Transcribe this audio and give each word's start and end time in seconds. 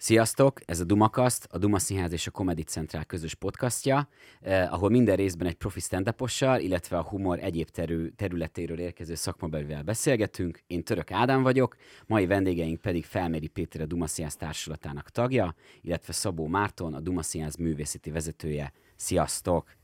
Sziasztok! 0.00 0.60
Ez 0.64 0.80
a 0.80 0.84
Dumakaszt, 0.84 1.48
a 1.50 1.58
Duma 1.58 1.78
Színház 1.78 2.12
és 2.12 2.26
a 2.26 2.30
Comedy 2.30 2.62
Central 2.62 3.04
közös 3.04 3.34
podcastja, 3.34 4.08
eh, 4.40 4.72
ahol 4.72 4.90
minden 4.90 5.16
részben 5.16 5.46
egy 5.46 5.54
profi 5.54 5.80
stand 5.80 6.14
illetve 6.38 6.98
a 6.98 7.02
humor 7.02 7.38
egyéb 7.38 7.68
terü- 7.68 8.16
területéről 8.16 8.78
érkező 8.78 9.14
szakmabelivel 9.14 9.82
beszélgetünk. 9.82 10.62
Én 10.66 10.84
Török 10.84 11.10
Ádám 11.10 11.42
vagyok, 11.42 11.76
mai 12.06 12.26
vendégeink 12.26 12.80
pedig 12.80 13.04
Felméri 13.04 13.46
Péter 13.46 13.80
a 13.80 13.86
Duma 13.86 14.06
Színház 14.06 14.36
társulatának 14.36 15.10
tagja, 15.10 15.54
illetve 15.80 16.12
Szabó 16.12 16.46
Márton, 16.46 16.94
a 16.94 17.00
Duma 17.00 17.22
Színház 17.22 17.56
művészeti 17.56 18.10
vezetője. 18.10 18.72
Sziasztok! 18.96 19.76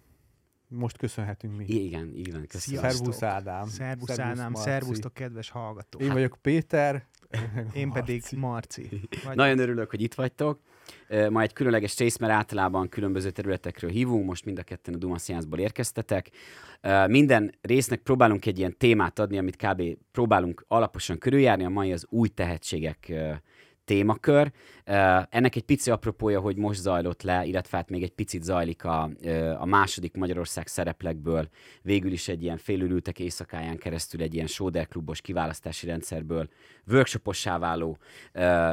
Most 0.68 0.96
köszönhetünk 0.96 1.56
mi. 1.56 1.64
Igen, 1.64 2.12
igen. 2.14 2.46
Köszönöm. 2.46 2.80
Szervusz 2.90 3.22
Ádám. 3.22 3.66
Szervusz 3.66 4.18
Ádám, 4.18 4.54
szervusztok 4.54 5.14
kedves 5.14 5.50
hallgatók. 5.50 6.02
Én 6.02 6.12
vagyok 6.12 6.38
Péter, 6.42 7.06
én 7.74 7.90
pedig 7.90 8.22
Marci. 8.36 8.88
Vagy... 9.24 9.36
Nagyon 9.36 9.58
örülök, 9.58 9.90
hogy 9.90 10.02
itt 10.02 10.14
vagytok. 10.14 10.60
Ma 11.30 11.40
egy 11.40 11.52
különleges 11.52 11.98
rész, 11.98 12.16
mert 12.16 12.32
általában 12.32 12.88
különböző 12.88 13.30
területekről 13.30 13.90
hívunk, 13.90 14.26
most 14.26 14.44
mind 14.44 14.58
a 14.58 14.62
ketten 14.62 14.94
a 14.94 14.96
Duma 14.96 15.18
Science-ból 15.18 15.58
érkeztetek. 15.58 16.30
Minden 17.06 17.54
résznek 17.60 18.00
próbálunk 18.00 18.46
egy 18.46 18.58
ilyen 18.58 18.76
témát 18.76 19.18
adni, 19.18 19.38
amit 19.38 19.56
kb. 19.56 19.82
próbálunk 20.12 20.64
alaposan 20.68 21.18
körüljárni, 21.18 21.64
a 21.64 21.68
mai 21.68 21.92
az 21.92 22.06
új 22.08 22.28
tehetségek 22.28 23.12
témakör. 23.84 24.52
Ennek 25.28 25.56
egy 25.56 25.62
pici 25.62 25.90
apropója, 25.90 26.40
hogy 26.40 26.56
most 26.56 26.80
zajlott 26.80 27.22
le, 27.22 27.44
illetve 27.44 27.76
hát 27.76 27.90
még 27.90 28.02
egy 28.02 28.12
picit 28.12 28.42
zajlik 28.42 28.84
a, 28.84 29.10
a 29.58 29.66
második 29.66 30.16
Magyarország 30.16 30.66
szereplekből. 30.66 31.48
Végül 31.82 32.12
is 32.12 32.28
egy 32.28 32.42
ilyen 32.42 32.56
félülültek 32.56 33.18
éjszakáján 33.18 33.78
keresztül 33.78 34.22
egy 34.22 34.34
ilyen 34.34 34.48
klubos 34.88 35.20
kiválasztási 35.20 35.86
rendszerből 35.86 36.48
workshopossá 36.86 37.58
váló 37.58 37.98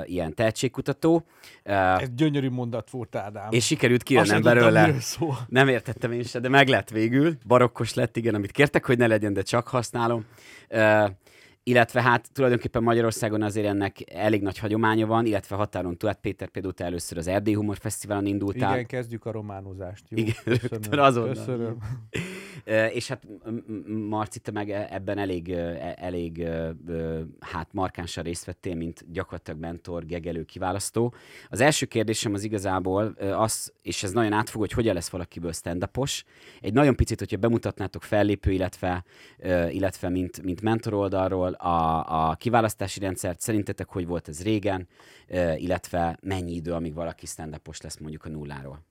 ilyen 0.06 0.36
tehetségkutató. 0.36 1.26
Ez 1.64 2.10
gyönyörű 2.16 2.50
mondat 2.50 2.90
volt, 2.90 3.16
Ádám. 3.16 3.48
És 3.50 3.66
sikerült 3.66 4.04
kijönnem 4.04 4.42
belőle. 4.42 4.94
Nem 5.48 5.68
értettem 5.68 6.12
én 6.12 6.24
se, 6.24 6.40
de 6.40 6.50
meg 6.50 6.68
lett 6.68 6.90
végül. 6.90 7.38
Barokkos 7.48 7.94
lett, 7.94 8.18
igen, 8.18 8.36
amit 8.36 8.52
kértek, 8.52 8.86
hogy 8.86 8.98
ne 8.98 9.08
legyen, 9.08 9.34
de 9.34 9.42
csak 9.42 9.68
használom 9.68 10.26
illetve 11.64 12.02
hát 12.02 12.32
tulajdonképpen 12.34 12.84
Magyarországon 12.84 13.42
azért 13.42 13.68
ennek 13.68 14.14
elég 14.14 14.42
nagy 14.42 14.58
hagyománya 14.58 15.08
van, 15.08 15.26
illetve 15.26 15.56
határon 15.56 15.98
túl, 15.98 16.10
hát 16.10 16.20
Péter 16.20 16.48
például 16.48 16.74
te 16.74 16.86
először 16.86 17.18
az 17.18 17.28
Erdély 17.28 17.54
Humor 17.54 17.78
Fesztiválon 17.78 18.26
indultál. 18.26 18.74
Igen, 18.74 18.86
kezdjük 18.86 19.26
a 19.26 19.32
románozást. 19.32 20.04
Jó? 20.10 20.18
Igen, 20.18 20.36
rögtön 20.46 21.00
azonnal. 21.00 21.34
Köszönöm. 21.34 21.78
És 22.94 23.08
hát 23.08 23.28
Marci, 23.88 24.40
te 24.40 24.52
meg 24.52 24.70
e, 24.70 24.88
ebben 24.92 25.18
elég, 25.18 25.52
e, 25.52 25.94
elég 25.98 26.48
hát 27.40 27.74
markánsan 27.74 28.24
részt 28.24 28.46
vettél, 28.46 28.76
mint 28.76 29.06
gyakorlatilag 29.12 29.60
mentor, 29.60 30.06
gegelő, 30.06 30.44
kiválasztó. 30.44 31.14
Az 31.50 31.62
első 31.62 31.86
kérdésem 31.86 32.34
az 32.34 32.44
igazából 32.44 33.06
az, 33.20 33.74
és 33.82 34.04
ez 34.04 34.12
nagyon 34.12 34.34
átfog, 34.34 34.62
hogy 34.62 34.72
hogyan 34.72 34.94
lesz 34.94 35.10
valakiből 35.10 35.52
stand 35.52 35.90
Egy 36.62 36.74
nagyon 36.74 36.96
picit, 36.96 37.20
hogyha 37.20 37.38
bemutatnátok 37.38 38.04
fellépő, 38.04 38.52
illetve, 38.52 39.04
illetve 39.70 40.10
mint, 40.10 40.42
mint 40.42 40.62
mentor 40.62 40.94
oldalról 40.94 41.54
a, 41.54 42.30
a 42.30 42.36
kiválasztási 42.36 43.00
rendszert, 43.00 43.40
szerintetek 43.40 43.90
hogy 43.90 44.08
volt 44.08 44.28
ez 44.28 44.44
régen, 44.44 44.88
illetve 45.58 46.18
mennyi 46.22 46.54
idő, 46.54 46.72
amíg 46.72 46.94
valaki 46.94 47.26
stand 47.26 47.60
lesz 47.82 47.98
mondjuk 47.98 48.26
a 48.26 48.30
nulláról? 48.30 48.91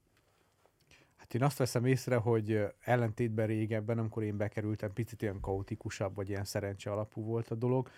Hát 1.31 1.41
én 1.41 1.47
azt 1.47 1.59
veszem 1.59 1.85
észre, 1.85 2.17
hogy 2.17 2.61
ellentétben 2.81 3.47
régebben, 3.47 3.99
amikor 3.99 4.23
én 4.23 4.37
bekerültem, 4.37 4.93
picit 4.93 5.23
ilyen 5.23 5.41
kaotikusabb, 5.41 6.15
vagy 6.15 6.29
ilyen 6.29 6.45
szerencse 6.45 6.91
alapú 6.91 7.25
volt 7.25 7.51
a 7.51 7.55
dolog. 7.55 7.89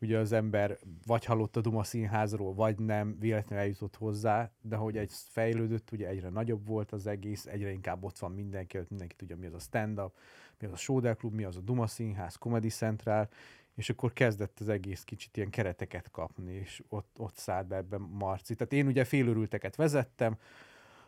Ugye 0.00 0.18
az 0.18 0.32
ember 0.32 0.78
vagy 1.06 1.24
hallott 1.24 1.56
a 1.56 1.60
Duma 1.60 1.84
színházról, 1.84 2.54
vagy 2.54 2.78
nem, 2.78 3.16
véletlenül 3.18 3.64
eljutott 3.64 3.96
hozzá, 3.96 4.50
de 4.60 4.76
hogy 4.76 4.96
egy 4.96 5.12
fejlődött, 5.12 5.90
ugye 5.90 6.08
egyre 6.08 6.28
nagyobb 6.28 6.66
volt 6.66 6.92
az 6.92 7.06
egész, 7.06 7.46
egyre 7.46 7.70
inkább 7.70 8.04
ott 8.04 8.18
van 8.18 8.32
mindenki, 8.32 8.78
mindenki 8.88 9.14
tudja, 9.14 9.36
mi 9.36 9.46
az 9.46 9.54
a 9.54 9.58
stand-up, 9.58 10.12
mi 10.58 10.66
az 10.66 10.72
a 10.72 10.76
Soder 10.76 11.16
Club, 11.16 11.34
mi 11.34 11.44
az 11.44 11.56
a 11.56 11.60
Duma 11.60 11.86
Színház, 11.86 12.34
Comedy 12.34 12.68
Central, 12.68 13.28
és 13.74 13.90
akkor 13.90 14.12
kezdett 14.12 14.60
az 14.60 14.68
egész 14.68 15.04
kicsit 15.04 15.36
ilyen 15.36 15.50
kereteket 15.50 16.10
kapni, 16.10 16.52
és 16.52 16.82
ott, 16.88 17.16
ott 17.18 17.36
szállt 17.36 17.66
be 17.66 17.76
ebben 17.76 18.00
Marci. 18.00 18.54
Tehát 18.54 18.72
én 18.72 18.86
ugye 18.86 19.04
félőrülteket 19.04 19.76
vezettem, 19.76 20.36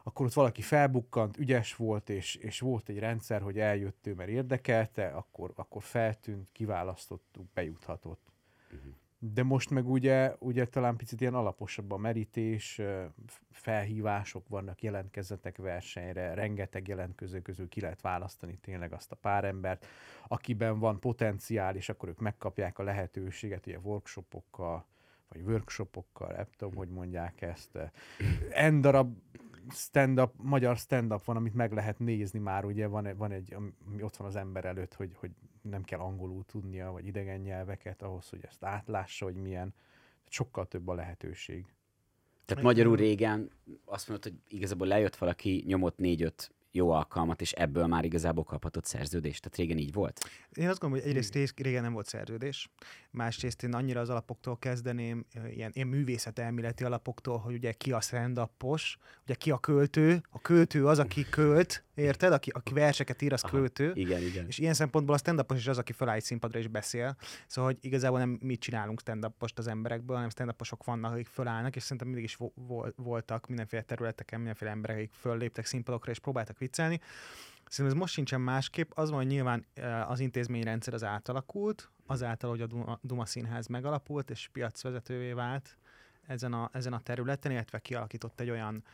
akkor 0.09 0.27
ott 0.27 0.33
valaki 0.33 0.63
felbukkant, 0.63 1.39
ügyes 1.39 1.77
volt, 1.77 2.11
és, 2.11 2.35
és 2.35 2.61
volt 2.61 2.89
egy 2.89 2.99
rendszer, 2.99 3.43
hogy 3.43 3.59
eljött 3.59 4.07
ő, 4.07 4.15
mert 4.15 4.29
érdekelte, 4.29 5.07
akkor, 5.07 5.53
akkor 5.57 5.83
feltűnt, 5.83 6.49
kiválasztottuk, 6.53 7.47
bejuthatott. 7.55 8.33
Uh-huh. 8.73 8.93
De 9.19 9.43
most 9.43 9.71
meg 9.71 9.89
ugye, 9.89 10.35
ugye 10.39 10.67
talán 10.67 10.97
picit 10.97 11.21
ilyen 11.21 11.35
alaposabb 11.35 11.93
a 11.93 11.97
merítés, 11.97 12.81
felhívások 13.51 14.49
vannak, 14.49 14.83
jelentkezzetek 14.83 15.57
versenyre, 15.57 16.35
rengeteg 16.35 16.89
jelentkező 16.89 17.43
közül 17.43 17.69
ki 17.69 17.81
lehet 17.81 18.01
választani 18.01 18.57
tényleg 18.57 18.93
azt 18.93 19.13
a 19.13 19.17
pár 19.17 19.45
embert, 19.45 19.87
akiben 20.29 20.79
van 20.79 21.01
potenciál, 21.01 21.77
és 21.77 21.89
akkor 21.89 22.09
ők 22.09 22.21
megkapják 22.21 22.79
a 22.79 22.83
lehetőséget, 22.83 23.67
ugye 23.67 23.79
workshopokkal, 23.79 24.87
vagy 25.29 25.43
workshopokkal, 25.43 26.33
nem 26.33 26.47
tudom, 26.57 26.75
hogy 26.75 26.89
mondják 26.89 27.41
ezt. 27.41 27.79
En 28.51 28.81
darab 28.81 29.17
stand-up, 29.71 30.33
magyar 30.37 30.77
stand-up 30.77 31.25
van, 31.25 31.37
amit 31.37 31.55
meg 31.55 31.73
lehet 31.73 31.99
nézni 31.99 32.39
már, 32.39 32.65
ugye 32.65 32.87
van, 32.87 33.17
van 33.17 33.33
egy, 33.33 33.55
ami 33.87 34.03
ott 34.03 34.17
van 34.17 34.29
az 34.29 34.37
ember 34.37 34.65
előtt, 34.65 34.95
hogy, 34.95 35.11
hogy 35.15 35.31
nem 35.63 35.83
kell 35.83 35.99
angolul 35.99 36.45
tudnia, 36.45 36.91
vagy 36.91 37.07
idegen 37.07 37.41
nyelveket 37.41 38.03
ahhoz, 38.03 38.29
hogy 38.29 38.41
ezt 38.43 38.65
átlássa, 38.65 39.25
hogy 39.25 39.37
milyen. 39.37 39.75
Sokkal 40.29 40.67
több 40.67 40.89
a 40.89 40.95
lehetőség. 40.95 41.67
Tehát 42.45 42.65
magyarul 42.65 42.97
régen 42.97 43.51
azt 43.85 44.09
mondod, 44.09 44.33
hogy 44.33 44.41
igazából 44.49 44.87
lejött 44.87 45.17
valaki, 45.17 45.65
nyomott 45.67 45.99
négy-öt 45.99 46.53
jó 46.71 46.91
alkalmat, 46.91 47.41
és 47.41 47.53
ebből 47.53 47.87
már 47.87 48.05
igazából 48.05 48.45
kaphatott 48.45 48.85
szerződést. 48.85 49.43
Tehát 49.43 49.59
régen 49.59 49.79
így 49.79 49.93
volt? 49.93 50.31
Én 50.53 50.69
azt 50.69 50.81
gondolom, 50.81 51.05
hogy 51.05 51.15
egyrészt 51.17 51.59
régen 51.59 51.83
nem 51.83 51.93
volt 51.93 52.07
szerződés, 52.07 52.71
másrészt 53.11 53.63
én 53.63 53.75
annyira 53.75 54.01
az 54.01 54.11
alapoktól 54.11 54.59
kezdeném, 54.59 55.27
ilyen, 55.51 55.71
ilyen 55.75 55.89
művészetelméleti 55.89 56.85
alapoktól, 56.85 57.39
hogy 57.39 57.55
ugye 57.55 57.73
ki 57.73 57.93
a 57.93 58.01
stand 58.01 58.41
ugye 59.25 59.35
ki 59.35 59.51
a 59.51 59.59
költő, 59.59 60.23
a 60.31 60.41
költő 60.41 60.87
az, 60.87 60.99
aki 60.99 61.27
költ, 61.31 61.85
érted? 61.99 62.33
Aki, 62.33 62.51
aki 62.51 62.73
verseket 62.75 63.23
ír, 63.23 63.33
az 63.33 63.43
Aha, 63.43 63.57
költő. 63.57 63.93
Igen, 63.95 64.23
igen. 64.23 64.47
És 64.47 64.59
ilyen 64.59 64.75
szempontból 64.75 65.15
a 65.15 65.19
stand 65.19 65.45
is 65.55 65.67
az, 65.67 65.79
aki 65.79 65.93
feláll 65.93 66.15
egy 66.15 66.23
színpadra 66.23 66.59
és 66.59 66.67
beszél. 66.67 67.17
Szóval, 67.47 67.71
hogy 67.71 67.85
igazából 67.85 68.19
nem 68.19 68.39
mit 68.43 68.61
csinálunk 68.61 69.01
stand 69.01 69.33
az 69.55 69.67
emberekből, 69.67 70.17
hanem 70.17 70.31
stand 70.31 70.55
vannak, 70.85 71.13
akik 71.13 71.27
fölállnak, 71.27 71.77
és 71.77 71.83
szerintem 71.83 72.07
mindig 72.07 72.25
is 72.25 72.37
vo- 72.55 72.93
voltak 72.97 73.47
mindenféle 73.47 73.83
területeken, 73.83 74.39
mindenféle 74.39 74.71
emberek, 74.71 74.97
akik 74.97 75.13
fölléptek 75.13 75.65
színpadokra 75.65 76.11
és 76.11 76.19
próbáltak 76.19 76.59
viccelni. 76.59 77.01
Szerintem 77.69 77.97
ez 77.97 78.03
most 78.03 78.13
sincsen 78.13 78.41
másképp. 78.41 78.91
Az 78.95 79.09
van, 79.09 79.19
hogy 79.19 79.27
nyilván 79.27 79.67
eh, 79.75 80.11
az 80.11 80.21
intézményrendszer 80.21 80.95
az 80.95 81.05
átalakult, 81.05 81.91
azáltal, 82.07 82.51
hogy 82.51 82.61
a 82.61 82.67
Duma, 82.67 82.99
Duma 83.03 83.27
Színház 83.27 83.67
megalapult 83.67 84.31
és 84.31 84.49
piacvezetővé 84.53 85.33
vált 85.33 85.77
ezen 86.27 86.53
a, 86.53 86.71
ezen 86.73 86.93
a 86.93 87.01
területen, 87.01 87.53
illetve 87.53 87.79
kialakított 87.79 88.41
egy 88.41 88.51
olyan 88.51 88.85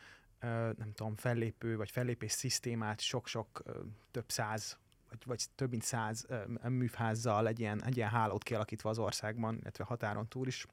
nem 0.77 0.91
tudom, 0.95 1.15
fellépő 1.15 1.77
vagy 1.77 1.91
fellépés 1.91 2.31
szisztémát 2.31 2.99
sok-sok 3.01 3.63
több 4.11 4.29
száz 4.31 4.77
vagy, 5.09 5.21
vagy 5.25 5.45
több 5.55 5.69
mint 5.69 5.83
száz 5.83 6.25
műfházzal 6.67 7.47
egy 7.47 7.59
ilyen, 7.59 7.83
egy 7.83 7.97
ilyen 7.97 8.09
hálót 8.09 8.43
kialakítva 8.43 8.89
az 8.89 8.99
országban, 8.99 9.57
illetve 9.61 9.83
határon 9.83 10.27
túl 10.27 10.47
is, 10.47 10.65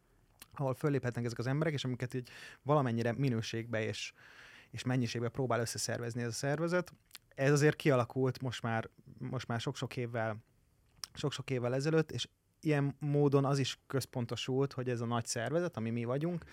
ahol 0.54 0.74
fölléphetnek 0.74 1.24
ezek 1.24 1.38
az 1.38 1.46
emberek, 1.46 1.72
és 1.72 1.84
amiket 1.84 2.14
így 2.14 2.28
valamennyire 2.62 3.12
minőségbe 3.12 3.84
és, 3.84 4.12
és 4.70 4.82
mennyiségbe 4.82 5.28
próbál 5.28 5.60
összeszervezni 5.60 6.22
ez 6.22 6.28
a 6.28 6.32
szervezet. 6.32 6.92
Ez 7.34 7.52
azért 7.52 7.76
kialakult 7.76 8.40
most 8.40 8.62
már, 8.62 8.88
most 9.18 9.46
már 9.46 9.60
sok-sok 9.60 9.96
évvel, 9.96 10.36
sok-sok 11.14 11.50
évvel 11.50 11.74
ezelőtt, 11.74 12.10
és 12.10 12.28
ilyen 12.60 12.96
módon 12.98 13.44
az 13.44 13.58
is 13.58 13.78
központosult, 13.86 14.72
hogy 14.72 14.88
ez 14.88 15.00
a 15.00 15.06
nagy 15.06 15.26
szervezet, 15.26 15.76
ami 15.76 15.90
mi 15.90 16.04
vagyunk, 16.04 16.44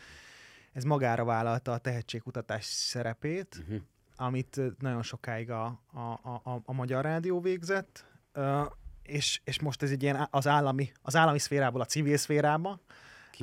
ez 0.80 0.86
magára 0.86 1.24
vállalta 1.24 1.72
a 1.72 1.78
tehetségkutatás 1.78 2.66
szerepét, 2.66 3.58
uh-huh. 3.62 3.82
amit 4.16 4.62
nagyon 4.80 5.04
sokáig 5.04 5.52
a, 5.52 5.66
a, 5.94 6.00
a, 6.00 6.62
a 6.66 6.74
Magyar 6.74 7.04
Rádió 7.04 7.42
végzett, 7.42 8.06
és, 9.04 9.42
és 9.44 9.60
most 9.60 9.84
ez 9.84 9.92
egy 9.92 10.04
ilyen 10.04 10.28
az 10.32 10.48
állami, 10.48 10.92
az 11.02 11.16
állami 11.16 11.40
szférából 11.40 11.82
a 11.82 11.86
civil 11.86 12.18
szférába 12.18 12.80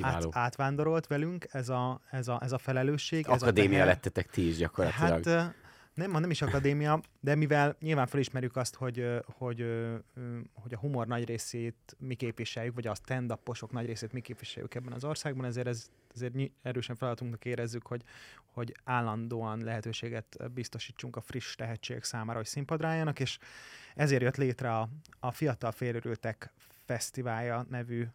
át, 0.01 0.25
átvándorolt 0.31 1.07
velünk 1.07 1.47
ez 1.51 1.69
a, 1.69 2.01
ez 2.09 2.27
a, 2.27 2.39
ez 2.43 2.51
a 2.51 2.57
felelősség. 2.57 3.27
Akadémia 3.27 3.77
ez 3.77 3.83
a 3.83 3.85
lettetek 3.85 4.29
ti 4.29 4.47
is 4.47 4.57
gyakorlatilag. 4.57 5.25
Hát, 5.27 5.55
nem, 5.97 6.11
nem 6.11 6.29
is 6.29 6.41
akadémia, 6.41 7.01
de 7.19 7.35
mivel 7.35 7.75
nyilván 7.79 8.07
felismerjük 8.07 8.55
azt, 8.55 8.75
hogy, 8.75 9.05
hogy, 9.25 9.65
hogy 10.53 10.73
a 10.73 10.77
humor 10.77 11.07
nagy 11.07 11.25
részét 11.25 11.95
mi 11.99 12.15
képviseljük, 12.15 12.75
vagy 12.75 12.87
a 12.87 12.95
stand 12.95 13.31
nagy 13.71 13.85
részét 13.85 14.13
mi 14.13 14.21
képviseljük 14.21 14.75
ebben 14.75 14.93
az 14.93 15.03
országban, 15.03 15.45
ezért 15.45 15.67
ez 15.67 15.89
ezért 16.13 16.51
erősen 16.61 16.95
feladatunknak 16.95 17.45
érezzük, 17.45 17.87
hogy, 17.87 18.03
hogy 18.45 18.75
állandóan 18.83 19.63
lehetőséget 19.63 20.51
biztosítsunk 20.53 21.15
a 21.15 21.21
friss 21.21 21.55
tehetségek 21.55 22.03
számára, 22.03 22.37
hogy 22.37 22.47
színpadra 22.47 22.87
álljanak, 22.87 23.19
és 23.19 23.37
ezért 23.95 24.21
jött 24.21 24.35
létre 24.35 24.77
a, 24.77 24.89
a 25.19 25.31
Fiatal 25.31 25.71
Félőrültek 25.71 26.53
Fesztiválja 26.85 27.65
nevű 27.69 28.05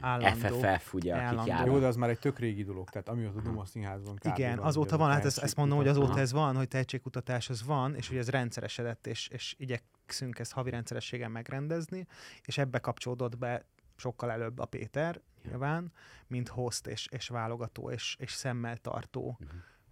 állandó. 0.00 0.58
FFF, 0.58 0.94
ugye, 0.94 1.14
akik 1.14 1.52
Állandó. 1.52 1.72
Jó, 1.72 1.78
de 1.78 1.86
az 1.86 1.96
már 1.96 2.10
egy 2.10 2.18
tök 2.18 2.38
régi 2.38 2.64
dolog, 2.64 2.90
tehát 2.90 3.08
amióta 3.08 3.38
a 3.38 3.42
Duma 3.42 3.64
Színházban 3.64 4.16
kb. 4.16 4.38
Igen, 4.38 4.56
van, 4.56 4.66
azóta 4.66 4.96
van, 4.96 5.10
hát 5.10 5.24
ezt, 5.24 5.38
ezt 5.38 5.56
mondom, 5.56 5.76
hogy 5.76 5.88
azóta 5.88 6.18
ez 6.18 6.32
van, 6.32 6.56
hogy 6.56 6.68
tehetségkutatás 6.68 7.50
az 7.50 7.64
van, 7.64 7.94
és 7.94 8.08
hogy 8.08 8.16
ez 8.16 8.28
rendszeresedett, 8.28 9.06
és, 9.06 9.28
és 9.28 9.54
igyekszünk 9.58 10.38
ezt 10.38 10.52
havi 10.52 10.70
rendszerességen 10.70 11.30
megrendezni, 11.30 12.06
és 12.44 12.58
ebbe 12.58 12.78
kapcsolódott 12.78 13.38
be 13.38 13.64
sokkal 13.96 14.30
előbb 14.30 14.58
a 14.58 14.64
Péter, 14.64 15.20
nyilván, 15.48 15.92
mint 16.26 16.48
host 16.48 16.86
és, 16.86 17.06
és 17.10 17.28
válogató 17.28 17.90
és, 17.90 18.16
és 18.18 18.32
szemmel 18.32 18.76
tartó 18.76 19.38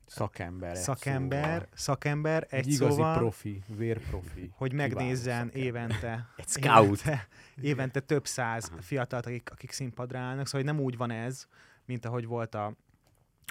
Szakember. 0.09 0.77
szakember, 0.77 1.51
szóval. 1.53 1.69
szakember, 1.75 2.47
egy, 2.51 2.59
Egy 2.59 2.73
igazi 2.73 2.91
szóval, 2.93 3.17
profi, 3.19 3.63
vérprofi. 3.67 4.51
hogy 4.55 4.73
megnézzen 4.73 5.49
évente, 5.49 6.29
Egy 6.37 6.49
scout. 6.49 6.85
évente, 6.85 7.29
évente 7.71 8.01
több 8.01 8.27
száz 8.27 8.69
Aha. 8.73 8.81
fiatalt, 8.83 9.27
akik, 9.27 9.51
akik 9.53 9.71
színpadra 9.71 10.19
állnak, 10.19 10.47
szóval 10.47 10.61
hogy 10.67 10.75
nem 10.75 10.85
úgy 10.85 10.97
van 10.97 11.11
ez, 11.11 11.47
mint 11.85 12.05
ahogy 12.05 12.27
volt 12.27 12.55
a, 12.55 12.75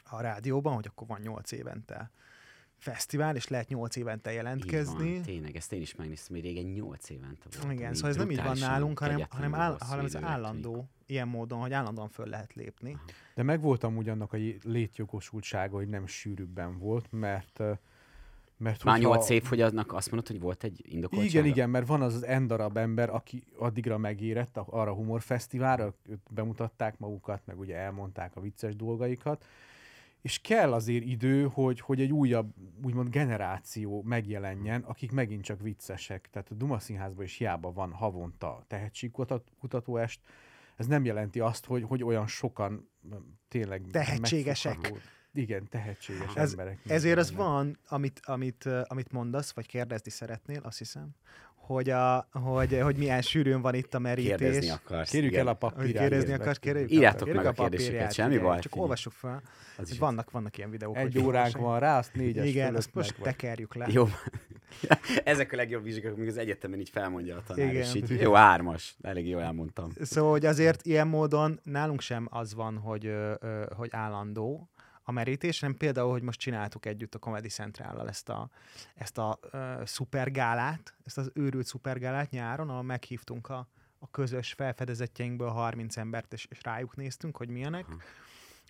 a 0.03 0.21
rádióban, 0.21 0.73
hogy 0.73 0.85
akkor 0.87 1.07
van 1.07 1.19
nyolc 1.21 1.51
évente 1.51 2.11
fesztivál, 2.77 3.35
és 3.35 3.47
lehet 3.47 3.67
nyolc 3.67 3.95
évente 3.95 4.29
Így 4.29 4.35
jelentkezni. 4.35 5.13
Van, 5.13 5.21
tényleg, 5.21 5.55
ezt 5.55 5.73
én 5.73 5.81
is 5.81 5.95
megnéztem, 5.95 6.35
hogy 6.35 6.45
régen 6.45 6.63
8 6.63 7.09
évente 7.09 7.47
volt. 7.59 7.73
Igen, 7.73 7.93
szóval 7.93 8.09
ez 8.09 8.15
nem 8.15 8.31
így 8.31 8.43
van 8.43 8.57
nálunk, 8.57 8.99
hanem, 8.99 9.23
hanem, 9.29 9.55
áll, 9.55 9.77
hanem 9.79 10.05
ez 10.05 10.15
állandó, 10.15 10.89
ilyen 11.07 11.27
módon, 11.27 11.59
hogy 11.59 11.73
állandóan 11.73 12.09
föl 12.09 12.25
lehet 12.27 12.53
lépni. 12.53 12.97
De 13.35 13.43
megvolt 13.43 13.83
amúgy 13.83 14.09
annak 14.09 14.33
a 14.33 14.37
létjogosultsága, 14.63 15.75
hogy 15.75 15.87
nem 15.87 16.07
sűrűbben 16.07 16.77
volt, 16.77 17.11
mert 17.11 17.61
mert 18.59 18.83
Már 18.83 18.95
hogyha- 18.95 19.11
8 19.13 19.29
év, 19.29 19.43
hogy 19.43 19.61
aznak 19.61 19.93
azt 19.93 20.11
mondod, 20.11 20.27
hogy 20.27 20.39
volt 20.39 20.63
egy 20.63 20.81
indokoltsága? 20.87 21.29
Igen, 21.29 21.45
igen, 21.45 21.69
mert 21.69 21.87
van 21.87 22.01
az 22.01 22.13
az 22.13 22.39
N 22.39 22.47
darab 22.47 22.77
ember, 22.77 23.09
aki 23.09 23.43
addigra 23.57 23.97
megérett 23.97 24.57
arra 24.57 24.91
a 24.91 24.93
humorfesztiválra, 24.93 25.93
bemutatták 26.29 26.99
magukat, 26.99 27.41
meg 27.45 27.59
ugye 27.59 27.75
elmondták 27.75 28.35
a 28.35 28.41
vicces 28.41 28.75
dolgaikat, 28.75 29.45
és 30.21 30.39
kell 30.39 30.73
azért 30.73 31.03
idő, 31.05 31.47
hogy, 31.53 31.79
hogy 31.79 32.01
egy 32.01 32.11
újabb, 32.11 32.53
úgymond 32.83 33.09
generáció 33.09 34.01
megjelenjen, 34.01 34.81
akik 34.81 35.11
megint 35.11 35.43
csak 35.43 35.61
viccesek. 35.61 36.29
Tehát 36.31 36.51
a 36.51 36.53
Duma 36.55 36.79
Színházban 36.79 37.25
is 37.25 37.37
hiába 37.37 37.71
van 37.71 37.91
havonta 37.91 38.63
tehetségkutató 38.67 39.97
est, 39.97 40.19
ez 40.77 40.87
nem 40.87 41.05
jelenti 41.05 41.39
azt, 41.39 41.65
hogy, 41.65 41.83
hogy 41.83 42.03
olyan 42.03 42.27
sokan 42.27 42.89
tényleg 43.47 43.85
Tehetségesek. 43.91 44.93
Igen, 45.33 45.67
tehetséges 45.69 46.35
Ez- 46.35 46.51
emberek. 46.51 46.79
Ezért 46.87 47.17
az 47.17 47.31
van, 47.31 47.79
amit, 47.87 48.19
amit, 48.23 48.65
amit 48.65 49.11
mondasz, 49.11 49.51
vagy 49.51 49.65
kérdezni 49.65 50.11
szeretnél, 50.11 50.61
azt 50.63 50.77
hiszem, 50.77 51.09
hogy, 51.67 51.89
a, 51.89 52.27
hogy, 52.31 52.79
hogy 52.81 52.95
milyen 52.95 53.21
sűrűn 53.21 53.61
van 53.61 53.73
itt 53.73 53.93
a 53.93 53.99
merítés. 53.99 54.35
Kérdezni 54.35 54.69
akarsz. 54.69 55.09
Kérjük 55.09 55.31
igen. 55.31 55.47
el 55.47 55.47
a 55.47 55.57
Hogy 55.59 55.71
papírját. 55.71 56.09
kérdezni 56.09 56.33
akarsz, 56.33 56.57
kérjük. 56.57 56.91
Írjátok 56.91 57.27
Kérjük 57.27 57.35
meg 57.35 57.45
a 57.45 57.51
papírját, 57.51 57.71
kérdéseket, 57.79 58.13
semmi 58.13 58.37
baj, 58.37 58.53
Csak 58.55 58.61
figyelj. 58.61 58.81
olvassuk 58.81 59.13
fel. 59.13 59.41
Az 59.77 59.91
is 59.91 59.97
Vannak, 59.97 60.31
vannak 60.31 60.57
ilyen 60.57 60.69
videók. 60.69 60.97
Egy 60.97 61.13
hogy 61.13 61.23
óránk 61.25 61.57
van 61.57 61.79
rá, 61.79 61.97
azt 61.97 62.13
négyes 62.13 62.47
Igen, 62.47 62.75
azt 62.75 62.93
most 62.93 63.11
vagy. 63.17 63.23
tekerjük 63.25 63.75
le. 63.75 63.87
Jó. 63.89 64.07
Ezek 65.23 65.51
a 65.53 65.55
legjobb 65.55 65.83
vizsgák, 65.83 66.13
amik 66.13 66.27
az 66.27 66.37
egyetemen 66.37 66.79
így 66.79 66.89
felmondja 66.89 67.35
a 67.37 67.43
tanár, 67.47 67.69
Igen. 67.69 67.81
és 67.81 67.93
így, 67.95 68.09
jó, 68.21 68.33
hármas. 68.33 68.95
Elég 69.01 69.27
jól 69.27 69.41
elmondtam. 69.41 69.91
Szóval, 70.01 70.31
hogy 70.31 70.45
azért 70.45 70.85
ilyen 70.85 71.07
módon 71.07 71.59
nálunk 71.63 72.01
sem 72.01 72.27
az 72.31 72.53
van, 72.53 72.77
hogy, 72.77 73.13
hogy 73.75 73.89
állandó 73.91 74.69
a 75.09 75.11
merítés, 75.11 75.59
hanem 75.59 75.77
például, 75.77 76.11
hogy 76.11 76.21
most 76.21 76.39
csináltuk 76.39 76.85
együtt 76.85 77.15
a 77.15 77.19
Comedy 77.19 77.47
Central-lal 77.47 78.07
ezt 78.07 78.29
a, 78.29 78.49
ezt 78.95 79.17
a 79.17 79.39
ö, 79.51 79.81
szupergálát, 79.85 80.95
ezt 81.05 81.17
az 81.17 81.31
őrült 81.33 81.65
szupergálát 81.65 82.29
nyáron, 82.29 82.69
ahol 82.69 82.81
meghívtunk 82.83 83.49
a, 83.49 83.67
a 83.99 84.09
közös 84.09 84.53
felfedezetjeinkből 84.53 85.49
30 85.49 85.97
embert, 85.97 86.33
és, 86.33 86.47
és 86.49 86.57
rájuk 86.63 86.95
néztünk, 86.95 87.37
hogy 87.37 87.49
milyenek. 87.49 87.85
Aha. 87.87 87.97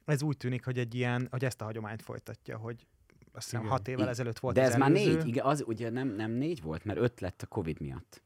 Ez 0.05 0.21
úgy 0.21 0.37
tűnik, 0.37 0.65
hogy 0.65 0.77
egy 0.77 0.95
ilyen, 0.95 1.27
hogy 1.31 1.45
ezt 1.45 1.61
a 1.61 1.65
hagyományt 1.65 2.01
folytatja, 2.01 2.57
hogy 2.57 2.87
azt 3.31 3.43
hiszem 3.45 3.59
Igen. 3.59 3.71
hat 3.71 3.87
évvel 3.87 3.99
Igen. 3.99 4.11
ezelőtt 4.11 4.39
volt 4.39 4.55
De 4.55 4.61
ez 4.61 4.75
már 4.75 4.89
előző. 4.89 5.15
négy, 5.15 5.27
igen, 5.27 5.45
az 5.45 5.63
ugye 5.67 5.89
nem, 5.89 6.07
nem 6.07 6.31
négy 6.31 6.61
volt, 6.61 6.83
mert 6.85 6.99
öt 6.99 7.19
lett 7.19 7.41
a 7.41 7.45
Covid 7.47 7.79
miatt. 7.79 8.21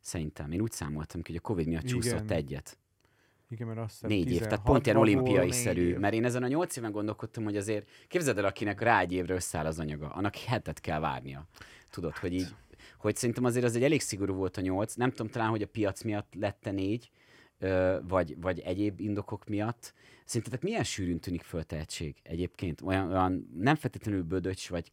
Szerintem. 0.00 0.52
Én 0.52 0.60
úgy 0.60 0.72
számoltam 0.72 1.22
ki, 1.22 1.32
hogy 1.32 1.40
a 1.44 1.46
Covid 1.46 1.66
miatt 1.66 1.82
Igen. 1.82 1.94
csúszott 1.94 2.30
egyet. 2.30 2.78
Igen, 3.50 3.66
mert 3.66 3.78
azt 3.78 3.90
hiszem 3.92 4.08
Négy 4.08 4.32
év, 4.32 4.40
tehát 4.40 4.48
16 4.48 4.64
pont 4.64 4.86
ilyen 4.86 4.98
olimpiai 4.98 5.52
szerű. 5.52 5.88
év. 5.88 5.96
Mert 5.96 6.14
én 6.14 6.24
ezen 6.24 6.42
a 6.42 6.48
nyolc 6.48 6.76
éven 6.76 6.92
gondolkodtam, 6.92 7.44
hogy 7.44 7.56
azért 7.56 7.88
képzeld 8.08 8.38
el, 8.38 8.44
akinek 8.44 8.80
rá 8.80 9.00
egy 9.00 9.12
évre 9.12 9.34
összeáll 9.34 9.66
az 9.66 9.78
anyaga, 9.78 10.08
annak 10.08 10.36
hetet 10.36 10.80
kell 10.80 11.00
várnia. 11.00 11.46
Tudod, 11.90 12.16
hogy 12.16 12.32
így, 12.32 12.48
hogy 12.98 13.16
szerintem 13.16 13.44
azért 13.44 13.64
az 13.64 13.76
egy 13.76 13.82
elég 13.82 14.00
szigorú 14.00 14.34
volt 14.34 14.56
a 14.56 14.60
nyolc. 14.60 14.94
Nem 14.94 15.10
tudom 15.10 15.28
talán, 15.28 15.48
hogy 15.48 15.62
a 15.62 15.66
piac 15.66 16.02
miatt 16.02 16.34
lette 16.34 16.70
négy, 16.70 17.10
vagy, 18.02 18.40
vagy 18.40 18.60
egyéb 18.60 19.00
indokok 19.00 19.48
miatt. 19.48 19.94
Szerintetek 20.24 20.62
milyen 20.62 20.84
sűrűn 20.84 21.20
tűnik 21.20 21.42
föl 21.42 21.64
tehetség 21.64 22.16
egyébként? 22.22 22.80
Olyan, 22.80 23.10
olyan 23.10 23.50
nem 23.54 23.74
feltétlenül 23.74 24.22
bödöcs, 24.22 24.68
vagy 24.68 24.92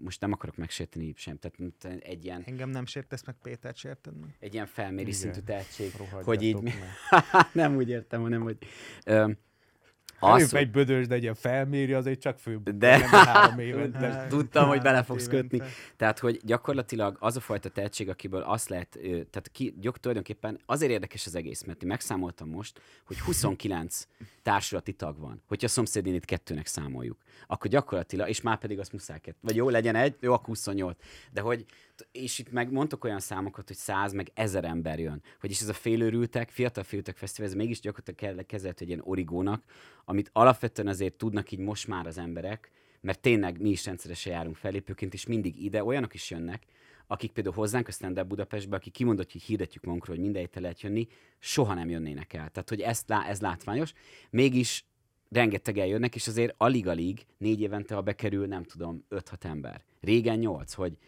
most 0.00 0.20
nem 0.20 0.32
akarok 0.32 0.56
megsérteni 0.56 1.12
sem, 1.16 1.38
tehát 1.38 1.84
egy 2.04 2.24
ilyen, 2.24 2.42
Engem 2.46 2.70
nem 2.70 2.86
sértesz 2.86 3.24
meg, 3.24 3.34
Pétert 3.42 3.76
sérted 3.76 4.18
meg. 4.20 4.36
egy 4.40 4.54
ilyen 4.54 4.66
felméri 4.66 5.08
Igen. 5.08 5.20
szintű 5.20 5.40
tehetség, 5.40 5.90
Rohadjatok 5.96 6.24
hogy 6.24 6.42
így... 6.42 6.58
nem 7.52 7.76
úgy 7.76 7.88
értem, 7.88 8.20
hanem 8.20 8.42
hogy... 8.42 8.56
Ö, 9.04 9.30
Az, 10.20 10.54
egy 10.54 10.70
bödös, 10.70 11.06
de 11.06 11.14
egy 11.14 11.22
ilyen 11.22 11.34
felméri, 11.34 11.92
az 11.92 12.06
egy 12.06 12.18
csak 12.18 12.38
fő. 12.38 12.60
De- 12.64 12.98
nem 12.98 13.08
három 13.08 13.92
Hát, 13.92 14.28
tudtam, 14.36 14.68
hogy 14.68 14.82
bele 14.82 15.02
fogsz 15.02 15.26
évente. 15.26 15.56
kötni. 15.56 15.72
Tehát, 15.96 16.18
hogy 16.18 16.40
gyakorlatilag 16.44 17.16
az 17.20 17.36
a 17.36 17.40
fajta 17.40 17.68
tehetség, 17.68 18.08
akiből 18.08 18.42
azt 18.42 18.68
lehet, 18.68 18.98
tehát 19.02 19.48
ki, 19.52 19.74
gyok, 19.80 19.98
tulajdonképpen 19.98 20.60
azért 20.66 20.92
érdekes 20.92 21.26
az 21.26 21.34
egész, 21.34 21.64
mert 21.64 21.82
én 21.82 21.88
megszámoltam 21.88 22.48
most, 22.48 22.80
hogy 23.06 23.20
29 23.20 24.06
társulati 24.42 24.92
tag 24.92 25.18
van. 25.18 25.42
Hogyha 25.46 25.66
a 25.66 25.70
szomszédénit 25.70 26.24
kettőnek 26.24 26.66
számoljuk, 26.66 27.18
akkor 27.46 27.70
gyakorlatilag, 27.70 28.28
és 28.28 28.40
már 28.40 28.58
pedig 28.58 28.78
azt 28.78 28.92
muszáj 28.92 29.18
kettő. 29.20 29.38
Vagy 29.40 29.56
jó, 29.56 29.68
legyen 29.68 29.94
egy, 29.94 30.16
jó, 30.20 30.32
akkor 30.32 30.46
28. 30.46 30.96
De 31.32 31.40
hogy, 31.40 31.64
és 32.12 32.38
itt 32.38 32.50
meg 32.50 32.72
mondtok 32.72 33.04
olyan 33.04 33.20
számokat, 33.20 33.66
hogy 33.66 33.76
100 33.76 34.12
meg 34.12 34.30
1000 34.34 34.64
ember 34.64 34.98
jön. 34.98 35.22
Vagyis 35.40 35.60
ez 35.60 35.68
a 35.68 35.72
félőrültek, 35.72 36.50
fiatal 36.50 36.84
félőrtek 36.84 37.16
fesztivál, 37.16 37.50
ez 37.50 37.56
mégis 37.56 37.80
gyakorlatilag 37.80 38.46
kezelhető 38.46 38.84
egy 38.84 38.90
ilyen 38.90 39.02
origónak, 39.04 39.62
amit 40.04 40.30
alapvetően 40.32 40.88
azért 40.88 41.14
tudnak 41.14 41.50
így 41.50 41.58
most 41.58 41.86
már 41.86 42.06
az 42.06 42.18
emberek, 42.18 42.70
mert 43.00 43.20
tényleg 43.20 43.60
mi 43.60 43.68
is 43.68 43.86
rendszeresen 43.86 44.32
járunk 44.32 44.56
fellépőként, 44.56 45.14
és 45.14 45.26
mindig 45.26 45.62
ide 45.64 45.84
olyanok 45.84 46.14
is 46.14 46.30
jönnek, 46.30 46.62
akik 47.06 47.32
például 47.32 47.54
hozzánk 47.54 47.88
a 47.88 47.92
Stand 47.92 48.24
Budapestbe, 48.24 48.76
akik 48.76 48.92
kimondott, 48.92 49.32
hogy 49.32 49.42
hirdetjük 49.42 49.84
magunkról, 49.84 50.14
hogy 50.14 50.24
minden 50.24 50.42
héten 50.42 50.62
lehet 50.62 50.80
jönni, 50.80 51.06
soha 51.38 51.74
nem 51.74 51.88
jönnének 51.90 52.32
el. 52.32 52.48
Tehát, 52.48 52.68
hogy 52.68 52.80
ezt, 52.80 53.10
ez 53.10 53.40
látványos. 53.40 53.92
Mégis 54.30 54.84
rengeteg 55.28 55.78
eljönnek, 55.78 56.14
és 56.14 56.28
azért 56.28 56.54
alig-alig 56.56 57.26
négy 57.38 57.60
évente, 57.60 57.94
ha 57.94 58.00
bekerül, 58.00 58.46
nem 58.46 58.64
tudom, 58.64 59.04
5-6 59.10 59.44
ember. 59.44 59.84
Régen 60.00 60.38
8, 60.38 60.72
hogy 60.72 60.98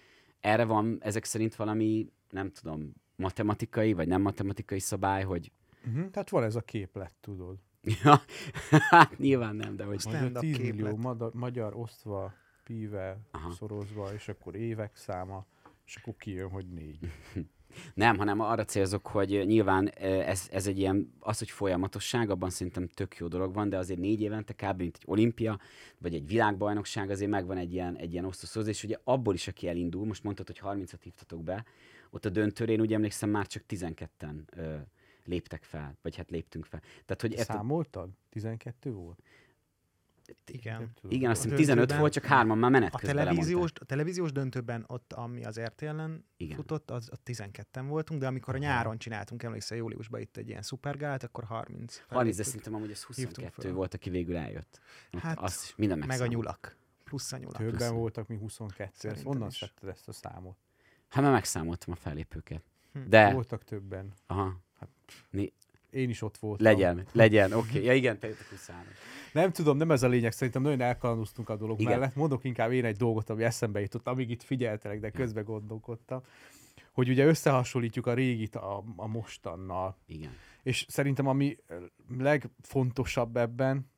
erre 0.40 0.64
van 0.64 0.98
ezek 1.00 1.24
szerint 1.24 1.54
valami, 1.56 2.12
nem 2.30 2.50
tudom, 2.50 2.92
matematikai, 3.16 3.92
vagy 3.92 4.08
nem 4.08 4.20
matematikai 4.22 4.78
szabály, 4.78 5.22
hogy 5.22 5.52
uh-huh. 5.86 6.10
Tehát 6.10 6.30
van 6.30 6.42
ez 6.42 6.54
a 6.54 6.60
képlet, 6.60 7.14
tudod. 7.20 7.58
ja, 7.82 8.20
hát 8.90 9.18
nyilván 9.18 9.56
nem, 9.56 9.76
de 9.76 9.84
hogy 9.84 10.00
Magyar 10.04 10.20
Stand-up 10.20 10.42
10 10.42 10.58
millió 10.58 10.72
képlet. 10.72 10.96
mada- 10.96 11.34
magyar 11.34 11.74
osztva, 11.76 12.32
píve, 12.64 13.18
Aha. 13.30 13.50
szorozva, 13.50 14.12
és 14.14 14.28
akkor 14.28 14.54
évek 14.54 14.96
száma, 14.96 15.46
és 15.86 15.96
akkor 15.96 16.16
kijön, 16.16 16.50
hogy 16.50 16.66
négy. 16.68 16.98
Nem, 17.94 18.18
hanem 18.18 18.40
arra 18.40 18.64
célzok, 18.64 19.06
hogy 19.06 19.46
nyilván 19.46 19.88
ez, 19.98 20.48
ez 20.50 20.66
egy 20.66 20.78
ilyen, 20.78 21.12
az, 21.20 21.38
hogy 21.38 21.50
folyamatosság, 21.50 22.30
abban 22.30 22.50
szerintem 22.50 22.86
tök 22.86 23.16
jó 23.16 23.28
dolog 23.28 23.54
van, 23.54 23.68
de 23.68 23.76
azért 23.76 24.00
négy 24.00 24.20
évente 24.20 24.52
kb. 24.52 24.78
mint 24.78 24.96
egy 24.96 25.04
olimpia, 25.06 25.58
vagy 25.98 26.14
egy 26.14 26.26
világbajnokság, 26.26 27.10
azért 27.10 27.30
megvan 27.30 27.56
egy 27.56 27.72
ilyen, 27.72 27.96
egy 27.96 28.12
ilyen 28.12 28.24
osztószóz, 28.24 28.66
és 28.66 28.84
ugye 28.84 28.96
abból 29.04 29.34
is, 29.34 29.48
aki 29.48 29.68
elindul, 29.68 30.06
most 30.06 30.22
mondtad, 30.22 30.46
hogy 30.46 30.60
30-at 30.64 31.00
hívtatok 31.02 31.42
be, 31.42 31.64
ott 32.10 32.24
a 32.24 32.28
döntőre 32.28 32.72
én 32.72 32.80
úgy 32.80 32.92
emlékszem 32.92 33.30
már 33.30 33.46
csak 33.46 33.62
12-en 33.68 34.34
ö, 34.56 34.76
léptek 35.24 35.62
fel, 35.62 35.96
vagy 36.02 36.16
hát 36.16 36.30
léptünk 36.30 36.64
fel. 36.64 36.80
Tehát, 36.80 37.20
hogy 37.20 37.32
érted, 37.32 37.56
Számoltad? 37.56 38.10
12 38.30 38.92
volt? 38.92 39.22
Igen. 40.46 40.90
Igen, 41.08 41.30
azt 41.30 41.40
A 41.40 41.42
hiszem 41.42 41.56
15 41.58 41.66
döntőben- 41.66 41.98
volt, 42.00 42.12
csak 42.12 42.24
hárman 42.24 42.58
már 42.58 42.70
menet 42.70 42.94
A 42.94 42.98
televíziós, 42.98 43.70
a 43.80 43.84
televíziós 43.84 44.32
döntőben 44.32 44.84
ott, 44.86 45.12
ami 45.12 45.44
az 45.44 45.60
RTL-en 45.60 46.24
Igen. 46.36 46.56
futott, 46.56 46.90
az, 46.90 47.08
az 47.12 47.18
12-en 47.24 47.84
voltunk, 47.88 48.20
de 48.20 48.26
amikor 48.26 48.54
a 48.54 48.58
nyáron 48.58 48.98
csináltunk, 48.98 49.42
emlékszel 49.42 49.76
júliusban 49.76 50.20
itt 50.20 50.36
egy 50.36 50.48
ilyen 50.48 50.62
szupergálát, 50.62 51.22
akkor 51.22 51.44
30. 51.44 52.02
30, 52.08 52.36
de 52.36 52.42
szerintem 52.42 52.74
amúgy 52.74 52.90
ez 52.90 53.06
Hívtunk 53.06 53.26
22 53.26 53.62
föl. 53.62 53.72
volt, 53.76 53.94
aki 53.94 54.10
végül 54.10 54.36
eljött. 54.36 54.80
Ott 55.12 55.20
Hát, 55.20 55.38
azt 55.38 55.62
is 55.64 55.74
minden 55.76 55.98
Meg 55.98 56.06
a 56.06 56.08
megszámolt. 56.10 56.36
nyulak. 56.38 56.76
Plusz 57.04 57.32
a 57.32 57.36
nyulak. 57.36 57.56
Többen 57.56 57.76
plusz. 57.76 57.88
voltak, 57.90 58.28
mi 58.28 58.36
22. 58.36 58.84
Ezt 58.84 59.00
Szerintem 59.00 59.26
onnan 59.26 59.50
szedted 59.50 59.88
ezt 59.88 60.08
a 60.08 60.12
számot. 60.12 60.56
Hát 61.08 61.22
már 61.22 61.32
megszámoltam 61.32 61.92
a 61.92 61.96
fellépőket. 61.96 62.62
Hm. 62.92 62.98
De, 63.08 63.32
Voltak 63.32 63.64
többen. 63.64 64.12
aha, 64.26 64.60
Én 65.90 66.08
is 66.08 66.22
ott 66.22 66.36
voltam. 66.36 66.66
legyen, 66.66 67.06
legyen, 67.12 67.52
oké. 67.52 67.68
Okay. 67.68 67.84
Ja 67.84 67.94
igen, 67.94 68.18
te 68.18 68.26
jöttek 68.26 68.46
20 68.50 68.70
Nem 69.32 69.52
tudom, 69.52 69.76
nem 69.76 69.90
ez 69.90 70.02
a 70.02 70.08
lényeg, 70.08 70.32
szerintem 70.32 70.62
nagyon 70.62 70.80
elkalandoztunk 70.80 71.48
a 71.48 71.56
dolog 71.56 71.80
Igen. 71.80 71.98
mellett. 71.98 72.14
Mondok 72.14 72.44
inkább 72.44 72.72
én 72.72 72.84
egy 72.84 72.96
dolgot, 72.96 73.30
ami 73.30 73.44
eszembe 73.44 73.80
jutott, 73.80 74.06
amíg 74.06 74.30
itt 74.30 74.42
figyeltelek, 74.42 75.00
de 75.00 75.10
közben 75.10 75.44
gondolkodtam. 75.44 76.22
Hogy 76.92 77.08
ugye 77.08 77.24
összehasonlítjuk 77.24 78.06
a 78.06 78.14
régit 78.14 78.56
a, 78.56 78.84
a 78.96 79.06
mostannal. 79.06 79.96
Igen. 80.06 80.30
És 80.62 80.86
szerintem 80.88 81.26
ami 81.26 81.56
legfontosabb 82.18 83.36
ebben, 83.36 83.90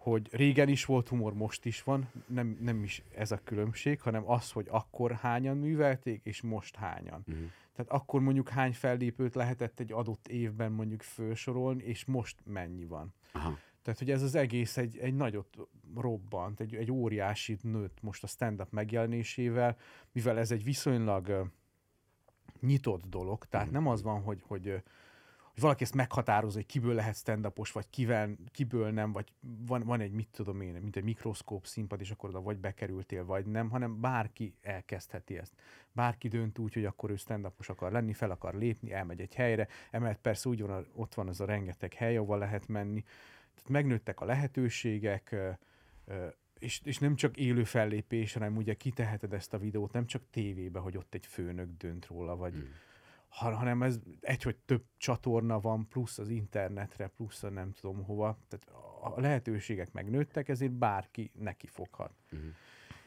hogy 0.00 0.28
régen 0.30 0.68
is 0.68 0.84
volt 0.84 1.08
humor, 1.08 1.34
most 1.34 1.64
is 1.64 1.82
van, 1.82 2.10
nem, 2.26 2.58
nem 2.60 2.82
is 2.82 3.02
ez 3.14 3.32
a 3.32 3.40
különbség, 3.44 4.00
hanem 4.00 4.30
az, 4.30 4.50
hogy 4.50 4.66
akkor 4.70 5.12
hányan 5.12 5.56
művelték, 5.56 6.20
és 6.24 6.40
most 6.40 6.76
hányan. 6.76 7.24
Uh-huh. 7.26 7.44
Tehát 7.84 8.00
akkor 8.00 8.20
mondjuk 8.20 8.48
hány 8.48 8.72
fellépőt 8.72 9.34
lehetett 9.34 9.80
egy 9.80 9.92
adott 9.92 10.28
évben 10.28 10.72
mondjuk 10.72 11.02
felsorolni, 11.02 11.82
és 11.82 12.04
most 12.04 12.40
mennyi 12.44 12.84
van. 12.84 13.14
Aha. 13.32 13.58
Tehát, 13.82 13.98
hogy 13.98 14.10
ez 14.10 14.22
az 14.22 14.34
egész 14.34 14.76
egy, 14.76 14.98
egy 14.98 15.14
nagyot 15.14 15.56
robbant, 15.94 16.60
egy, 16.60 16.74
egy 16.74 16.90
óriási 16.90 17.58
nőtt 17.62 18.02
most 18.02 18.22
a 18.22 18.26
stand-up 18.26 18.70
megjelenésével, 18.70 19.76
mivel 20.12 20.38
ez 20.38 20.50
egy 20.50 20.64
viszonylag 20.64 21.50
nyitott 22.60 23.04
dolog, 23.06 23.44
tehát 23.44 23.66
Mhm. 23.66 23.74
nem 23.74 23.86
az 23.86 24.02
van, 24.02 24.22
hogy, 24.22 24.42
hogy, 24.46 24.82
hogy 25.60 25.68
valaki 25.68 25.84
ezt 25.84 25.94
meghatározza, 25.94 26.56
hogy 26.56 26.66
kiből 26.66 26.94
lehet 26.94 27.16
stand 27.16 27.52
vagy 27.72 27.90
kivel, 27.90 28.36
kiből 28.50 28.90
nem, 28.90 29.12
vagy 29.12 29.32
van, 29.40 29.82
van 29.82 30.00
egy, 30.00 30.12
mit 30.12 30.28
tudom 30.32 30.60
én, 30.60 30.72
mint 30.72 30.96
egy 30.96 31.04
mikroszkóp 31.04 31.66
színpad, 31.66 32.00
és 32.00 32.10
akkor 32.10 32.28
oda 32.28 32.40
vagy 32.40 32.56
bekerültél, 32.56 33.24
vagy 33.24 33.46
nem, 33.46 33.70
hanem 33.70 34.00
bárki 34.00 34.54
elkezdheti 34.62 35.38
ezt. 35.38 35.52
Bárki 35.92 36.28
dönt 36.28 36.58
úgy, 36.58 36.74
hogy 36.74 36.84
akkor 36.84 37.10
ő 37.10 37.16
stand 37.16 37.52
akar 37.66 37.92
lenni, 37.92 38.12
fel 38.12 38.30
akar 38.30 38.54
lépni, 38.54 38.92
elmegy 38.92 39.20
egy 39.20 39.34
helyre, 39.34 39.68
emellett 39.90 40.20
persze 40.20 40.48
úgy 40.48 40.62
van, 40.62 40.86
ott 40.94 41.14
van 41.14 41.28
az 41.28 41.40
a 41.40 41.44
rengeteg 41.44 41.94
hely, 41.94 42.16
ahol 42.16 42.38
lehet 42.38 42.68
menni, 42.68 43.02
tehát 43.54 43.68
megnőttek 43.68 44.20
a 44.20 44.24
lehetőségek, 44.24 45.36
és, 46.58 46.80
és 46.84 46.98
nem 46.98 47.14
csak 47.14 47.36
élő 47.36 47.64
fellépés, 47.64 48.32
hanem 48.32 48.56
ugye 48.56 48.74
kiteheted 48.74 49.32
ezt 49.32 49.54
a 49.54 49.58
videót, 49.58 49.92
nem 49.92 50.06
csak 50.06 50.22
tévébe, 50.30 50.78
hogy 50.78 50.96
ott 50.96 51.14
egy 51.14 51.26
főnök 51.26 51.68
dönt 51.76 52.06
róla, 52.06 52.36
vagy, 52.36 52.54
Mm. 52.54 52.70
Ha, 53.30 53.54
hanem 53.54 53.82
ez 53.82 54.00
egy, 54.20 54.42
hogy 54.42 54.56
több 54.56 54.84
csatorna 54.96 55.60
van, 55.60 55.88
plusz 55.88 56.18
az 56.18 56.28
internetre, 56.28 57.06
plusz 57.06 57.42
a 57.42 57.50
nem 57.50 57.72
tudom 57.72 58.04
hova, 58.04 58.38
tehát 58.48 58.78
a 59.02 59.20
lehetőségek 59.20 59.92
megnőttek, 59.92 60.48
ezért 60.48 60.72
bárki 60.72 61.30
neki 61.38 61.66
foghat. 61.66 62.12
Mhm. 62.30 62.42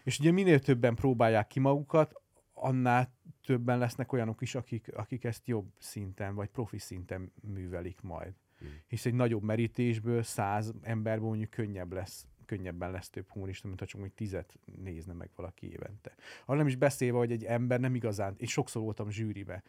És 0.04 0.20
ugye 0.20 0.32
minél 0.32 0.60
többen 0.60 0.96
próbálják 0.96 1.48
ki 1.48 1.60
magukat, 1.60 2.22
annál 2.54 3.14
többen 3.46 3.78
lesznek 3.78 4.12
olyanok 4.12 4.42
is, 4.42 4.56
akik, 4.56 4.96
akik 4.96 5.24
ezt 5.24 5.48
jobb 5.48 5.72
szinten, 5.78 6.36
vagy 6.36 6.50
profi 6.50 6.78
szinten 6.78 7.32
művelik 7.42 8.02
majd. 8.02 8.34
Mm. 8.64 8.68
Hisz 8.88 9.06
egy 9.06 9.14
nagyobb 9.14 9.44
merítésből 9.44 10.24
száz 10.24 10.74
emberből 10.82 11.28
mondjuk 11.28 11.50
könnyebb 11.50 11.94
lesz 11.94 12.28
könnyebben 12.46 12.92
lesz 12.92 13.10
több 13.10 13.30
humorista, 13.30 13.68
mint 13.68 13.80
ha 13.80 13.86
csak 13.86 14.00
mondjuk 14.00 14.20
tizet 14.20 14.60
nézne 14.84 15.14
meg 15.14 15.30
valaki 15.36 15.72
évente. 15.72 16.16
Arra 16.46 16.58
nem 16.58 16.68
is 16.68 16.76
beszélve, 16.76 17.18
hogy 17.18 17.32
egy 17.32 17.44
ember 17.44 17.80
nem 17.80 17.96
igazán, 17.96 18.36
én 18.38 18.48
sokszor 18.48 18.82
voltam 18.82 19.10
zsűribe, 19.10 19.64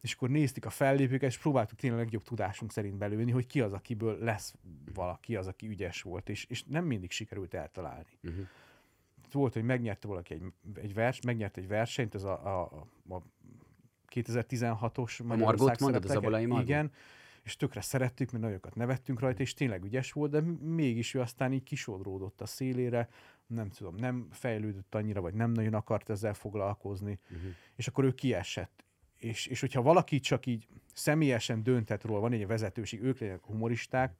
és 0.00 0.12
akkor 0.12 0.30
néztük 0.30 0.64
a 0.64 0.70
fellépőket, 0.70 1.30
és 1.30 1.38
próbáltuk 1.38 1.78
tényleg 1.78 1.98
a 1.98 2.02
legjobb 2.02 2.22
tudásunk 2.22 2.72
szerint 2.72 2.96
belőni, 2.96 3.30
hogy 3.30 3.46
ki 3.46 3.60
az, 3.60 3.72
akiből 3.72 4.18
lesz 4.18 4.54
valaki, 4.94 5.36
az, 5.36 5.46
aki 5.46 5.68
ügyes 5.68 6.02
volt, 6.02 6.28
és, 6.28 6.44
és 6.44 6.64
nem 6.64 6.84
mindig 6.84 7.10
sikerült 7.10 7.54
eltalálni. 7.54 8.18
Uh-huh. 8.22 8.46
Volt, 9.32 9.52
hogy 9.52 9.62
megnyerte 9.62 10.08
valaki 10.08 10.34
egy, 10.34 10.42
egy 10.74 10.94
vers, 10.94 11.20
megnyert 11.20 11.56
egy 11.56 11.68
versenyt, 11.68 12.14
ez 12.14 12.24
a, 12.24 12.60
a, 12.60 12.86
a 13.08 13.22
2016-os 14.14 15.24
Margót 15.24 15.46
Magyarország 15.46 15.80
mondod, 15.80 16.04
az 16.04 16.08
szerepleke. 16.08 16.16
Abolai 16.16 16.46
Margót? 16.46 16.68
Igen, 16.68 16.92
és 17.42 17.56
tökre 17.56 17.80
szerettük, 17.80 18.30
mert 18.30 18.44
nagyokat 18.44 18.74
nevettünk 18.74 19.20
rajta, 19.20 19.42
és 19.42 19.54
tényleg 19.54 19.84
ügyes 19.84 20.12
volt, 20.12 20.30
de 20.30 20.40
mégis 20.60 21.14
ő 21.14 21.20
aztán 21.20 21.52
így 21.52 21.62
kisodródott 21.62 22.40
a 22.40 22.46
szélére, 22.46 23.08
nem 23.46 23.70
tudom, 23.70 23.94
nem 23.94 24.28
fejlődött 24.30 24.94
annyira, 24.94 25.20
vagy 25.20 25.34
nem 25.34 25.50
nagyon 25.50 25.74
akart 25.74 26.10
ezzel 26.10 26.34
foglalkozni, 26.34 27.18
Uh-huh. 27.30 27.50
és 27.74 27.88
akkor 27.88 28.04
ő 28.04 28.14
kiesett. 28.14 28.84
És, 29.18 29.46
és 29.46 29.60
hogyha 29.60 29.82
valaki 29.82 30.20
csak 30.20 30.46
így 30.46 30.66
személyesen 30.94 31.62
dönthet 31.62 32.04
róla, 32.04 32.20
van 32.20 32.32
egy 32.32 32.46
vezetőség, 32.46 33.02
ők 33.02 33.18
legyenek 33.18 33.44
humoristák, 33.44 34.14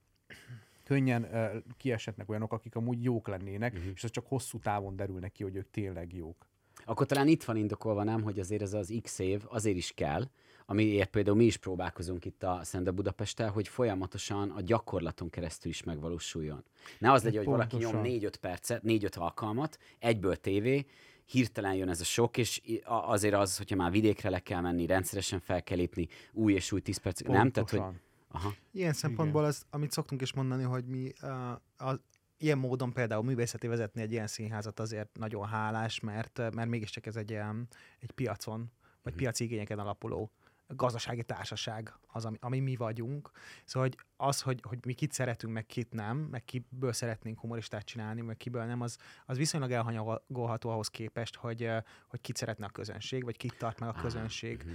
könnyen 0.84 1.22
uh, 1.22 1.74
kiesetnek 1.76 2.28
olyanok, 2.28 2.52
akik 2.52 2.74
amúgy 2.76 3.02
jók 3.02 3.28
lennének, 3.28 3.72
uh-huh. 3.72 3.92
és 3.94 4.04
ez 4.04 4.10
csak 4.10 4.26
hosszú 4.26 4.58
távon 4.58 4.96
derül 4.96 5.30
ki, 5.30 5.42
hogy 5.42 5.56
ők 5.56 5.70
tényleg 5.70 6.14
jók. 6.14 6.46
Akkor 6.84 7.06
talán 7.06 7.28
itt 7.28 7.44
van 7.44 7.56
indokolva, 7.56 8.04
nem, 8.04 8.22
hogy 8.22 8.38
azért 8.38 8.62
ez 8.62 8.72
az 8.72 8.94
X 9.02 9.18
év 9.18 9.42
azért 9.48 9.76
is 9.76 9.92
kell, 9.94 10.28
amiért 10.66 11.10
például 11.10 11.36
mi 11.36 11.44
is 11.44 11.56
próbálkozunk 11.56 12.24
itt 12.24 12.42
a 12.42 12.60
Szende 12.62 12.90
Budapesttel, 12.90 13.50
hogy 13.50 13.68
folyamatosan 13.68 14.50
a 14.50 14.60
gyakorlaton 14.60 15.30
keresztül 15.30 15.70
is 15.70 15.82
megvalósuljon. 15.82 16.64
Ne 16.98 17.12
az 17.12 17.22
legyen, 17.22 17.44
hogy 17.44 17.52
valaki 17.52 17.76
nyom 17.76 17.92
Pontosan. 17.92 18.30
4-5 18.30 18.34
percet, 18.40 18.82
4-5 18.84 19.18
alkalmat, 19.18 19.78
egyből 19.98 20.36
tévé, 20.36 20.86
hirtelen 21.30 21.74
jön 21.74 21.88
ez 21.88 22.00
a 22.00 22.04
sok, 22.04 22.36
és 22.36 22.62
azért 22.84 23.34
az, 23.34 23.56
hogyha 23.56 23.76
már 23.76 23.90
vidékre 23.90 24.30
le 24.30 24.38
kell 24.38 24.60
menni, 24.60 24.86
rendszeresen 24.86 25.40
fel 25.40 25.62
kell 25.62 25.76
lépni, 25.76 26.08
új 26.32 26.52
és 26.52 26.72
új 26.72 26.80
10 26.80 26.96
percig, 26.96 27.26
nem? 27.26 27.50
Tehát, 27.50 27.70
hogy, 27.70 27.82
aha, 28.28 28.54
Ilyen 28.72 28.92
szempontból 28.92 29.44
az, 29.44 29.62
amit 29.70 29.92
szoktunk 29.92 30.20
is 30.20 30.32
mondani, 30.32 30.62
hogy 30.62 30.84
mi 30.84 31.12
uh, 31.22 31.30
az, 31.76 32.00
ilyen 32.38 32.58
módon 32.58 32.92
például 32.92 33.22
művészeti 33.22 33.66
vezetni 33.66 34.02
egy 34.02 34.12
ilyen 34.12 34.26
színházat 34.26 34.80
azért 34.80 35.18
nagyon 35.18 35.46
hálás, 35.46 36.00
mert, 36.00 36.38
mert 36.54 36.68
mégiscsak 36.68 37.06
ez 37.06 37.16
egy, 37.16 37.30
ilyen, 37.30 37.68
egy 37.98 38.10
piacon, 38.10 38.70
vagy 39.02 39.12
Mhm. 39.12 39.22
piaci 39.22 39.44
igényeken 39.44 39.78
alapuló 39.78 40.30
gazdasági 40.68 41.22
társaság 41.22 41.94
az, 42.06 42.24
ami, 42.24 42.36
ami 42.40 42.60
mi 42.60 42.76
vagyunk. 42.76 43.30
Szóval 43.64 43.88
hogy 43.88 43.98
az, 44.16 44.42
hogy, 44.42 44.60
hogy 44.62 44.78
mi 44.84 44.92
kit 44.92 45.12
szeretünk, 45.12 45.52
meg 45.52 45.66
kit 45.66 45.92
nem, 45.92 46.16
meg 46.16 46.44
kiből 46.44 46.92
szeretnénk 46.92 47.40
humoristát 47.40 47.84
csinálni, 47.84 48.20
meg 48.20 48.36
kiből 48.36 48.64
nem, 48.64 48.80
az, 48.80 48.96
az 49.26 49.36
viszonylag 49.36 49.70
elhanyagolható 49.70 50.70
ahhoz 50.70 50.88
képest, 50.88 51.36
hogy, 51.36 51.70
hogy 52.08 52.20
kit 52.20 52.36
szeretne 52.36 52.66
a 52.66 52.70
közönség, 52.70 53.24
vagy 53.24 53.36
kit 53.36 53.58
tart 53.58 53.80
meg 53.80 53.88
a 53.88 54.00
közönség 54.00 54.62
mhm. 54.62 54.72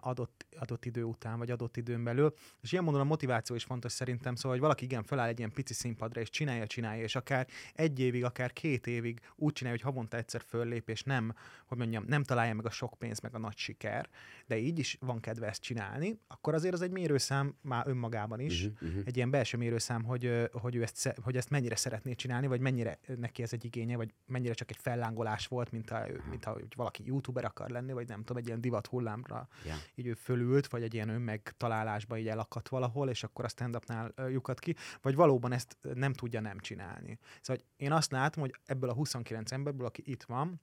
Adott, 0.00 0.46
adott 0.58 0.84
idő 0.84 1.02
után, 1.02 1.38
vagy 1.38 1.50
adott 1.50 1.76
időn 1.76 2.04
belül. 2.04 2.34
És 2.60 2.72
ilyen 2.72 2.84
módon 2.84 3.00
a 3.00 3.04
motiváció 3.04 3.56
is 3.56 3.64
fontos 3.64 3.92
szerintem, 3.92 4.34
szóval, 4.34 4.50
hogy 4.50 4.60
valaki 4.60 4.84
igen 4.84 5.02
feláll 5.02 5.28
egy 5.28 5.38
ilyen 5.38 5.52
pici 5.52 5.74
színpadra, 5.74 6.20
és 6.20 6.30
csinálja, 6.30 6.66
csinálja, 6.66 7.02
és 7.02 7.16
akár 7.16 7.46
egy 7.74 8.00
évig, 8.00 8.24
akár 8.24 8.52
két 8.52 8.86
évig 8.86 9.20
úgy 9.36 9.52
csinálja, 9.52 9.78
hogy 9.78 9.92
havonta 9.92 10.16
egyszer 10.16 10.42
föllép, 10.46 10.88
és 10.88 11.02
nem, 11.02 11.34
hogy 11.66 11.78
mondjam, 11.78 12.04
nem 12.06 12.22
találja 12.22 12.54
meg 12.54 12.66
a 12.66 12.70
sok 12.70 12.94
pénz, 12.98 13.20
meg 13.20 13.34
a 13.34 13.38
nagy 13.38 13.56
siker, 13.56 14.08
de 14.46 14.56
így 14.56 14.78
is 14.78 14.96
van 15.00 15.20
kedve 15.20 15.46
ezt 15.46 15.62
csinálni, 15.62 16.20
akkor 16.26 16.54
azért 16.54 16.74
az 16.74 16.82
egy 16.82 16.90
mérőszám 16.90 17.54
már 17.60 17.88
önmagában 17.88 18.40
is, 18.40 18.56
Uh-huh, 18.64 18.88
uh-huh. 18.88 19.02
egy 19.06 19.16
ilyen 19.16 19.30
belső 19.30 19.56
mérőszám, 19.56 20.04
hogy, 20.04 20.48
hogy, 20.52 20.74
ő 20.74 20.82
ezt, 20.82 21.14
hogy 21.22 21.36
ezt 21.36 21.50
mennyire 21.50 21.76
szeretné 21.76 22.14
csinálni, 22.14 22.46
vagy 22.46 22.60
mennyire 22.60 22.98
neki 23.16 23.42
ez 23.42 23.52
egy 23.52 23.64
igénye, 23.64 23.96
vagy 23.96 24.14
mennyire 24.26 24.54
csak 24.54 24.70
egy 24.70 24.76
fellángolás 24.80 25.46
volt, 25.46 25.70
mint 25.70 25.90
ha, 25.90 26.00
mint 26.30 26.44
ha 26.44 26.58
valaki 26.76 27.02
youtuber 27.06 27.44
akar 27.44 27.70
lenni, 27.70 27.92
vagy 27.92 28.08
nem 28.08 28.18
tudom, 28.18 28.36
egy 28.36 28.46
ilyen 28.46 28.60
divat 28.60 28.86
hullámra 28.86 29.48
Ja. 29.64 29.74
így 29.94 30.06
ő 30.06 30.14
fölült, 30.14 30.66
vagy 30.66 30.82
egy 30.82 30.94
ilyen 30.94 31.08
önmegtalálásba 31.08 32.18
így 32.18 32.28
elakadt 32.28 32.68
valahol, 32.68 33.08
és 33.08 33.22
akkor 33.22 33.44
a 33.44 33.48
stand-upnál 33.48 34.14
lyukat 34.28 34.58
ki, 34.58 34.76
vagy 35.02 35.14
valóban 35.14 35.52
ezt 35.52 35.76
nem 35.94 36.12
tudja 36.12 36.40
nem 36.40 36.58
csinálni. 36.58 37.18
Szóval 37.40 37.62
hogy 37.62 37.64
én 37.76 37.92
azt 37.92 38.10
látom, 38.10 38.42
hogy 38.42 38.54
ebből 38.64 38.90
a 38.90 38.94
29 38.94 39.52
emberből, 39.52 39.86
aki 39.86 40.02
itt 40.04 40.22
van, 40.22 40.60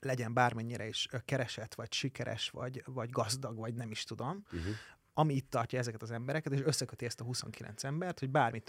legyen 0.00 0.32
bármennyire 0.32 0.86
is 0.88 1.08
keresett, 1.24 1.74
vagy 1.74 1.92
sikeres, 1.92 2.50
vagy, 2.50 2.82
vagy 2.86 3.10
gazdag, 3.10 3.56
vagy 3.56 3.74
nem 3.74 3.90
is 3.90 4.04
tudom, 4.04 4.44
Uh-huh. 4.52 4.74
ami 5.14 5.34
itt 5.34 5.50
tartja 5.50 5.78
ezeket 5.78 6.02
az 6.02 6.10
embereket, 6.10 6.52
és 6.52 6.60
összeköti 6.64 7.04
ezt 7.04 7.20
a 7.20 7.24
29 7.24 7.84
embert, 7.84 8.18
hogy 8.18 8.30
bármi 8.30 8.60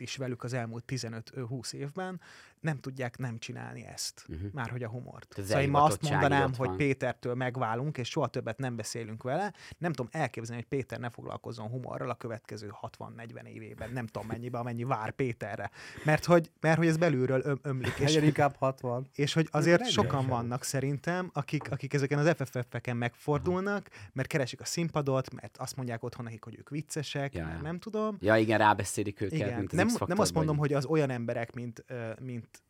történt 0.00 0.08
is 0.08 0.16
velük 0.16 0.44
az 0.44 0.52
elmúlt 0.52 0.84
15-20 0.86 1.72
évben, 1.72 2.20
nem 2.60 2.80
tudják 2.80 3.18
nem 3.18 3.38
csinálni 3.38 3.86
ezt. 3.86 4.24
Uh-huh. 4.28 4.52
Már 4.52 4.70
hogy 4.70 4.82
a 4.82 4.88
humort. 4.88 5.34
Az 5.38 5.46
Szóval 5.46 5.62
én 5.62 5.70
ma 5.70 5.82
azt 5.82 6.02
mondanám, 6.10 6.54
hogy 6.54 6.66
van. 6.66 6.76
Pétertől 6.76 7.34
megválunk, 7.34 7.98
és 7.98 8.08
soha 8.08 8.26
többet 8.26 8.58
nem 8.58 8.76
beszélünk 8.76 9.22
vele. 9.22 9.52
Nem 9.78 9.92
tudom 9.92 10.10
elképzelni, 10.12 10.62
hogy 10.62 10.78
Péter 10.78 10.98
ne 10.98 11.10
foglalkozzon 11.10 11.68
humorral 11.68 12.10
a 12.10 12.14
következő 12.14 12.72
60-40 12.98 13.44
évében. 13.44 13.90
Nem 13.92 14.06
tudom 14.06 14.28
mennyibe, 14.28 14.58
amennyi 14.58 14.84
vár 14.84 15.10
Péterre. 15.10 15.70
Mert 16.04 16.24
hogy, 16.24 16.50
mert 16.60 16.78
hogy 16.78 16.86
ez 16.86 16.96
belülről 16.96 17.40
öm, 17.44 17.58
ömlik. 17.62 17.94
És, 17.98 18.04
Legyen 18.04 18.24
inkább 18.24 18.54
60. 18.58 19.06
és 19.14 19.32
hogy 19.32 19.48
azért 19.50 19.90
sokan 19.90 20.26
vannak 20.26 20.64
szerintem, 20.64 21.30
akik, 21.32 21.70
akik 21.70 21.94
ezeken 21.94 22.18
az 22.18 22.34
FFF-eken 22.36 22.96
megfordulnak, 22.96 23.88
mert 24.12 24.28
keresik 24.28 24.60
a 24.60 24.64
színpadot, 24.64 25.32
mert 25.34 25.56
azt 25.56 25.76
mondják 25.76 26.02
otthon 26.02 26.24
nekik, 26.24 26.44
hogy 26.44 26.56
ők 26.58 26.68
viccesek, 26.68 27.34
Ja, 27.34 27.58
nem 27.62 27.78
tudom. 27.78 28.16
Ja, 28.20 28.36
igen, 28.36 28.58
rábeszélik 28.58 29.20
őket, 29.20 29.38
Igen. 29.38 29.58
mint 29.58 29.72
az 29.72 29.89
Nem, 29.98 30.08
nem 30.08 30.18
azt 30.18 30.34
mondom, 30.34 30.56
hogy 30.56 30.72
az 30.72 30.84
olyan 30.84 31.10
emberek, 31.10 31.54
mint, 31.54 31.84
mint, 32.20 32.62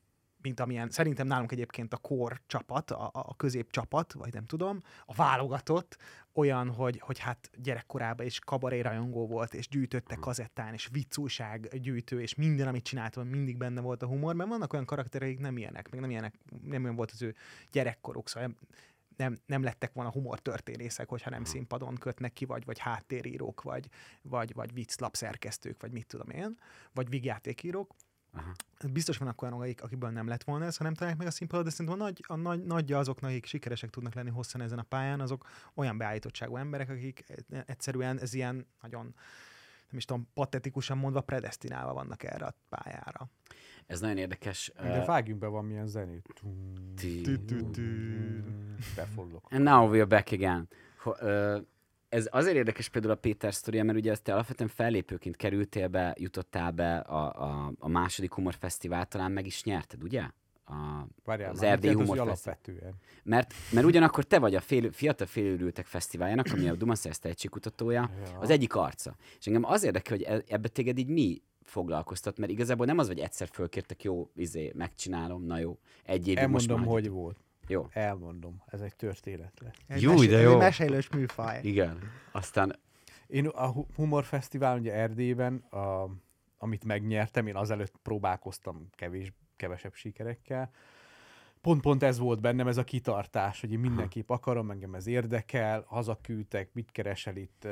mint 0.42 0.60
amilyen, 0.60 0.90
szerintem 0.90 1.26
nálunk 1.26 1.52
egyébként 1.52 1.92
a 1.92 1.96
kor 1.96 2.40
csapat, 2.46 2.90
a, 2.90 3.10
a 3.12 3.36
közép 3.36 3.70
csapat, 3.70 4.12
vagy 4.12 4.32
nem 4.32 4.46
tudom, 4.46 4.82
a 5.06 5.14
válogatott, 5.14 5.96
olyan, 6.32 6.70
hogy, 6.70 7.00
hogy 7.00 7.18
hát 7.18 7.50
gyerekkorában 7.62 8.26
is 8.26 8.38
kabaré 8.38 8.80
rajongó 8.80 9.26
volt, 9.26 9.54
és 9.54 9.68
gyűjtötte 9.68 10.14
kazettán, 10.14 10.72
és 10.72 10.88
viccúság 10.92 11.80
gyűjtő, 11.80 12.20
és 12.20 12.34
minden, 12.34 12.68
amit 12.68 12.84
csináltam, 12.84 13.26
mindig 13.26 13.56
benne 13.56 13.80
volt 13.80 14.02
a 14.02 14.06
humor, 14.06 14.34
mert 14.34 14.48
vannak 14.48 14.72
olyan 14.72 14.84
karaktereik, 14.84 15.38
nem 15.38 15.56
ilyenek, 15.56 15.90
meg 15.90 16.00
nem 16.00 16.10
ilyenek, 16.10 16.34
nem 16.62 16.82
olyan 16.82 16.96
volt 16.96 17.10
az 17.10 17.22
ő 17.22 17.34
gyerekkoruk, 17.70 18.28
szóval 18.28 18.54
nem, 19.20 19.40
nem 19.46 19.62
lettek 19.62 19.92
volna 19.92 20.10
humortörténészek, 20.10 21.08
hogyha 21.08 21.30
nem 21.30 21.44
színpadon 21.44 21.94
kötnek 21.94 22.32
ki, 22.32 22.44
vagy, 22.44 22.64
vagy 22.64 22.78
háttérírók, 22.78 23.62
vagy, 23.62 23.88
vagy, 24.22 24.54
vagy 24.54 24.72
vicclapszerkesztők, 24.72 25.80
vagy 25.80 25.92
mit 25.92 26.06
tudom 26.06 26.30
én, 26.30 26.58
vagy 26.92 27.08
vígjátékírók. 27.08 27.94
Aha. 28.32 28.52
Biztos 28.92 29.16
vannak 29.16 29.42
olyanok, 29.42 29.62
akik, 29.62 29.82
akikből 29.82 30.10
nem 30.10 30.28
lett 30.28 30.44
volna 30.44 30.64
ez, 30.64 30.76
ha 30.76 30.84
nem 30.84 30.94
találják 30.94 31.18
meg 31.18 31.28
a 31.28 31.30
színpadot, 31.30 31.64
de 31.64 31.70
szerintem 31.70 32.00
a 32.00 32.04
nagy, 32.04 32.24
a 32.26 32.36
nagy, 32.36 32.62
nagyja 32.62 32.98
azoknak, 32.98 33.30
akik 33.30 33.46
sikeresek 33.46 33.90
tudnak 33.90 34.14
lenni 34.14 34.30
hosszan 34.30 34.60
ezen 34.60 34.78
a 34.78 34.82
pályán, 34.82 35.20
azok 35.20 35.48
olyan 35.74 35.98
beállítottságú 35.98 36.56
emberek, 36.56 36.88
akik 36.88 37.24
egyszerűen 37.66 38.20
ez 38.20 38.34
ilyen 38.34 38.66
nagyon, 38.80 39.14
nem 39.90 39.98
is 39.98 40.04
tudom, 40.04 40.28
patetikusan 40.34 40.98
mondva 40.98 41.20
predestinálva 41.20 41.92
vannak 41.92 42.22
erre 42.22 42.46
a 42.46 42.54
pályára. 42.68 43.30
Ez 43.86 44.00
nagyon 44.00 44.16
érdekes. 44.16 44.72
De 44.76 45.04
vágjunk 45.04 45.40
be 45.40 45.46
valamilyen 45.46 45.86
zenét. 45.86 46.28
Befollok. 48.96 49.46
And 49.50 49.62
now 49.62 49.92
we're 49.92 50.08
back 50.08 50.32
again. 50.32 50.68
Ez 52.08 52.28
azért 52.30 52.56
érdekes 52.56 52.88
például 52.88 53.12
a 53.12 53.16
Péter 53.16 53.54
sztoria, 53.54 53.84
mert 53.84 53.98
ugye 53.98 54.16
te 54.16 54.32
alapvetően 54.32 54.68
fellépőként 54.68 55.36
kerültél 55.36 55.88
be, 55.88 56.14
jutottál 56.18 56.70
be 56.70 56.98
a, 56.98 57.42
a, 57.42 57.72
a 57.78 57.88
második 57.88 58.32
humorfesztivál, 58.34 59.06
talán 59.06 59.32
meg 59.32 59.46
is 59.46 59.64
nyerted, 59.64 60.02
ugye? 60.02 60.22
A, 60.64 61.06
Várjál, 61.24 61.50
az 61.50 61.62
Erdély 61.62 61.92
Humor 61.92 62.18
alapvetően. 62.18 62.94
Mert, 63.22 63.54
mert 63.72 63.86
ugyanakkor 63.86 64.24
te 64.24 64.38
vagy 64.38 64.54
a 64.54 64.60
fél, 64.60 64.92
fiatal 64.92 65.26
félőrültek 65.26 65.86
fesztiváljának, 65.86 66.46
ami 66.52 66.68
a 66.68 66.74
Dumaszersz 66.74 67.18
tehetségkutatója, 67.18 68.10
Ja. 68.32 68.38
az 68.38 68.50
egyik 68.50 68.74
arca. 68.74 69.16
És 69.38 69.46
engem 69.46 69.64
az 69.64 69.82
érdekel, 69.84 70.16
hogy 70.16 70.26
e- 70.26 70.42
ebbe 70.48 70.68
téged 70.68 70.98
így 70.98 71.08
mi 71.08 71.42
foglalkoztat, 71.62 72.38
mert 72.38 72.52
igazából 72.52 72.86
nem 72.86 72.98
az, 72.98 73.06
hogy 73.06 73.18
egyszer 73.18 73.48
fölkértek, 73.48 74.02
jó, 74.02 74.30
izé, 74.34 74.72
megcsinálom, 74.74 75.42
na 75.44 75.58
jó, 75.58 75.78
egy 76.04 76.28
évig 76.28 76.48
most 76.48 76.68
Elmondom, 76.70 76.78
már 76.92 77.00
hogy 77.02 77.10
volt. 77.10 77.38
Jó, 77.66 77.86
Elmondom. 77.90 78.62
Ez 78.66 78.80
egy 78.80 78.96
történet 78.96 79.52
lesz. 79.60 79.74
Egy 79.86 80.02
Jó, 80.02 80.12
mesé- 80.12 80.28
de 80.30 80.38
jó. 80.40 80.50
Egy 80.52 80.56
mesélős 80.58 81.08
műfaj. 81.08 81.60
igen. 81.62 81.98
Aztán, 82.32 82.78
Én 83.26 83.46
a 83.46 83.66
Hu- 83.66 83.86
Humor 83.96 84.24
Fesztivál 84.24 84.78
ugye 84.78 84.92
Erdélyben, 84.92 85.54
a, 85.56 86.10
amit 86.58 86.84
megnyertem, 86.84 87.46
én 87.46 87.56
azelőtt 87.56 87.94
próbálkoztam 88.02 88.86
kevés, 88.90 89.32
kevesebb 89.60 89.94
sikerekkel. 89.94 90.70
Pont-pont 91.60 92.02
ez 92.02 92.18
volt 92.18 92.40
bennem, 92.40 92.68
ez 92.68 92.76
a 92.76 92.84
kitartás, 92.84 93.60
hogy 93.60 93.72
én 93.72 93.78
mindenképp 93.78 94.30
akarom, 94.30 94.70
engem 94.70 94.94
ez 94.94 95.06
érdekel, 95.06 95.84
hazaküldtek, 95.86 96.68
mit 96.72 96.90
keresel 96.92 97.36
itt, 97.36 97.66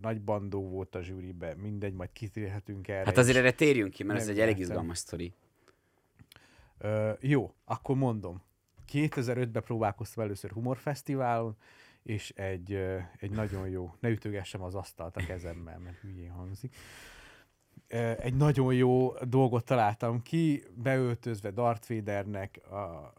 nagy 0.00 0.20
bandó 0.20 0.68
volt 0.68 0.94
a 0.94 1.02
zsűribe, 1.02 1.54
mindegy, 1.54 1.92
majd 1.92 2.12
kitérhetünk 2.12 2.88
erre. 2.88 3.04
hát 3.04 3.18
azért 3.18 3.36
erre 3.36 3.52
térjünk 3.52 3.90
ki, 3.90 4.02
mert 4.02 4.20
ez 4.20 4.28
egy 4.28 4.40
elég 4.40 4.58
izgalmas 4.58 4.98
sztori. 4.98 5.34
Ö, 6.78 7.12
jó, 7.20 7.54
akkor 7.64 7.96
mondom. 7.96 8.42
2005-ben 8.92 9.62
próbálkoztam 9.62 10.24
először 10.24 10.50
humorfesztiválon, 10.50 11.56
és 12.02 12.30
egy, 12.30 12.72
egy 13.16 13.30
nagyon 13.30 13.68
jó, 13.68 13.94
ne 14.00 14.08
ütögessem 14.08 14.62
az 14.62 14.74
asztalt 14.74 15.16
a 15.16 15.24
kezemmel, 15.26 15.78
mert 15.78 15.96
hülyén 15.96 16.30
hangzik. 16.30 16.76
Egy 18.20 18.34
nagyon 18.34 18.74
jó 18.74 19.12
dolgot 19.22 19.64
találtam 19.64 20.22
ki, 20.22 20.62
beöltözve 20.74 21.50
Darth 21.50 21.88
Vadernek 21.88 22.60
a, 22.70 23.12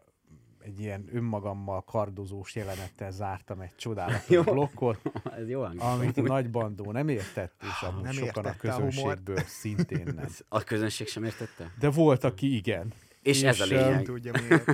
egy 0.64 0.80
ilyen 0.80 1.08
önmagammal 1.12 1.82
kardozós 1.84 2.54
jelenettel 2.54 3.10
zártam 3.10 3.60
egy 3.60 3.74
csodálatos 3.76 4.28
Jó. 4.36 4.42
blokkot, 4.42 5.00
ez 5.40 5.48
jó 5.48 5.60
hangzik. 5.60 5.82
amit 5.82 6.16
a 6.18 6.22
nagy 6.22 6.50
bandó 6.50 6.92
nem 6.92 7.08
értett, 7.08 7.62
és 7.62 7.82
amúgy 7.88 8.02
Nem 8.02 8.12
sokan 8.12 8.44
a 8.44 8.48
értette 8.48 8.72
a 8.72 8.76
közönségből 8.76 9.38
szintén 9.46 10.12
nem. 10.16 10.28
A 10.48 10.60
közönség 10.64 11.08
sem 11.08 11.24
értette? 11.24 11.72
De 11.78 11.90
volt, 11.90 12.24
aki 12.24 12.54
igen. 12.56 12.92
És, 13.22 13.42
ez 13.42 13.60
a 13.60 13.64
És, 13.64 13.70
lényeg. 13.70 14.02
tudja 14.04 14.32
miért. 14.48 14.64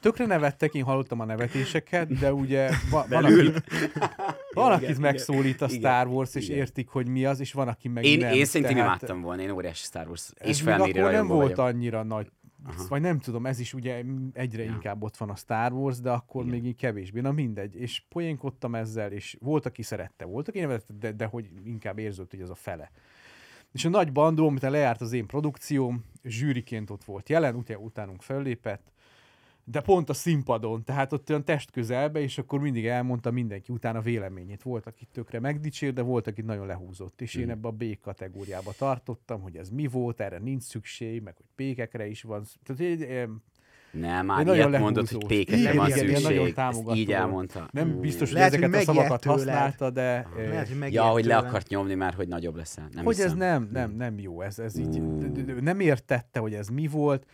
Tökre 0.00 0.26
nevettek, 0.26 0.74
én 0.74 0.84
hallottam 0.84 1.20
a 1.20 1.24
nevetéseket, 1.24 2.18
de 2.18 2.32
ugye 2.32 2.68
va- 2.90 3.08
van, 3.08 3.22
Belül. 3.22 3.52
Van, 4.54 4.72
akit 4.72 4.98
megszólít 4.98 5.60
a 5.60 5.66
igen, 5.66 5.78
Star 5.78 6.06
Wars, 6.06 6.34
és 6.34 6.44
igen. 6.44 6.56
értik, 6.58 6.88
hogy 6.88 7.08
mi 7.08 7.24
az, 7.24 7.40
és 7.40 7.52
van, 7.52 7.68
aki 7.68 7.88
meg 7.88 8.04
Én, 8.04 8.18
nem. 8.18 8.32
én 8.32 8.44
szerintem 8.44 8.76
Tehát 8.76 8.96
imádtam 9.02 9.20
volna, 9.20 9.42
én 9.42 9.50
óriási 9.50 9.84
Star 9.84 10.06
Wars 10.06 10.30
ez 10.34 10.48
és 10.48 10.62
akkor 10.62 10.90
nem 11.12 11.26
volt 11.26 11.42
vagyok. 11.42 11.58
annyira 11.58 12.02
nagy, 12.02 12.30
Aha. 12.66 12.84
vagy 12.88 13.00
nem 13.00 13.18
tudom, 13.18 13.46
ez 13.46 13.58
is 13.60 13.74
ugye 13.74 14.02
egyre 14.32 14.62
Ja. 14.64 14.70
inkább 14.70 15.02
ott 15.02 15.16
van 15.16 15.30
a 15.30 15.36
Star 15.36 15.72
Wars, 15.72 16.00
de 16.00 16.10
akkor 16.10 16.44
Igen. 16.46 16.54
még 16.58 16.66
így 16.66 16.76
kevésbé. 16.76 17.20
Na 17.20 17.32
mindegy, 17.32 17.74
és 17.76 18.02
poénkodtam 18.08 18.74
ezzel, 18.74 19.12
és 19.12 19.36
volt, 19.40 19.66
aki 19.66 19.82
szerette, 19.82 20.24
volt, 20.24 20.48
aki 20.48 20.60
nem, 20.60 20.78
de, 21.00 21.12
de 21.12 21.24
hogy 21.24 21.50
inkább 21.64 21.98
érződött, 21.98 22.30
hogy 22.30 22.40
az 22.40 22.50
a 22.50 22.54
fele. 22.54 22.90
És 23.72 23.84
a 23.84 23.88
nagy 23.88 24.12
bandó, 24.12 24.46
amit 24.46 24.62
lejárt 24.62 25.00
az 25.00 25.12
én 25.12 25.26
produkcióm, 25.26 26.04
zsűriként 26.24 26.90
ott 26.90 27.04
volt 27.04 27.28
jelen, 27.28 27.54
utána 27.54 27.80
utánunk 27.80 28.22
föllépett, 28.22 28.92
de 29.70 29.80
pont 29.80 30.08
a 30.10 30.12
színpadon, 30.14 30.84
tehát 30.84 31.12
ott 31.12 31.30
olyan 31.30 31.44
testközelbe, 31.44 32.20
és 32.20 32.38
akkor 32.38 32.60
mindig 32.60 32.86
elmondta 32.86 33.30
mindenki 33.30 33.72
utána 33.72 34.00
véleményét. 34.00 34.62
Volt, 34.62 34.86
aki 34.86 35.06
tökre 35.12 35.40
megdicsér, 35.40 35.92
de 35.92 36.02
volt, 36.02 36.26
aki 36.26 36.42
nagyon 36.42 36.66
lehúzott. 36.66 37.20
És 37.20 37.34
én 37.34 37.42
Mhm. 37.42 37.50
ebbe 37.52 37.68
a 37.68 37.72
B 37.72 37.84
kategóriába 38.02 38.72
tartottam, 38.78 39.40
hogy 39.40 39.56
ez 39.56 39.68
mi 39.70 39.86
volt, 39.86 40.20
erre 40.20 40.38
nincs 40.38 40.62
szükség, 40.62 41.22
meg 41.22 41.36
hogy 41.36 41.46
pékekre 41.54 42.06
is 42.06 42.22
van. 42.22 42.44
Tehát 42.64 42.82
egy, 42.92 43.02
em, 43.02 43.42
Nem, 43.92 44.26
már 44.26 44.44
ilyet 44.46 44.56
nagyon 44.58 44.80
mondott, 44.80 45.08
hogy 45.10 45.22
lehúzós. 45.22 45.28
pékekre 45.46 45.72
van 45.78 45.86
igen, 45.86 45.98
szükség. 45.98 46.22
nagyon 46.24 46.46
Ezt 46.46 46.54
támogató. 46.54 46.96
így 46.98 47.12
elmondta. 47.12 47.68
nem 47.72 47.90
Ú. 47.96 48.00
biztos, 48.00 48.28
hogy 48.28 48.36
Lehet, 48.38 48.54
hogy 48.54 48.62
ezeket 48.62 48.84
a 48.84 48.86
megijedt 48.86 48.98
szavakat 48.98 49.20
tőled. 49.20 49.38
használta, 49.38 49.90
de... 49.90 50.26
Aha. 50.30 50.40
eh, 50.40 50.48
Lehet, 50.48 50.68
hogy 50.68 50.92
Ja, 50.92 51.02
hogy 51.04 51.24
le 51.24 51.36
akart 51.36 51.68
nyomni 51.68 51.94
már, 51.94 52.14
hogy 52.14 52.28
nagyobb 52.28 52.56
leszel. 52.56 52.88
Nem 52.92 53.04
hogy 53.04 53.14
hiszem. 53.14 53.30
ez 53.30 53.36
nem, 53.36 53.68
nem, 53.72 53.90
nem 53.90 54.18
jó, 54.18 54.40
ez, 54.40 54.58
ez 54.58 54.78
így, 54.78 55.02
d- 55.32 55.60
nem 55.62 55.80
értette, 55.80 56.40
hogy 56.40 56.54
ez 56.54 56.68
mi 56.68 56.86
volt, 56.86 57.26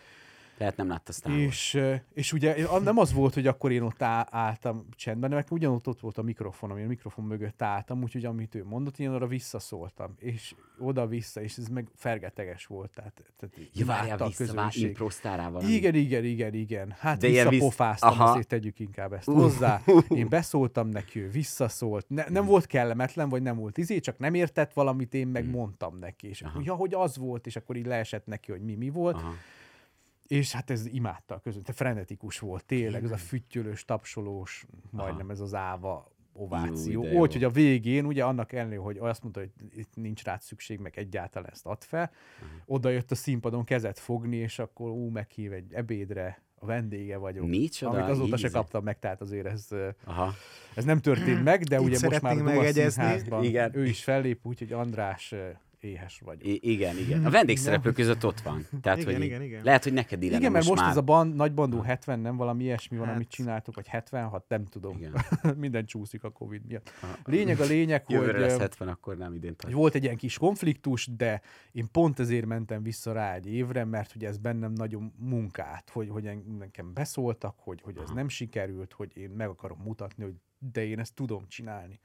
Lehet 0.59 0.77
nem 0.77 0.89
látta 0.89 1.13
Star. 1.13 1.33
És, 1.33 1.81
és 2.15 2.33
ugye 2.33 2.57
én- 2.57 2.67
nem 2.83 2.99
az 2.99 3.13
volt, 3.13 3.35
hogy 3.35 3.47
akkor 3.47 3.73
én 3.73 3.83
ott 3.83 4.03
á- 4.03 4.29
álltam 4.31 4.85
csendben, 4.97 5.31
mert 5.31 5.51
ugyanott 5.51 5.89
ott 5.89 6.01
volt 6.01 6.19
a 6.19 6.23
mikrofon, 6.23 6.71
ami 6.71 6.83
a 6.83 6.87
mikrofon 6.87 7.25
mögött 7.25 7.63
álltam, 7.63 8.03
úgyhogy 8.03 8.25
amit 8.25 8.55
ő 8.55 8.65
mondott, 8.65 8.99
én 8.99 9.11
arra 9.11 9.27
visszaszóltam, 9.27 10.15
és 10.19 10.55
oda-vissza, 10.79 11.43
és 11.43 11.57
ez 11.57 11.67
meg 11.69 11.89
fergeteges 11.95 12.67
volt. 12.67 12.91
Tehát, 12.91 13.23
tehát 13.37 13.57
Ja, 13.73 13.85
várjál 13.87 14.27
vissza, 14.27 14.69
improsztárál 14.73 15.51
valami. 15.51 15.73
Igen, 15.73 15.95
igen, 15.95 16.25
igen, 16.25 16.55
igen. 16.55 16.95
Hát 16.99 17.19
De 17.21 17.29
visszapofáztam, 17.49 18.11
Aha. 18.11 18.25
azért 18.31 18.47
tegyük 18.47 18.79
inkább 18.79 19.13
ezt 19.13 19.29
Uh. 19.29 19.35
hozzá. 19.35 19.81
Én 20.09 20.29
beszóltam 20.29 20.89
neki, 20.89 21.21
ő 21.21 21.29
visszaszólt. 21.31 22.09
Ne, 22.09 22.25
nem 22.29 22.43
Mm. 22.45 22.47
volt 22.47 22.67
kellemetlen, 22.67 23.29
vagy 23.29 23.43
nem 23.43 23.57
volt 23.57 23.79
izé, 23.79 23.99
csak 24.01 24.19
nem 24.19 24.35
értett 24.35 24.73
valamit, 24.73 25.15
én 25.15 25.27
meg 25.29 25.45
Mm. 25.47 25.51
mondtam 25.51 25.99
neki. 25.99 26.29
És 26.29 26.43
Aha. 26.43 26.61
ja, 26.65 26.75
hogy 26.75 26.95
az 26.95 27.17
volt, 27.17 27.47
és 27.47 27.57
akkor 27.57 27.77
így 27.77 27.87
leesett 27.87 28.27
neki, 28.27 28.51
hogy 28.51 28.61
mi 28.61 28.75
mi 28.75 28.91
volt. 28.91 29.17
Aha. 29.17 29.33
És 30.27 30.53
hát 30.53 30.71
ez 30.71 30.87
imádta 30.87 31.35
a 31.35 31.39
között, 31.39 31.71
frenetikus 31.75 32.39
volt, 32.39 32.65
tényleg, 32.65 33.05
ez 33.05 33.11
a 33.11 33.17
füttyölős, 33.17 33.85
tapsolós, 33.85 34.67
majdnem 34.91 35.31
ez 35.31 35.41
az 35.41 35.55
áva 35.55 36.15
ováció. 36.33 37.07
Úgy, 37.07 37.33
hogy 37.33 37.45
a 37.45 37.51
végén, 37.51 38.05
ugye 38.05 38.25
annak 38.25 38.53
ellenére, 38.53 38.81
hogy 38.81 38.99
azt 38.99 39.23
mondta, 39.23 39.41
hogy 39.41 39.51
itt 39.77 39.93
nincs 39.95 40.25
rá 40.25 40.39
szükség, 40.39 40.79
meg 40.79 40.99
egyáltalán 40.99 41.51
ezt 41.51 41.67
ad 41.67 41.83
fel, 41.85 42.11
oda 42.67 42.89
jött 42.89 43.11
a 43.11 43.15
színpadon 43.15 43.65
kezet 43.65 43.99
fogni, 43.99 44.37
és 44.37 44.59
akkor 44.59 44.91
ú, 44.91 45.09
meghív 45.09 45.53
egy 45.53 45.73
ebédre, 45.73 46.45
a 46.59 46.67
vendége 46.67 47.17
vagyok. 47.17 47.47
Micsoda, 47.47 47.97
Amit 47.97 48.11
azóta 48.11 48.37
se 48.37 48.47
íze. 48.47 48.59
kaptam 48.59 48.85
meg, 48.85 48.99
tehát 48.99 49.21
azért 49.21 49.47
ez, 49.47 49.69
Aha. 50.05 50.35
ez 50.75 50.85
nem 50.85 51.01
történt 51.01 51.43
meg, 51.45 51.63
de 51.63 51.77
Itt 51.77 51.83
ugye 51.83 51.99
most 52.09 52.21
már 52.21 52.33
a 52.33 52.37
Duma 52.37 53.43
Igen. 53.43 53.77
ő 53.77 53.87
is 53.87 54.05
fellép, 54.05 54.47
úgyhogy 54.47 54.73
András 54.73 55.35
éhes 55.81 56.21
vagyok. 56.25 56.45
I- 56.47 56.71
igen, 56.73 56.97
igen. 56.97 57.25
A 57.25 57.31
vendégszereplők 57.31 57.95
között 57.95 58.25
ott 58.25 58.41
van. 58.41 58.67
Tehát, 58.83 58.99
Igen, 58.99 59.15
hogy 59.15 59.25
igen, 59.25 59.43
igen. 59.43 59.65
Lehet, 59.65 59.83
hogy 59.85 59.93
neked 59.93 60.23
illene 60.23 60.39
Igen, 60.39 60.53
mert 60.53 60.67
most 60.67 60.81
már. 60.81 60.91
ez 60.91 60.97
a 60.97 61.03
band, 61.03 61.35
nagy 61.35 61.55
bandó 61.55 61.81
70, 61.81 62.19
nem 62.19 62.37
valami 62.37 62.65
ilyesmi 62.65 62.97
van, 62.97 63.07
Hát. 63.07 63.15
amit 63.15 63.29
csináltuk, 63.29 63.75
vagy 63.75 63.87
76, 63.87 64.45
nem 64.49 64.65
tudom. 64.65 64.97
Igen. 64.97 65.13
Minden 65.57 65.87
csúszik 65.87 66.25
a 66.25 66.31
Covid 66.31 66.67
miatt. 66.67 66.91
Lényeg 67.25 67.61
a 67.61 67.65
lényeg, 67.65 68.05
hogy, 68.05 68.15
Jövőre 68.15 68.39
lesz 68.39 68.55
ö, 68.55 68.59
70, 68.59 68.89
akkor 68.89 69.17
nem 69.17 69.35
idén 69.35 69.55
hogy 69.65 69.73
volt 69.73 69.95
egy 69.95 70.03
ilyen 70.05 70.17
kis 70.17 70.39
konfliktus, 70.39 71.07
de 71.17 71.41
én 71.73 71.89
pont 71.93 72.19
ezért 72.19 72.47
mentem 72.47 72.83
vissza 72.83 73.13
rá 73.13 73.35
egy 73.35 73.47
évre, 73.47 73.85
mert 73.85 74.13
hogy 74.13 74.25
ez 74.25 74.39
bennem 74.39 74.73
nagyon 74.73 75.13
munkát, 75.19 75.91
hogy, 75.91 76.09
hogy 76.09 76.31
nekem 76.59 76.93
beszóltak, 76.93 77.55
hogy, 77.59 77.81
hogy 77.83 77.97
ez 77.97 78.05
Aha. 78.05 78.15
nem 78.15 78.29
sikerült, 78.29 78.93
hogy 78.93 79.17
én 79.17 79.31
meg 79.31 79.49
akarom 79.49 79.79
mutatni, 79.85 80.25
hogy 80.25 80.35
de 80.73 80.87
én 80.87 80.99
ezt 80.99 81.15
tudom 81.15 81.45
csinálni. 81.49 82.01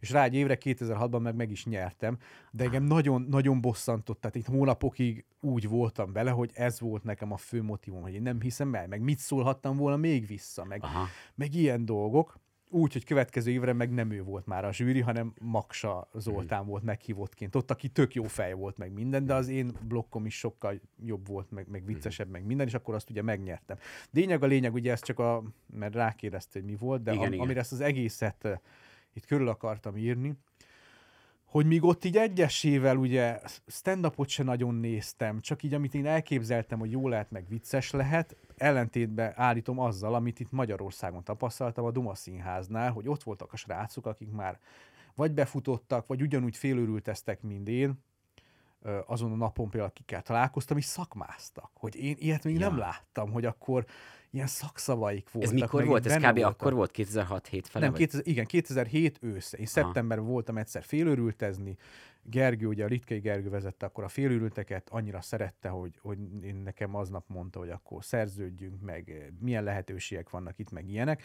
És 0.00 0.10
rá 0.10 0.24
egy 0.24 0.34
évre 0.34 0.58
2006-ban 0.60 1.22
meg 1.22 1.34
meg 1.34 1.50
is 1.50 1.64
nyertem, 1.64 2.18
de 2.50 2.64
engem 2.64 2.82
nagyon, 2.82 3.22
nagyon 3.22 3.60
bosszantott, 3.60 4.20
tehát 4.20 4.36
itt 4.36 4.46
hónapokig 4.46 5.24
úgy 5.40 5.68
voltam 5.68 6.12
vele, 6.12 6.30
hogy 6.30 6.50
ez 6.54 6.80
volt 6.80 7.04
nekem 7.04 7.32
a 7.32 7.36
fő 7.36 7.62
motivum, 7.62 8.02
hogy 8.02 8.14
én 8.14 8.22
nem 8.22 8.40
hiszem 8.40 8.74
el, 8.74 8.86
meg 8.86 9.00
mit 9.00 9.18
szólhattam 9.18 9.76
volna 9.76 9.96
még 9.96 10.26
vissza, 10.26 10.64
meg, 10.64 10.82
Aha. 10.82 11.06
meg 11.34 11.54
ilyen 11.54 11.84
dolgok. 11.84 12.38
Úgy, 12.70 12.92
hogy 12.92 13.04
következő 13.04 13.50
évre 13.50 13.72
meg 13.72 13.90
nem 13.90 14.10
ő 14.10 14.22
volt 14.22 14.46
már 14.46 14.64
a 14.64 14.72
zsűri, 14.72 15.00
hanem 15.00 15.32
Maksa 15.40 16.08
Zoltán 16.14 16.66
volt 16.66 16.82
meghívottként. 16.82 17.54
Ott, 17.54 17.70
aki 17.70 17.88
tök 17.88 18.14
jó 18.14 18.24
fej 18.24 18.52
volt, 18.52 18.78
meg 18.78 18.92
minden, 18.92 19.24
de 19.24 19.34
az 19.34 19.48
én 19.48 19.72
blokkom 19.80 20.26
is 20.26 20.38
sokkal 20.38 20.80
jobb 21.04 21.26
volt, 21.26 21.50
meg, 21.50 21.68
meg 21.68 21.84
viccesebb, 21.84 22.30
meg 22.30 22.44
minden, 22.44 22.66
és 22.66 22.74
akkor 22.74 22.94
azt 22.94 23.10
ugye 23.10 23.22
megnyertem. 23.22 23.76
Lényeg 24.10 24.42
a 24.42 24.46
lényeg, 24.46 24.74
ugye 24.74 24.92
ez 24.92 25.02
csak 25.02 25.18
a, 25.18 25.42
mert 25.66 25.94
rákérdezte, 25.94 26.58
hogy 26.58 26.68
mi 26.68 26.76
volt, 26.76 27.02
de 27.02 27.12
Igen, 27.12 27.26
am, 27.26 27.32
igen. 27.32 27.44
amire 27.44 27.60
ezt 27.60 27.72
az 27.72 27.80
egészet 27.80 28.60
itt 29.18 29.26
körül 29.26 29.48
akartam 29.48 29.96
írni, 29.96 30.34
hogy 31.44 31.66
míg 31.66 31.84
ott 31.84 32.04
így 32.04 32.16
egyesével 32.16 32.96
ugye 32.96 33.40
stand-upot 33.66 34.28
se 34.28 34.42
nagyon 34.42 34.74
néztem, 34.74 35.40
csak 35.40 35.62
így 35.62 35.74
amit 35.74 35.94
én 35.94 36.06
elképzeltem, 36.06 36.78
hogy 36.78 36.90
jó 36.90 37.08
lehet, 37.08 37.30
meg 37.30 37.48
vicces 37.48 37.90
lehet, 37.90 38.36
ellentétben 38.56 39.32
állítom 39.36 39.78
azzal, 39.78 40.14
amit 40.14 40.40
itt 40.40 40.50
Magyarországon 40.50 41.24
tapasztaltam 41.24 41.84
a 41.84 41.90
Duma 41.90 42.14
Színháznál, 42.14 42.92
hogy 42.92 43.08
ott 43.08 43.22
voltak 43.22 43.52
a 43.52 43.56
srácok, 43.56 44.06
akik 44.06 44.30
már 44.30 44.58
vagy 45.14 45.32
befutottak, 45.32 46.06
vagy 46.06 46.22
ugyanúgy 46.22 46.56
félőrülteztek, 46.56 47.42
mint 47.42 47.68
én, 47.68 48.02
azon 49.06 49.32
a 49.32 49.36
napon 49.36 49.68
például, 49.68 49.90
akikkel 49.90 50.22
találkoztam, 50.22 50.76
is 50.76 50.84
szakmáztak. 50.84 51.70
Hogy 51.74 51.96
én 51.96 52.16
ilyet 52.18 52.44
még 52.44 52.58
Ja. 52.58 52.68
nem 52.68 52.78
láttam, 52.78 53.32
hogy 53.32 53.44
akkor 53.44 53.86
ilyen 54.30 54.46
szakszavaik 54.46 55.30
voltak. 55.30 55.52
Ez 55.52 55.60
mikor 55.60 55.84
volt? 55.84 56.06
Ez 56.06 56.16
kb. 56.16 56.22
voltak. 56.22 56.44
akkor 56.44 56.74
volt? 56.74 56.90
2006-7 56.94 57.62
fele? 57.64 57.84
Nem, 57.84 57.90
vagy? 57.90 58.00
2000, 58.00 58.26
igen, 58.26 58.44
2007 58.44 59.18
ősze. 59.20 59.58
Én 59.58 59.66
szeptemberben 59.66 60.26
voltam 60.26 60.58
egyszer 60.58 60.82
félőrültezni. 60.82 61.76
Gergő, 62.22 62.66
ugye 62.66 62.84
a 62.84 62.86
Litkei 62.86 63.18
Gergő 63.18 63.48
vezette 63.48 63.86
akkor 63.86 64.04
a 64.04 64.08
félőrülteket, 64.08 64.88
annyira 64.90 65.20
szerette, 65.20 65.68
hogy, 65.68 65.98
hogy 66.02 66.18
én 66.42 66.54
nekem 66.54 66.94
aznap 66.94 67.24
mondta, 67.26 67.58
hogy 67.58 67.70
akkor 67.70 68.04
szerződjünk, 68.04 68.80
meg 68.80 69.32
milyen 69.40 69.64
lehetőségek 69.64 70.30
vannak 70.30 70.58
itt, 70.58 70.70
meg 70.70 70.88
ilyenek. 70.88 71.22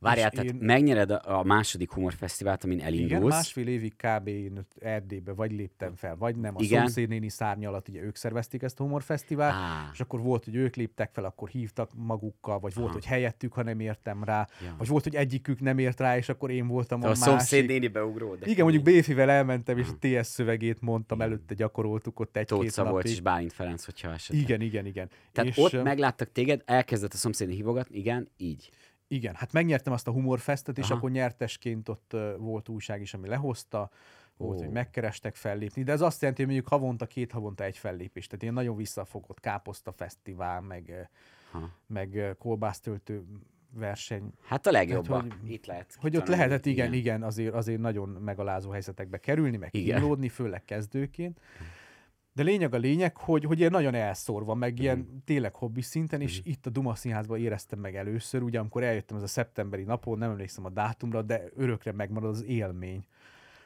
Várjál, 0.00 0.30
tehát 0.30 0.46
én- 0.52 0.54
megnyered 0.60 1.10
a, 1.10 1.38
a 1.38 1.42
második 1.44 1.92
humorfesztivált, 1.92 2.64
amin 2.64 2.80
elindulsz. 2.80 3.10
Igen, 3.10 3.22
másfél 3.22 3.66
évig 3.68 3.96
kb. 3.96 4.28
én 4.28 4.66
Erdélybe 4.78 5.32
vagy 5.32 5.52
léptem 5.52 5.94
fel, 5.94 6.16
vagy 6.16 6.36
nem. 6.36 6.54
A 6.56 6.62
Igen. 6.62 6.78
szomszédnéni 6.80 7.28
szárny 7.28 7.66
alatt 7.66 7.88
ugye 7.88 8.00
ők 8.00 8.16
szervezték 8.16 8.62
ezt 8.62 8.80
a 8.80 8.82
humorfesztivált, 8.82 9.54
Á. 9.54 9.90
és 9.92 10.00
akkor 10.00 10.20
volt, 10.20 10.44
hogy 10.44 10.54
ők 10.54 10.74
léptek 10.76 11.10
fel, 11.12 11.24
akkor 11.24 11.48
hívtak 11.48 11.90
magukkal, 11.94 12.58
vagy 12.58 12.74
volt, 12.74 12.86
Aha. 12.86 12.94
hogy 12.96 13.04
helyettük, 13.06 13.52
ha 13.52 13.62
nem 13.62 13.80
értem 13.80 14.24
rá, 14.24 14.48
Ja. 14.64 14.74
vagy 14.78 14.88
volt, 14.88 15.02
hogy 15.04 15.14
egyikük 15.14 15.60
nem 15.60 15.78
ért 15.78 16.00
rá, 16.00 16.16
és 16.16 16.28
akkor 16.28 16.50
én 16.50 16.66
voltam 16.66 17.00
Te 17.00 17.08
a, 17.08 17.10
a 17.20 17.30
másik. 17.30 17.66
néni 17.66 17.88
beugró. 17.88 18.34
de 18.34 18.46
Igen, 18.46 18.62
mondjuk. 18.62 18.84
Béfivel 18.84 19.30
elmentem, 19.30 19.78
és 19.78 19.86
a 19.88 19.96
TS 20.20 20.26
szövegét 20.26 20.80
mondtam, 20.80 21.20
előtte 21.20 21.54
gyakoroltuk 21.54 22.20
ott 22.20 22.36
egy-két 22.36 22.58
Tóth 22.58 22.68
Szabolcs 22.70 23.10
és 23.10 23.20
Bálint 23.20 23.52
Ferenc, 23.52 23.84
hogyha 23.84 24.12
esetleg. 24.12 24.42
Igen, 24.42 24.60
igen, 24.60 24.86
igen. 24.86 25.08
Tehát 25.32 25.50
és, 25.50 25.56
ott 25.58 25.82
megláttak 25.82 26.32
téged, 26.32 26.62
elkezdett 26.64 27.12
a 27.12 27.16
szomszédni 27.16 27.54
hívogatni, 27.54 27.96
igen, 27.98 28.28
így. 28.36 28.70
Igen, 29.08 29.34
hát 29.34 29.52
megnyertem 29.52 29.92
azt 29.92 30.08
a 30.08 30.10
humorfestet, 30.10 30.78
és 30.78 30.84
Aha. 30.84 30.94
akkor 30.94 31.10
nyertesként 31.10 31.88
ott 31.88 32.16
volt 32.38 32.68
újság 32.68 33.00
is, 33.00 33.14
ami 33.14 33.28
lehozta, 33.28 33.90
volt, 34.36 34.58
Ó. 34.60 34.62
hogy 34.62 34.72
megkerestek 34.72 35.34
fellépni, 35.34 35.82
de 35.82 35.92
ez 35.92 36.00
azt 36.00 36.20
jelenti, 36.20 36.42
hogy 36.44 36.52
mondjuk 36.52 36.72
havonta, 36.72 37.06
két 37.06 37.32
havonta 37.32 37.64
egy 37.64 37.78
fellépés, 37.78 38.26
tehát 38.26 38.42
ilyen 38.42 38.54
nagyon 38.54 38.76
visszafogott 38.76 39.40
káposzta 39.40 39.92
fesztivál, 39.92 40.60
meg, 40.60 40.88
ö, 40.88 41.00
Ha. 41.58 41.70
meg 41.86 42.34
kolbásztöltő 42.38 43.24
verseny, 43.70 44.32
Hát 44.46 44.66
a 44.66 44.70
legjobbak. 44.70 45.20
hogy- 45.22 45.50
Itt 45.52 45.66
lehet. 45.66 45.96
hogy 46.00 46.16
ott 46.16 46.26
lehetett, 46.26 46.66
igen, 46.66 46.92
igen, 46.92 47.22
azért, 47.22 47.54
azért 47.54 47.80
nagyon 47.80 48.08
megalázó 48.08 48.70
helyzetekbe 48.70 49.18
kerülni, 49.18 49.56
meg 49.56 49.74
Igen. 49.74 49.98
kínlódni, 49.98 50.28
főleg 50.28 50.64
kezdőként. 50.64 51.40
De 52.36 52.42
lényeg 52.42 52.74
a 52.74 52.78
lényeg, 52.78 53.16
hogy, 53.16 53.44
hogy 53.44 53.58
ilyen 53.58 53.70
nagyon 53.70 53.94
elszórva, 53.94 54.54
meg 54.54 54.78
ilyen 54.78 54.98
Mhm. 54.98 55.16
tényleg 55.24 55.54
hobbi 55.54 55.80
szinten, 55.82 56.20
és 56.20 56.40
Mhm. 56.40 56.48
itt 56.50 56.66
a 56.66 56.70
Duma 56.70 56.94
Színházban 56.94 57.38
éreztem 57.38 57.78
meg 57.78 57.96
először, 57.96 58.42
ugye 58.42 58.58
amikor 58.58 58.82
eljöttem 58.82 59.16
ez 59.16 59.22
a 59.22 59.26
szeptemberi 59.26 59.82
napon, 59.82 60.18
nem 60.18 60.30
emlékszem 60.30 60.64
a 60.64 60.70
dátumra, 60.70 61.22
de 61.22 61.42
örökre 61.54 61.92
megmarad 61.92 62.30
az 62.30 62.44
élmény. 62.44 63.04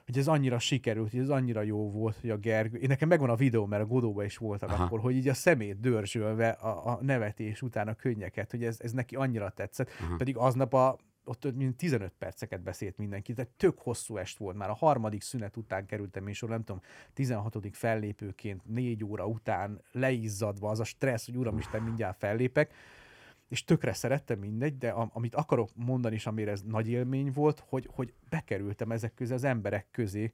Hogy 0.07 0.19
ez 0.19 0.29
annyira 0.29 0.59
sikerült, 0.59 1.11
hogy 1.11 1.21
ez 1.21 1.29
annyira 1.29 1.63
jó 1.63 1.91
volt, 1.91 2.17
hogy 2.21 2.31
a 2.31 2.37
Gergő, 2.37 2.79
én 2.79 2.89
nekem 2.89 3.09
megvan 3.09 3.31
a 3.31 3.35
videó, 3.37 3.67
mert 3.67 3.83
a 3.83 3.87
Godóban 3.87 4.25
is 4.25 4.37
voltak 4.37 4.71
Aha. 4.71 4.85
akkor, 4.85 5.01
hogy 5.01 5.15
így 5.17 5.29
a 5.29 5.35
szemét 5.35 5.81
dörzsölve 5.81 6.49
a, 6.49 6.87
a 6.91 6.99
nevetés 7.03 7.63
után 7.63 7.89
a 7.89 7.95
könnyeket, 7.95 8.51
hogy 8.51 8.65
ez, 8.65 8.77
ez 8.81 8.93
neki 8.93 9.15
annyira 9.17 9.51
tetszett, 9.51 9.89
Aha. 10.01 10.17
pedig 10.17 10.37
aznap 10.37 10.75
a 10.75 10.99
ott 11.25 11.55
mint 11.57 11.77
15 11.77 12.13
perceket 12.19 12.63
beszélt 12.63 12.97
mindenki, 12.97 13.33
tehát 13.33 13.51
tök 13.51 13.79
hosszú 13.79 14.17
est 14.17 14.39
volt 14.39 14.57
már. 14.57 14.71
A 14.71 14.75
harmadik 14.75 15.23
szünet 15.23 15.57
után 15.57 15.87
kerültem 15.87 16.27
én 16.27 16.35
sor, 16.35 16.49
nem 16.49 16.65
tudom, 16.65 16.83
16. 17.13 17.57
fellépőként, 17.73 18.65
négy 18.65 19.05
óra 19.05 19.27
után 19.27 19.83
leizzadva 19.93 20.71
az 20.71 20.81
a 20.81 20.85
stressz, 20.85 21.27
hogy 21.27 21.37
uramisten, 21.37 21.83
mindjárt 21.83 22.19
fellépek, 22.19 22.75
és 23.49 23.65
tökre 23.65 23.93
szerettem 23.93 24.39
mindegy, 24.39 24.79
de 24.79 24.91
am- 24.91 25.11
amit 25.13 25.35
akarok 25.35 25.71
mondani, 25.75 26.15
és 26.15 26.27
amire 26.27 26.51
ez 26.51 26.63
nagy 26.63 26.89
élmény 26.89 27.33
volt, 27.33 27.65
hogy, 27.69 27.89
hogy 27.93 28.15
bekerültem 28.29 28.91
ezek 28.93 29.15
közé, 29.15 29.35
az 29.35 29.45
emberek 29.45 29.87
közé, 29.91 30.33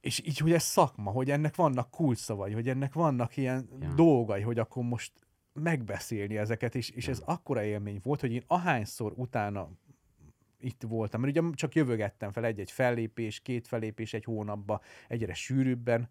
és 0.00 0.22
így, 0.24 0.38
hogy 0.38 0.52
ez 0.52 0.62
szakma, 0.62 1.10
hogy 1.10 1.30
ennek 1.30 1.56
vannak 1.56 1.90
kulcsszavai, 1.90 2.52
hogy 2.52 2.68
ennek 2.68 2.92
vannak 2.92 3.36
ilyen 3.36 3.68
ja. 3.80 3.92
dolgai, 3.94 4.42
hogy 4.42 4.58
akkor 4.58 4.84
most 4.84 5.12
megbeszélni 5.58 6.36
ezeket, 6.36 6.74
és, 6.74 6.90
és 6.90 7.08
ez 7.08 7.22
akkora 7.24 7.64
élmény 7.64 8.00
volt, 8.02 8.20
hogy 8.20 8.32
én 8.32 8.42
ahányszor 8.46 9.12
utána 9.16 9.70
itt 10.60 10.82
voltam, 10.82 11.20
mert 11.20 11.36
ugye 11.36 11.50
csak 11.54 11.74
jövögettem 11.74 12.32
fel 12.32 12.44
egy-egy 12.44 12.70
fellépés, 12.70 13.40
két 13.40 13.66
fellépés 13.66 14.14
egy 14.14 14.24
hónapba, 14.24 14.80
egyre 15.08 15.34
sűrűbben, 15.34 16.08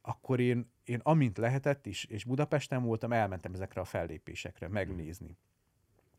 akkor 0.00 0.40
én, 0.40 0.70
én 0.84 1.00
amint 1.02 1.38
lehetett 1.38 1.86
is, 1.86 2.04
és 2.04 2.24
Budapesten 2.24 2.82
voltam, 2.82 3.12
elmentem 3.12 3.54
ezekre 3.54 3.80
a 3.80 3.84
fellépésekre 3.84 4.68
megnézni. 4.68 5.36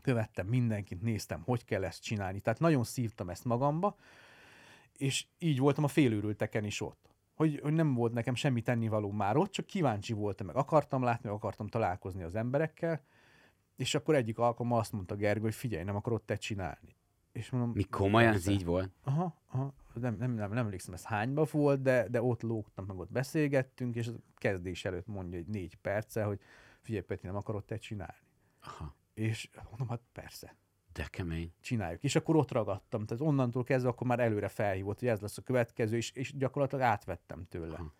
Követtem 0.01 0.47
mindenkit, 0.47 1.01
néztem, 1.01 1.41
hogy 1.41 1.65
kell 1.65 1.83
ezt 1.83 2.03
csinálni. 2.03 2.39
Tehát 2.39 2.59
nagyon 2.59 2.83
szívtam 2.83 3.29
ezt 3.29 3.45
magamba, 3.45 3.97
és 4.97 5.25
így 5.37 5.59
voltam 5.59 5.83
a 5.83 5.87
félőrülteken 5.87 6.63
is 6.63 6.81
ott. 6.81 7.08
Hogy, 7.39 7.59
hogy 7.63 7.73
nem 7.73 7.93
volt 7.93 8.13
nekem 8.13 8.35
semmi 8.35 8.61
tennivaló 8.61 9.11
már 9.11 9.37
ott, 9.37 9.51
csak 9.51 9.65
kíváncsi 9.65 10.13
voltam, 10.13 10.47
meg 10.47 10.55
akartam 10.55 11.03
látni, 11.03 11.27
meg 11.27 11.37
akartam 11.37 11.67
találkozni 11.67 12.23
az 12.23 12.35
emberekkel, 12.35 13.01
és 13.75 13.95
akkor 13.95 14.15
egyik 14.15 14.37
alkalommal 14.37 14.79
azt 14.79 14.91
mondta 14.91 15.15
Gergő, 15.15 15.41
hogy 15.41 15.55
figyelj, 15.55 15.83
nem 15.83 15.95
akarod 15.95 16.21
te 16.21 16.35
csinálni. 16.35 16.95
És 17.31 17.49
mondom, 17.49 17.71
Mi 17.71 17.83
komolyan 17.83 18.33
ez 18.33 18.47
így 18.47 18.65
volt? 18.65 18.91
Aha, 19.03 19.41
aha. 19.47 19.73
Nem, 19.93 20.15
nem, 20.15 20.31
nem, 20.31 20.49
nem 20.49 20.57
emlékszem, 20.57 20.93
ez 20.93 21.05
hányba 21.05 21.45
volt, 21.51 21.81
de, 21.81 22.07
de 22.07 22.21
ott 22.21 22.41
lógtam, 22.41 22.85
meg 22.85 22.97
ott 22.97 23.11
beszélgettünk, 23.11 23.95
és 23.95 24.07
a 24.07 24.11
kezdés 24.35 24.85
előtt 24.85 25.07
mondja 25.07 25.37
egy 25.37 25.47
négy 25.47 25.75
perce, 25.75 26.23
hogy 26.23 26.39
figyelj, 26.81 27.03
Peti, 27.03 27.25
nem 27.25 27.35
akarod 27.35 27.65
te 27.65 27.77
csinálni. 27.77 28.27
Aha, 28.61 28.95
És 29.13 29.49
mondom, 29.69 29.87
hát 29.87 30.01
persze, 30.11 30.55
de 30.99 31.07
kemény. 31.09 31.51
csináljuk. 31.61 32.03
És 32.03 32.15
akkor 32.15 32.35
ott 32.35 32.51
ragadtam, 32.51 33.05
tehát 33.05 33.23
onnantól 33.23 33.63
kezdve 33.63 33.89
akkor 33.89 34.07
már 34.07 34.19
előre 34.19 34.47
felhívott, 34.47 34.99
hogy 34.99 35.07
ez 35.07 35.19
lesz 35.19 35.37
a 35.37 35.41
következő, 35.41 35.95
és, 35.95 36.11
és 36.11 36.37
gyakorlatilag 36.37 36.83
átvettem 36.83 37.45
tőle. 37.49 37.73
Aha. 37.73 37.93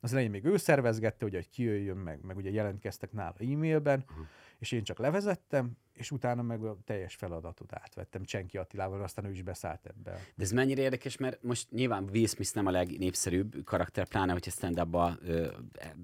Az 0.00 0.12
elején 0.12 0.30
még 0.30 0.44
ő 0.44 0.56
szervezgette, 0.56 1.24
ugye, 1.24 1.36
hogy 1.36 1.48
kijöjjön 1.48 1.96
meg, 1.96 2.24
meg 2.24 2.36
ugye 2.36 2.50
jelentkeztek 2.50 3.12
nála 3.12 3.34
e-mailben, 3.38 4.04
Aha. 4.08 4.26
és 4.58 4.72
én 4.72 4.82
csak 4.82 4.98
levezettem, 4.98 5.76
és 5.92 6.10
utána 6.10 6.42
meg 6.42 6.64
a 6.64 6.78
teljes 6.84 7.14
feladatot 7.14 7.72
átvettem 7.72 8.24
Csenki 8.24 8.58
Attilával, 8.58 9.02
aztán 9.02 9.24
ő 9.24 9.30
is 9.30 9.42
beszállt 9.42 9.86
ebbe. 9.86 10.10
De 10.34 10.42
ez 10.42 10.50
mennyire 10.50 10.82
érdekes, 10.82 11.16
mert 11.16 11.42
most 11.42 11.70
nyilván 11.70 12.08
Will 12.12 12.26
Smith 12.26 12.54
nem 12.54 12.66
a 12.66 12.70
legnépszerűbb 12.70 13.64
karakter, 13.64 14.08
pláne, 14.08 14.32
hogyha 14.32 14.50
stand 14.50 14.80
up 14.80 15.20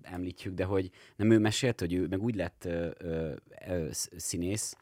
említjük, 0.02 0.54
de 0.54 0.64
hogy 0.64 0.90
nem 1.16 1.30
ő 1.30 1.38
mesélt, 1.38 1.80
hogy 1.80 1.92
ő 1.92 2.07
meg 2.07 2.22
úgy 2.22 2.35
lett 2.35 2.64
ö, 2.64 2.90
ö, 2.98 3.35
ö, 3.68 3.88
sz- 3.90 4.20
színész, 4.20 4.76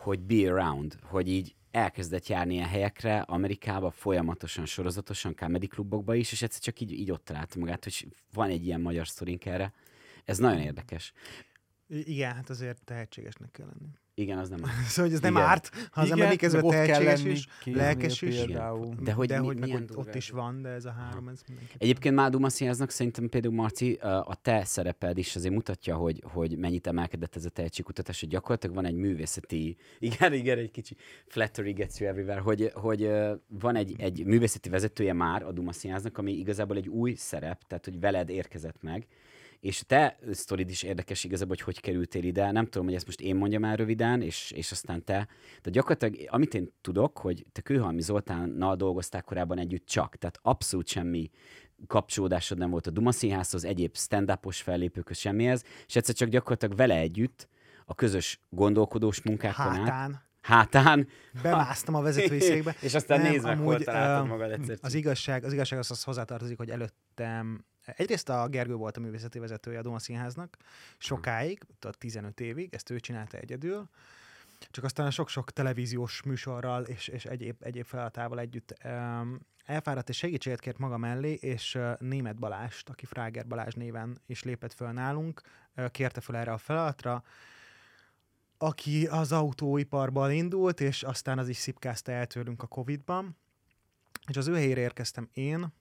hogy 0.00 0.20
be 0.20 0.52
around, 0.52 0.98
hogy 1.02 1.28
így 1.28 1.54
elkezdett 1.70 2.26
járni 2.26 2.54
ilyen 2.54 2.68
helyekre, 2.68 3.20
Amerikába 3.20 3.90
folyamatosan, 3.90 4.66
sorozatosan, 4.66 5.34
comedy 5.34 5.66
klubokba 5.66 6.14
is, 6.14 6.32
és 6.32 6.42
egyszer 6.42 6.60
csak 6.60 6.80
így, 6.80 6.92
így 6.92 7.10
ott 7.10 7.24
találta 7.24 7.58
magát, 7.58 7.84
hogy 7.84 8.06
van 8.32 8.50
egy 8.50 8.66
ilyen 8.66 8.80
magyar 8.80 9.08
sztorink 9.08 9.46
erre. 9.46 9.72
Ez 10.24 10.38
nagyon 10.38 10.60
érdekes. 10.60 11.12
Igen, 11.86 12.34
hát 12.34 12.50
azért 12.50 12.84
tehetségesnek 12.84 13.50
kell 13.50 13.66
lenni. 13.66 13.90
Igen, 14.20 14.38
az 14.38 14.48
nem. 14.48 14.58
Szóval, 14.88 15.04
hogy 15.04 15.12
ez 15.12 15.20
nem 15.20 15.32
Igen. 15.32 15.44
árt, 15.46 15.70
ha 15.90 16.00
az 16.00 16.10
ember 16.10 16.32
ott 16.32 16.72
kell 16.72 16.86
tehetséges 16.86 17.22
lenni 17.22 17.30
is, 17.30 17.46
lelkes 17.64 18.22
is. 18.22 18.36
Például. 18.36 18.94
De 19.02 19.12
hogy 19.12 19.28
de 19.28 19.40
mi- 19.40 19.46
hogy 19.46 19.58
meg 19.58 19.74
ott, 19.74 19.96
ott 19.96 20.14
is 20.14 20.28
ez. 20.28 20.34
van, 20.34 20.62
de 20.62 20.68
ez 20.68 20.84
a 20.84 20.90
három, 20.90 21.28
ez 21.28 21.40
mindenképpen. 21.46 21.76
Egyébként 21.78 22.14
már 22.14 22.30
Duma 22.30 22.48
Színháznak 22.48 22.90
szerintem 22.90 23.28
például 23.28 23.54
Marci, 23.54 23.92
a 24.02 24.38
te 24.42 24.64
szereped 24.64 25.18
is 25.18 25.36
azért 25.36 25.54
mutatja, 25.54 25.96
hogy, 25.96 26.22
hogy 26.32 26.58
mennyit 26.58 26.86
emelkedett 26.86 27.36
ez 27.36 27.44
a 27.44 27.50
tehetségkutatás, 27.50 28.20
hogy 28.20 28.28
gyakorlatilag 28.28 28.74
van 28.74 28.84
egy 28.84 28.94
művészeti, 28.94 29.76
igen, 29.98 30.32
igen, 30.32 30.58
egy 30.58 30.70
kicsi 30.70 30.96
flattery 31.26 31.72
gets 31.72 31.98
you 31.98 32.08
everywhere, 32.10 32.40
hogy, 32.40 32.70
hogy 32.74 33.10
van 33.46 33.76
egy, 33.76 33.94
egy 33.98 34.24
művészeti 34.24 34.68
vezetője 34.68 35.12
már 35.12 35.42
a 35.42 35.52
Duma 35.52 35.72
Színháznak, 35.72 36.18
ami 36.18 36.32
igazából 36.32 36.76
egy 36.76 36.88
új 36.88 37.14
szerep, 37.14 37.62
tehát 37.66 37.84
hogy 37.84 38.00
veled 38.00 38.28
érkezett 38.28 38.82
meg, 38.82 39.06
és 39.60 39.82
te 39.86 40.18
sztorid 40.30 40.70
is 40.70 40.82
érdekes 40.82 41.24
igazából, 41.24 41.54
hogy 41.56 41.64
hogy 41.64 41.80
kerültél 41.80 42.24
ide. 42.24 42.50
Nem 42.50 42.64
tudom, 42.64 42.86
hogy 42.86 42.94
ezt 42.94 43.06
most 43.06 43.20
én 43.20 43.36
mondjam 43.36 43.64
el 43.64 43.76
röviden, 43.76 44.22
és, 44.22 44.50
és 44.50 44.70
aztán 44.70 45.04
te. 45.04 45.28
De 45.62 45.70
gyakorlatilag, 45.70 46.28
amit 46.30 46.54
én 46.54 46.72
tudok, 46.80 47.18
hogy 47.18 47.46
te 47.52 47.60
Kőhalmi 47.60 48.02
Zoltánnal 48.02 48.76
dolgoztál 48.76 49.22
korábban 49.22 49.58
együtt 49.58 49.86
csak. 49.86 50.16
Tehát 50.16 50.38
abszolút 50.42 50.86
semmi 50.86 51.30
kapcsolódásod 51.86 52.58
nem 52.58 52.70
volt 52.70 52.86
a 52.86 52.90
Duma 52.90 53.12
Színházhoz, 53.12 53.64
egyéb 53.64 53.96
stand 53.96 54.38
fellépőkhöz 54.42 55.18
semmihez, 55.18 55.64
és 55.86 55.96
egyszer 55.96 56.14
csak 56.14 56.28
gyakorlatilag 56.28 56.76
vele 56.76 56.96
együtt 56.96 57.48
a 57.84 57.94
közös 57.94 58.40
gondolkodós 58.48 59.22
munkákon 59.22 59.66
át, 59.66 59.88
Hátán. 59.88 60.22
hátán, 60.40 61.08
Bemásztam 61.42 61.94
a 61.94 62.02
vezetői 62.02 62.40
székbe. 62.40 62.76
és 62.82 62.94
aztán 62.94 63.20
Nem, 63.20 63.32
nézd 63.32 63.44
meg, 63.44 63.58
hol 63.58 63.80
találtad 63.80 64.28
magad 64.28 64.50
egyszer. 64.50 64.78
Az 64.80 64.94
igazság, 64.94 65.44
az 65.44 65.52
igazság 65.52 65.78
az, 65.78 65.90
az 65.90 66.02
hozzátartozik, 66.02 66.56
hogy 66.56 66.70
előttem 66.70 67.64
Egyrészt 67.96 68.28
a 68.28 68.48
Gergő 68.48 68.74
volt 68.74 68.96
a 68.96 69.00
művészeti 69.00 69.38
vezetője 69.38 69.78
a 69.78 69.82
Doma 69.82 69.98
Színháznak, 69.98 70.56
sokáig, 70.98 71.62
tehát 71.78 71.98
15 71.98 72.40
évig, 72.40 72.74
ezt 72.74 72.90
ő 72.90 73.00
csinálta 73.00 73.36
egyedül, 73.36 73.88
csak 74.70 74.84
aztán 74.84 75.10
sok-sok 75.10 75.50
televíziós 75.50 76.22
műsorral 76.22 76.82
és, 76.82 77.08
és 77.08 77.24
egyéb, 77.24 77.56
egyéb 77.60 77.84
feladatával 77.84 78.38
együtt 78.38 78.74
um, 78.84 79.40
elfáradt 79.64 80.08
és 80.08 80.16
segítséget 80.16 80.60
kért 80.60 80.78
maga 80.78 80.96
mellé, 80.96 81.32
és 81.32 81.74
uh, 81.74 81.92
Német 81.98 82.38
Balást, 82.38 82.88
aki 82.88 83.06
Fráger 83.06 83.46
Balázs 83.46 83.74
néven 83.74 84.20
is 84.26 84.42
lépett 84.42 84.72
föl 84.72 84.90
nálunk, 84.90 85.40
uh, 85.76 85.90
kérte 85.90 86.20
föl 86.20 86.36
erre 86.36 86.52
a 86.52 86.58
feladatra, 86.58 87.24
aki 88.58 89.06
az 89.06 89.32
autóiparban 89.32 90.32
indult, 90.32 90.80
és 90.80 91.02
aztán 91.02 91.38
az 91.38 91.48
is 91.48 91.56
szipkázta 91.56 92.12
el 92.12 92.26
tőlünk 92.26 92.62
a 92.62 92.66
Covid-ban, 92.66 93.36
és 94.28 94.36
az 94.36 94.48
ő 94.48 94.54
helyére 94.54 94.80
érkeztem 94.80 95.28
én, 95.32 95.72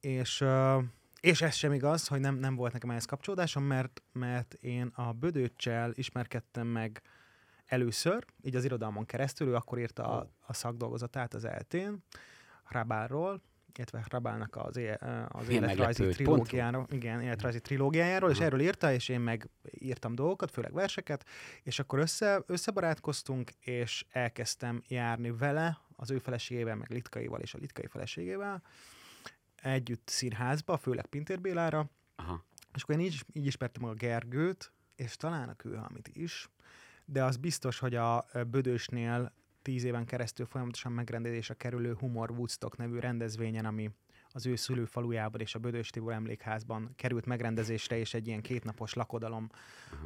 és 0.00 0.40
uh, 0.40 0.82
És 1.22 1.42
ez 1.42 1.54
sem 1.54 1.72
igaz, 1.72 2.06
hogy 2.06 2.20
nem, 2.20 2.34
nem 2.34 2.54
volt 2.54 2.72
nekem 2.72 2.90
ehhez 2.90 3.04
kapcsolódásom, 3.04 3.64
mert, 3.64 4.02
mert 4.12 4.54
én 4.54 4.86
a 4.94 5.12
Bödöccsel 5.12 5.90
ismerkedtem 5.94 6.66
meg 6.66 7.02
először, 7.66 8.24
így 8.42 8.56
az 8.56 8.64
irodalmon 8.64 9.06
keresztül, 9.06 9.48
ő 9.48 9.54
akkor 9.54 9.78
írta 9.78 10.04
a, 10.04 10.30
a 10.46 10.52
szakdolgozatát 10.52 11.34
az 11.34 11.44
eltén, 11.44 12.04
Rabálról, 12.68 13.42
illetve 13.74 14.04
Rabálnak 14.08 14.56
az, 14.56 14.76
é, 14.76 14.98
az 15.28 15.46
Milyen 15.46 15.62
életrajzi 15.62 16.04
trilógiáról, 16.04 16.86
igen, 16.90 17.20
életrajzi 17.20 17.60
trilógiájáról, 17.60 18.30
és 18.30 18.38
erről 18.38 18.60
írta, 18.60 18.92
és 18.92 19.08
én 19.08 19.20
meg 19.20 19.48
írtam 19.70 20.14
dolgokat, 20.14 20.50
főleg 20.50 20.72
verseket, 20.72 21.24
és 21.62 21.78
akkor 21.78 21.98
össze, 21.98 22.42
összebarátkoztunk, 22.46 23.50
és 23.60 24.04
elkezdtem 24.10 24.82
járni 24.88 25.30
vele, 25.30 25.78
az 25.96 26.10
ő 26.10 26.18
feleségével, 26.18 26.76
meg 26.76 26.90
Litkaival 26.90 27.40
és 27.40 27.54
a 27.54 27.58
Litkai 27.58 27.86
feleségével, 27.86 28.62
együtt 29.62 30.08
színházba, 30.08 30.76
főleg 30.76 31.06
Pintér 31.06 31.40
Bélára, 31.40 31.90
Aha. 32.16 32.44
és 32.74 32.82
akkor 32.82 32.94
én 32.94 33.00
így, 33.00 33.24
így 33.32 33.46
ismertem 33.46 33.84
a 33.84 33.92
Gergőt, 33.92 34.72
és 34.96 35.16
talán 35.16 35.48
a 35.48 35.54
Kőhalmit 35.54 36.08
is, 36.08 36.48
de 37.04 37.24
az 37.24 37.36
biztos, 37.36 37.78
hogy 37.78 37.94
a 37.94 38.26
Bödösnél 38.46 39.32
tíz 39.62 39.84
éven 39.84 40.04
keresztül 40.04 40.46
folyamatosan 40.46 40.92
megrendezésre 40.92 41.54
kerülő 41.54 41.94
Humor 41.94 42.30
Woodstock 42.30 42.76
nevű 42.76 42.98
rendezvényen, 42.98 43.64
ami 43.64 43.90
az 44.34 44.46
ő 44.46 44.56
szülőfalujában 44.56 45.40
és 45.40 45.54
a 45.54 45.58
Bödös 45.58 45.90
Tibor 45.90 46.12
emlékházban 46.12 46.92
került 46.96 47.26
megrendezésre, 47.26 47.96
és 47.96 48.14
egy 48.14 48.26
ilyen 48.26 48.40
kétnapos 48.40 48.92
lakodalom 48.92 49.48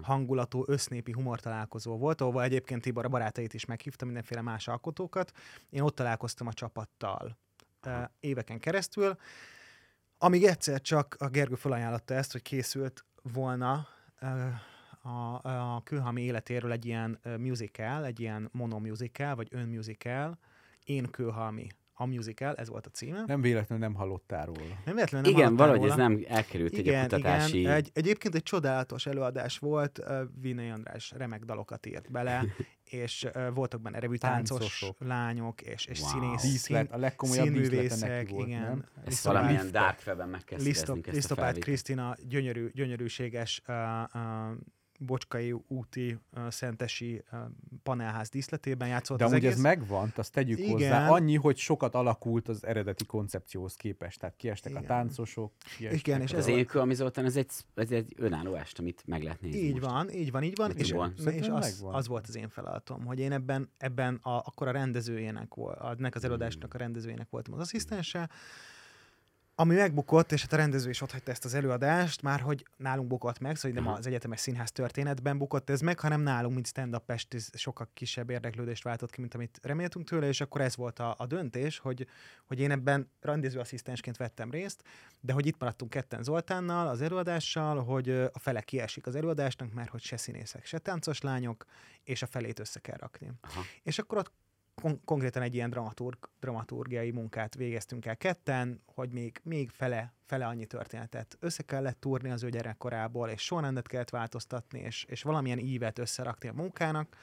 hangulatú 0.02 0.64
össznépi 0.66 1.12
humor 1.12 1.40
találkozó 1.40 1.96
volt, 1.96 2.20
ahol 2.20 2.42
egyébként 2.42 2.82
Tibor 2.82 3.04
a 3.04 3.08
barátait 3.08 3.54
is 3.54 3.64
meghívta, 3.64 4.04
mindenféle 4.04 4.40
más 4.40 4.68
alkotókat. 4.68 5.32
Én 5.70 5.80
ott 5.80 5.94
találkoztam 5.94 6.46
a 6.46 6.52
csapattal 6.52 7.38
éveken 8.20 8.58
keresztül, 8.58 9.16
amíg 10.18 10.44
egyszer 10.44 10.80
csak 10.80 11.16
a 11.18 11.28
Gergő 11.28 11.54
felajánlotta 11.54 12.14
ezt, 12.14 12.32
hogy 12.32 12.42
készült 12.42 13.04
volna 13.22 13.88
a, 15.02 15.40
a 15.76 15.82
Kőhalmi 15.84 16.22
életéről 16.22 16.72
egy 16.72 16.86
ilyen 16.86 17.20
musical, 17.38 18.04
egy 18.04 18.20
ilyen 18.20 18.48
monomusical, 18.52 19.34
vagy 19.34 19.48
önmusical, 19.50 20.38
Én 20.84 21.10
Kőhalmi, 21.10 21.66
a 21.98 22.06
musical, 22.06 22.54
ez 22.54 22.68
volt 22.68 22.86
a 22.86 22.90
címe. 22.90 23.24
Nem 23.26 23.40
véletlenül 23.40 23.84
nem 23.86 23.94
hallottál 23.94 24.46
róla. 24.46 24.78
Nem 24.84 24.94
véletlenül 24.94 25.30
nem 25.30 25.40
Igen, 25.40 25.56
valahogy 25.56 25.78
róla. 25.80 25.92
ez 25.92 25.98
nem 25.98 26.24
elkerült 26.28 26.72
egy 26.72 26.78
a 26.78 26.82
Igen, 26.82 27.02
kutatási... 27.02 27.58
igen. 27.58 27.72
Egy, 27.72 27.90
egyébként 27.92 28.34
egy 28.34 28.42
csodálatos 28.42 29.06
előadás 29.06 29.58
volt, 29.58 29.98
uh, 29.98 30.20
Vinay 30.40 30.68
András 30.70 31.12
remek 31.16 31.44
dalokat 31.44 31.86
írt 31.86 32.10
bele, 32.10 32.44
és 32.84 33.26
uh, 33.34 33.54
voltak 33.54 33.80
benne 33.80 33.98
revűtáncos 33.98 34.58
Táncosok. 34.58 34.96
lányok, 34.98 35.60
és, 35.62 35.86
és 35.86 36.00
Wow. 36.00 36.10
színész, 36.10 36.42
Díszlet, 36.42 36.92
a 36.92 36.96
legkomolyabb 36.96 37.46
színművészek, 37.46 38.08
neki 38.08 38.32
volt, 38.32 38.46
igen. 38.46 38.60
nem? 38.62 38.84
Ezt 39.04 39.24
valamilyen 39.24 39.70
dark 39.70 40.02
webben 40.06 40.28
meg 40.28 40.44
kell 40.44 40.58
Lisztop, 40.58 41.04
szereznünk 41.04 41.16
ezt 41.16 41.30
a. 41.30 41.60
Krisztina 41.60 42.16
gyönyörű, 42.28 42.70
gyönyörűséges 42.72 43.62
uh, 43.68 43.74
uh, 44.14 44.20
Bocskai 45.00 45.54
úti 45.68 46.18
uh, 46.32 46.50
szentesi 46.50 47.22
uh, 47.32 47.38
panelház 47.82 48.28
díszletében 48.28 48.88
játszott 48.88 49.18
De 49.18 49.24
az 49.24 49.30
amúgy 49.30 49.44
egész. 49.44 49.56
ez 49.56 49.62
megvan, 49.62 50.12
azt 50.16 50.32
tegyük 50.32 50.58
Igen. 50.58 50.70
hozzá. 50.70 51.08
Annyi, 51.08 51.36
hogy 51.36 51.56
sokat 51.56 51.94
alakult 51.94 52.48
az 52.48 52.64
eredeti 52.64 53.06
koncepcióhoz 53.06 53.74
képest. 53.74 54.18
Tehát 54.20 54.36
kiestek 54.36 54.70
Igen. 54.70 54.82
a 54.82 54.86
táncosok. 54.86 55.52
Kiestek 55.76 56.06
Igen, 56.06 56.20
és 56.20 56.32
ez 56.32 56.46
én 56.46 56.66
Kőhalmi 56.66 56.94
Zoltán, 56.94 57.24
ez 57.24 57.36
egy, 57.36 57.50
ez 57.74 57.90
egy 57.90 58.14
önálló 58.16 58.54
est, 58.54 58.78
amit 58.78 59.02
meg 59.06 59.22
lehet 59.22 59.40
nézni 59.40 59.58
Így 59.60 59.72
most. 59.72 59.84
van, 59.84 60.10
így 60.10 60.30
van, 60.30 60.42
így 60.42 60.56
van. 60.56 60.68
Mit 60.68 60.78
És, 60.78 60.90
van? 60.92 61.12
és 61.30 61.48
az, 61.48 61.78
megvan. 61.80 61.94
az 61.94 62.08
volt 62.08 62.26
az 62.28 62.36
én 62.36 62.48
feladatom, 62.48 63.04
hogy 63.04 63.18
én 63.18 63.32
ebben, 63.32 63.70
ebben 63.78 64.14
a, 64.14 64.30
akkor 64.30 64.68
a 64.68 64.70
rendezőjének 64.70 65.54
volt, 65.54 65.78
ennek 65.98 66.14
az 66.14 66.24
előadásnak 66.24 66.74
a 66.74 66.78
rendezőjének 66.78 67.30
voltam 67.30 67.54
az 67.54 67.60
asszisztense, 67.60 68.30
ami 69.58 69.74
megbukott, 69.74 70.32
és 70.32 70.42
hát 70.42 70.52
a 70.52 70.56
rendező 70.56 70.90
is 70.90 71.00
otthagyta 71.00 71.30
ezt 71.30 71.44
az 71.44 71.54
előadást, 71.54 72.22
már 72.22 72.40
hogy 72.40 72.66
nálunk 72.76 73.08
bukott 73.08 73.38
meg, 73.38 73.56
szóval 73.56 73.78
nem 73.78 73.86
Aha. 73.86 73.96
az 73.98 74.06
egyetemes 74.06 74.40
színház 74.40 74.72
történetben 74.72 75.38
bukott 75.38 75.70
ez 75.70 75.80
meg, 75.80 76.00
hanem 76.00 76.20
nálunk, 76.20 76.54
mint 76.54 76.66
stand-up 76.66 77.10
est, 77.10 77.34
ez 77.34 77.48
sokkal 77.54 77.88
kisebb 77.94 78.30
érdeklődést 78.30 78.82
váltott 78.82 79.10
ki, 79.10 79.20
mint 79.20 79.34
amit 79.34 79.58
reméltünk 79.62 80.08
tőle, 80.08 80.26
és 80.26 80.40
akkor 80.40 80.60
ez 80.60 80.76
volt 80.76 80.98
a, 80.98 81.14
a 81.18 81.26
döntés, 81.26 81.78
hogy, 81.78 82.06
hogy 82.44 82.60
én 82.60 82.70
ebben 82.70 83.10
rendezőasszisztensként 83.20 84.16
vettem 84.16 84.50
részt, 84.50 84.82
de 85.20 85.32
hogy 85.32 85.46
itt 85.46 85.58
maradtunk 85.58 85.90
ketten 85.90 86.22
Zoltánnal 86.22 86.88
az 86.88 87.00
előadással, 87.00 87.84
hogy 87.84 88.10
a 88.10 88.38
fele 88.38 88.60
kiesik 88.60 89.06
az 89.06 89.14
előadásnak, 89.14 89.72
mert 89.72 89.90
hogy 89.90 90.02
se 90.02 90.16
színészek, 90.16 90.64
se 90.64 90.78
táncos 90.78 91.20
lányok, 91.20 91.64
és 92.04 92.22
a 92.22 92.26
felét 92.26 92.58
össze 92.58 92.80
kell 92.80 92.96
rakni. 92.96 93.32
Aha. 93.40 93.60
És 93.82 93.98
akkor 93.98 94.18
ott 94.18 94.32
kon- 94.82 95.04
konkrétan 95.04 95.42
egy 95.42 95.54
ilyen 95.54 95.70
dramaturg, 95.70 96.30
dramaturgiai 96.40 97.10
munkát 97.10 97.54
végeztünk 97.54 98.06
el 98.06 98.16
ketten, 98.16 98.82
hogy 98.86 99.10
még, 99.10 99.40
még 99.42 99.70
fele, 99.70 100.14
fele 100.24 100.46
annyi 100.46 100.66
történetet 100.66 101.36
össze 101.40 101.62
kellett 101.62 102.00
túrni 102.00 102.30
az 102.30 102.42
ő 102.42 102.48
gyerekkorából, 102.50 103.28
és 103.28 103.42
sorrendet 103.42 103.88
kellett 103.88 104.10
változtatni, 104.10 104.80
és, 104.80 105.04
és 105.04 105.22
valamilyen 105.22 105.58
ívet 105.58 105.98
összerakni 105.98 106.48
a 106.48 106.52
munkának, 106.52 107.16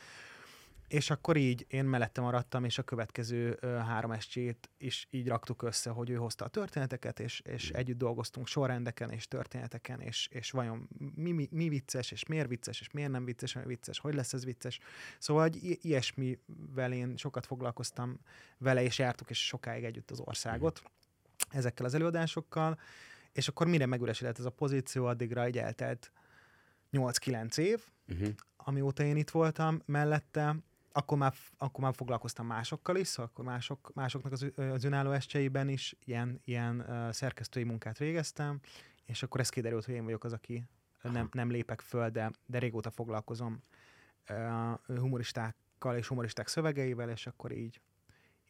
és 0.87 1.09
akkor 1.09 1.37
így 1.37 1.65
én 1.69 1.85
mellette 1.85 2.21
maradtam, 2.21 2.63
és 2.63 2.77
a 2.77 2.83
következő 2.83 3.57
ö, 3.61 3.67
három 3.67 4.11
estét 4.11 4.69
is 4.77 5.07
így 5.09 5.27
raktuk 5.27 5.61
össze, 5.61 5.89
hogy 5.89 6.09
ő 6.09 6.15
hozta 6.15 6.45
a 6.45 6.47
történeteket, 6.47 7.19
és, 7.19 7.39
és 7.39 7.69
együtt 7.69 7.97
dolgoztunk 7.97 8.47
sorrendeken 8.47 9.09
és 9.11 9.27
történeteken, 9.27 9.99
és, 10.01 10.27
és 10.31 10.51
vajon 10.51 10.89
mi, 11.15 11.31
mi, 11.31 11.47
mi 11.51 11.69
vicces, 11.69 12.11
és 12.11 12.25
miért 12.25 12.47
vicces, 12.47 12.79
és 12.81 12.91
miért 12.91 13.11
nem 13.11 13.25
vicces, 13.25 13.55
ami 13.55 13.65
vicces, 13.65 13.99
hogy 13.99 14.13
lesz 14.13 14.33
ez 14.33 14.45
vicces. 14.45 14.79
Szóval 15.19 15.43
egy 15.45 15.63
i- 15.63 15.79
ilyesmivel 15.81 16.93
én 16.93 17.17
sokat 17.17 17.45
foglalkoztam 17.45 18.19
vele, 18.57 18.83
és 18.83 18.99
jártuk 18.99 19.29
és 19.29 19.45
sokáig 19.45 19.83
együtt 19.83 20.11
az 20.11 20.19
országot 20.19 20.83
ezekkel 21.49 21.85
az 21.85 21.93
előadásokkal, 21.93 22.79
és 23.31 23.47
akkor 23.47 23.67
mire 23.67 23.85
megüresedett 23.85 24.39
ez 24.39 24.45
a 24.45 24.49
pozíció, 24.49 25.05
addigra 25.05 25.47
így 25.47 25.57
eltelt 25.57 26.11
8-9 26.91 27.57
év, 27.57 27.83
Uh-huh. 28.11 28.27
amióta 28.57 29.03
én 29.03 29.17
itt 29.17 29.29
voltam 29.29 29.81
mellette, 29.85 30.55
akkor 30.93 31.17
már, 31.17 31.33
akkor 31.57 31.83
már 31.83 31.93
foglalkoztam 31.95 32.45
másokkal 32.45 32.95
is, 32.95 33.07
szóval 33.07 33.31
akkor 33.33 33.45
mások, 33.45 33.91
másoknak 33.93 34.31
az, 34.31 34.51
az 34.55 34.83
önálló 34.83 35.11
estjeiben 35.11 35.69
is 35.69 35.95
ilyen, 36.05 36.41
ilyen 36.43 36.79
uh, 36.79 37.11
szerkesztői 37.11 37.63
munkát 37.63 37.97
végeztem, 37.97 38.59
és 39.05 39.23
akkor 39.23 39.39
ez 39.39 39.49
kiderült, 39.49 39.85
hogy 39.85 39.93
én 39.93 40.03
vagyok 40.03 40.23
az, 40.23 40.33
aki 40.33 40.63
nem, 41.01 41.29
nem 41.31 41.49
lépek 41.49 41.81
föl, 41.81 42.09
de, 42.09 42.31
de 42.45 42.59
régóta 42.59 42.91
foglalkozom 42.91 43.63
uh, 44.29 44.97
humoristákkal 44.99 45.97
és 45.97 46.07
humoristák 46.07 46.47
szövegeivel, 46.47 47.09
és 47.09 47.27
akkor 47.27 47.51
így, 47.51 47.81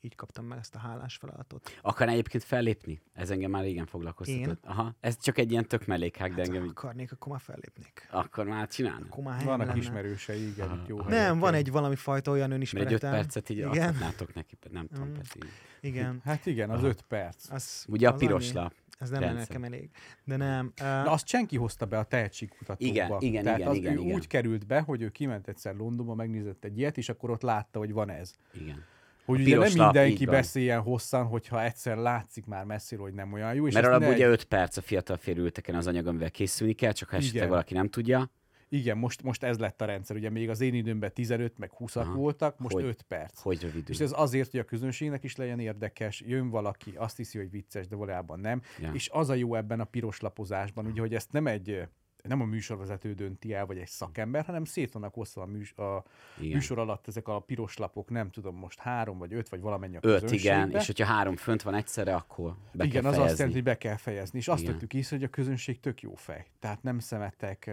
így 0.05 0.15
kaptam 0.15 0.45
meg 0.45 0.57
ezt 0.57 0.75
a 0.75 0.79
hálás 0.79 1.15
feladatot. 1.15 1.77
Akar 1.81 2.09
egyébként 2.09 2.43
fellépni? 2.43 3.01
Ez 3.13 3.29
engem 3.29 3.51
már 3.51 3.63
régen 3.63 3.85
foglalkoztatott. 3.85 4.63
Én? 4.63 4.69
Aha. 4.69 4.95
Ez 4.99 5.17
csak 5.21 5.37
egy 5.37 5.51
ilyen 5.51 5.67
tök 5.67 5.85
mellékhák, 5.85 6.29
de 6.29 6.35
Hát, 6.37 6.47
engem 6.47 6.63
ha 6.63 6.69
akarnék, 6.69 7.11
akkor 7.11 7.31
már 7.31 7.41
fellépnék. 7.41 8.07
akkor 8.11 8.45
már 8.45 8.67
csinálna. 8.67 9.05
Akkor 9.09 9.23
már 9.23 9.43
Vannak 9.43 9.67
lenne. 9.67 9.79
ismerősei, 9.79 10.47
igen, 10.47 10.67
Aha. 10.69 10.83
jó 10.87 10.97
Nem, 10.97 11.07
helyeken. 11.09 11.39
van 11.39 11.53
egy 11.53 11.71
valami 11.71 11.95
fajta 11.95 12.31
olyan 12.31 12.49
Mert 12.49 12.61
egy 12.61 12.67
öt 12.69 12.73
önismeretem. 12.75 13.11
percet 13.11 13.49
így 13.49 13.57
Igen. 13.57 13.69
adhatnátok 13.69 14.33
neki, 14.33 14.57
nem 14.71 14.87
tudom, 14.87 15.07
Mm. 15.07 15.13
így. 15.13 15.43
Igen. 15.81 16.21
Hát 16.23 16.45
igen, 16.45 16.69
az 16.69 16.77
Aha. 16.79 16.87
öt 16.87 17.01
perc. 17.01 17.49
Az, 17.51 17.85
Ugye 17.87 18.09
a 18.09 18.13
az 18.13 18.19
piros 18.19 18.45
annyi. 18.49 18.53
lap. 18.53 18.73
Ez 18.99 19.09
nem 19.09 19.21
lenne 19.21 19.39
nekem 19.39 19.63
elég. 19.63 19.89
De 20.23 20.35
nem. 20.37 20.65
Uh, 20.81 20.85
Na 20.87 21.11
azt 21.11 21.27
senki 21.27 21.57
hozta 21.57 21.85
be 21.85 21.97
a 21.97 22.03
tehetségkutatóba. 22.03 22.89
Igen, 22.89 23.17
igen, 23.19 23.43
Tehát 23.43 23.59
igen, 23.59 23.69
az, 23.71 23.75
igen, 23.77 23.97
ő 23.97 23.99
igen. 23.99 24.13
úgy 24.15 24.27
került 24.27 24.67
be, 24.67 24.79
hogy 24.79 25.01
ő 25.01 25.09
kiment 25.09 25.47
egyszer 25.47 25.75
Londonba, 25.75 26.15
megnézett 26.15 26.63
egy 26.63 26.77
ilyet, 26.77 26.97
és 26.97 27.09
akkor 27.09 27.29
ott 27.29 27.41
látta, 27.41 27.79
hogy 27.79 27.91
van 27.93 28.09
ez. 28.09 28.35
Igen. 28.53 28.83
Hogy 29.25 29.41
ugye 29.41 29.57
nem 29.57 29.75
lap, 29.75 29.93
mindenki 29.93 30.25
beszéljen 30.25 30.81
hosszan, 30.81 31.25
hogyha 31.25 31.63
egyszer 31.63 31.97
látszik 31.97 32.45
már 32.45 32.65
messziről, 32.65 33.03
hogy 33.03 33.13
nem 33.13 33.33
olyan 33.33 33.53
jó. 33.53 33.67
És 33.67 33.73
Mert 33.73 33.85
alapból 33.85 34.07
ne 34.09 34.13
ugye 34.15 34.25
egy- 34.25 34.31
5 34.31 34.43
perc 34.43 34.77
a 34.77 34.81
fiatal 34.81 35.17
férülteken 35.17 35.75
az 35.75 35.87
anyag, 35.87 36.07
amivel 36.07 36.31
készülni 36.31 36.73
kell, 36.73 36.91
csak 36.91 37.09
ha 37.09 37.15
esetleg 37.15 37.35
Igen. 37.35 37.49
valaki 37.49 37.73
nem 37.73 37.89
tudja. 37.89 38.31
Igen, 38.69 38.97
most, 38.97 39.23
most 39.23 39.43
ez 39.43 39.57
lett 39.57 39.81
a 39.81 39.85
rendszer. 39.85 40.15
Ugye 40.15 40.29
még 40.29 40.49
az 40.49 40.61
én 40.61 40.73
időmben 40.73 41.13
15 41.13 41.57
meg 41.57 41.71
20 41.71 41.95
Aha. 41.95 42.13
voltak, 42.13 42.57
most 42.59 42.73
Hogy- 42.75 42.83
5 42.83 43.01
perc. 43.01 43.39
Hogy 43.41 43.61
rövidül. 43.61 43.93
És 43.95 43.99
ez 43.99 44.11
azért, 44.15 44.51
hogy 44.51 44.59
a 44.59 44.63
közönségnek 44.63 45.23
is 45.23 45.35
legyen 45.35 45.59
érdekes, 45.59 46.21
jön 46.27 46.49
valaki, 46.49 46.93
azt 46.95 47.17
hiszi, 47.17 47.37
hogy 47.37 47.49
vicces, 47.51 47.87
de 47.87 47.95
valójában 47.95 48.39
nem. 48.39 48.61
Ja. 48.79 48.89
És 48.93 49.09
az 49.11 49.29
a 49.29 49.33
jó 49.33 49.55
ebben 49.55 49.79
a 49.79 49.83
piros 49.83 50.19
lapozásban, 50.19 50.85
ugye, 50.85 51.01
hogy 51.01 51.13
ezt 51.15 51.31
nem 51.31 51.47
egy 51.47 51.87
nem 52.27 52.41
a 52.41 52.45
műsorvezető 52.45 53.13
dönti 53.13 53.53
el, 53.53 53.65
vagy 53.65 53.77
egy 53.77 53.87
szakember, 53.87 54.45
hanem 54.45 54.65
szét 54.65 54.91
vannak 54.91 55.17
osztva 55.17 55.41
a, 55.41 55.45
műs, 55.45 55.73
a 55.73 56.03
Igen. 56.39 56.51
műsor 56.53 56.79
alatt 56.79 57.07
ezek 57.07 57.27
a 57.27 57.39
piros 57.39 57.77
lapok, 57.77 58.09
nem 58.09 58.29
tudom, 58.29 58.55
most 58.55 58.79
három 58.79 59.17
vagy 59.17 59.33
öt, 59.33 59.49
vagy 59.49 59.61
valamennyi 59.61 59.95
a 59.95 59.99
Öt, 60.01 60.31
igen, 60.31 60.71
és 60.71 60.85
hogyha 60.85 61.05
három 61.05 61.35
fönt 61.35 61.61
van 61.61 61.73
egyszerre, 61.73 62.15
akkor 62.15 62.55
be 62.71 62.83
igen, 62.83 63.01
kell 63.01 63.11
az 63.11 63.15
fejezni. 63.15 63.29
azt 63.29 63.37
jelenti, 63.37 63.53
hogy 63.53 63.67
be 63.67 63.77
kell 63.77 63.95
fejezni. 63.95 64.39
És 64.39 64.47
azt 64.47 64.61
Igen. 64.61 64.73
vettük 64.73 64.93
észre, 64.93 65.15
hogy 65.15 65.25
a 65.25 65.29
közönség 65.29 65.79
tök 65.79 66.01
jó 66.01 66.15
fej. 66.15 66.45
Tehát 66.59 66.83
nem 66.83 66.99
szemetek, 66.99 67.71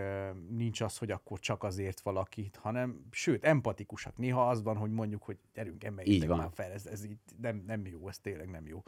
nincs 0.48 0.80
az, 0.80 0.98
hogy 0.98 1.10
akkor 1.10 1.38
csak 1.38 1.62
azért 1.62 2.00
valakit, 2.00 2.56
hanem 2.56 3.04
sőt, 3.10 3.44
empatikusak. 3.44 4.16
Néha 4.16 4.48
az 4.48 4.62
van, 4.62 4.76
hogy 4.76 4.90
mondjuk, 4.90 5.22
hogy 5.22 5.38
gyerünk, 5.54 5.84
emeljétek 5.84 6.28
már 6.28 6.50
fel, 6.54 6.70
ez, 6.70 6.86
ez 6.86 7.04
így 7.04 7.16
nem, 7.40 7.64
nem 7.66 7.86
jó, 7.86 8.08
ez 8.08 8.18
tényleg 8.18 8.50
nem 8.50 8.66
jó. 8.66 8.82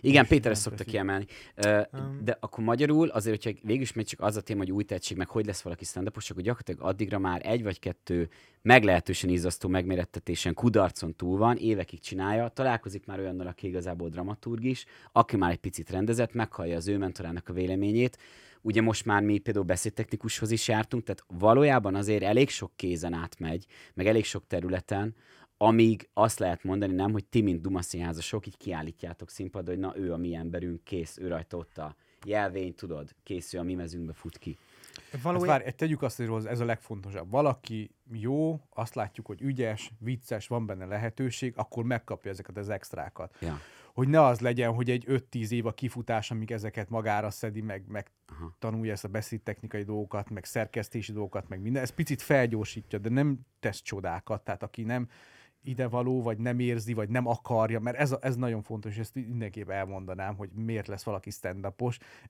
Igen, 0.00 0.18
Most 0.18 0.30
Péter 0.30 0.50
ezt 0.50 0.62
szokta 0.62 0.84
kiemelni. 0.84 1.26
De 2.22 2.36
akkor 2.40 2.64
magyarul, 2.64 3.08
azért, 3.08 3.42
hogyha 3.42 3.58
végül 3.62 3.82
is 3.82 3.92
még 3.92 4.06
csak 4.06 4.20
az 4.20 4.36
a 4.36 4.40
téma, 4.40 4.58
hogy 4.58 4.72
új 4.72 4.84
tehetség, 4.84 5.16
meg 5.16 5.28
hogy 5.28 5.46
lesz 5.46 5.62
valaki 5.62 5.84
stand 5.84 6.06
akkor 6.06 6.22
gyakorlatilag 6.22 6.80
addigra 6.80 7.18
már 7.18 7.40
egy 7.44 7.62
vagy 7.62 7.78
kettő 7.78 8.28
meglehetősen 8.62 9.30
izzasztó 9.30 9.68
megmérettetésen, 9.68 10.54
kudarcon 10.54 11.16
túl 11.16 11.38
van, 11.38 11.56
évekig 11.56 12.00
csinálja, 12.00 12.48
találkozik 12.48 13.06
már 13.06 13.18
olyannal, 13.18 13.46
aki 13.46 13.66
igazából 13.66 14.08
dramaturg 14.08 14.64
is, 14.64 14.84
aki 15.12 15.36
már 15.36 15.50
egy 15.50 15.58
picit 15.58 15.90
rendezett, 15.90 16.32
meghallja 16.32 16.76
az 16.76 16.88
ő 16.88 16.98
mentorának 16.98 17.48
a 17.48 17.52
véleményét. 17.52 18.18
Ugye 18.60 18.82
most 18.82 19.04
már 19.04 19.22
mi 19.22 19.38
például 19.38 19.64
beszédtechnikushoz 19.64 20.50
is 20.50 20.68
jártunk, 20.68 21.02
tehát 21.04 21.24
valójában 21.38 21.94
azért 21.94 22.22
elég 22.22 22.48
sok 22.48 22.72
kézen 22.76 23.12
átmegy, 23.12 23.66
meg 23.94 24.06
elég 24.06 24.24
sok 24.24 24.46
területen, 24.46 25.14
amíg 25.64 26.08
azt 26.12 26.38
lehet 26.38 26.64
mondani, 26.64 26.94
nem, 26.94 27.12
hogy 27.12 27.24
ti, 27.24 27.40
mint 27.40 27.60
Duma 27.60 27.82
színházasok, 27.82 28.46
így 28.46 28.56
kiállítjátok 28.56 29.30
színpadra, 29.30 29.72
hogy 29.72 29.80
na 29.80 29.96
ő 29.96 30.12
a 30.12 30.16
mi 30.16 30.34
emberünk, 30.34 30.84
kész, 30.84 31.18
ő 31.18 31.28
rajta 31.28 31.56
ott 31.56 31.78
a 31.78 31.96
jelvény, 32.26 32.74
tudod, 32.74 33.14
kész, 33.22 33.54
ő 33.54 33.58
a 33.58 33.62
mi 33.62 33.74
mezünkbe 33.74 34.12
fut 34.12 34.38
ki. 34.38 34.56
Hát 35.12 35.22
valójában 35.22 35.58
várj, 35.58 35.70
tegyük 35.70 36.02
azt, 36.02 36.16
hogy 36.16 36.46
ez 36.46 36.60
a 36.60 36.64
legfontosabb. 36.64 37.30
Valaki 37.30 37.90
jó, 38.12 38.60
azt 38.70 38.94
látjuk, 38.94 39.26
hogy 39.26 39.42
ügyes, 39.42 39.92
vicces, 39.98 40.46
van 40.46 40.66
benne 40.66 40.84
lehetőség, 40.84 41.52
akkor 41.56 41.84
megkapja 41.84 42.30
ezeket 42.30 42.56
az 42.56 42.68
extrákat. 42.68 43.36
Ja. 43.40 43.58
Hogy 43.94 44.08
ne 44.08 44.22
az 44.22 44.40
legyen, 44.40 44.72
hogy 44.72 44.90
egy 44.90 45.04
5-10 45.08 45.50
év 45.50 45.66
a 45.66 45.72
kifutás, 45.72 46.30
amíg 46.30 46.50
ezeket 46.50 46.88
magára 46.88 47.30
szedi, 47.30 47.60
meg, 47.60 47.84
meg 47.88 48.10
Aha. 48.26 48.56
tanulja 48.58 48.92
ezt 48.92 49.04
a 49.04 49.08
beszédtechnikai 49.08 49.82
dolgokat, 49.82 50.30
meg 50.30 50.44
szerkesztési 50.44 51.12
dolgokat, 51.12 51.48
meg 51.48 51.60
minden. 51.60 51.82
Ez 51.82 51.90
picit 51.90 52.22
felgyorsítja, 52.22 52.98
de 52.98 53.08
nem 53.08 53.38
tesz 53.60 53.82
csodákat. 53.82 54.44
Tehát 54.44 54.62
aki 54.62 54.82
nem 54.82 55.08
idevaló, 55.64 56.22
vagy 56.22 56.38
nem 56.38 56.58
érzi, 56.58 56.92
vagy 56.92 57.08
nem 57.08 57.26
akarja, 57.26 57.80
mert 57.80 57.96
ez, 57.96 58.12
a, 58.12 58.18
ez 58.20 58.36
nagyon 58.36 58.62
fontos, 58.62 58.92
és 58.92 58.98
ezt 58.98 59.14
mindenképp 59.14 59.68
elmondanám, 59.68 60.36
hogy 60.36 60.50
miért 60.50 60.86
lesz 60.86 61.02
valaki 61.04 61.30
stand 61.30 61.72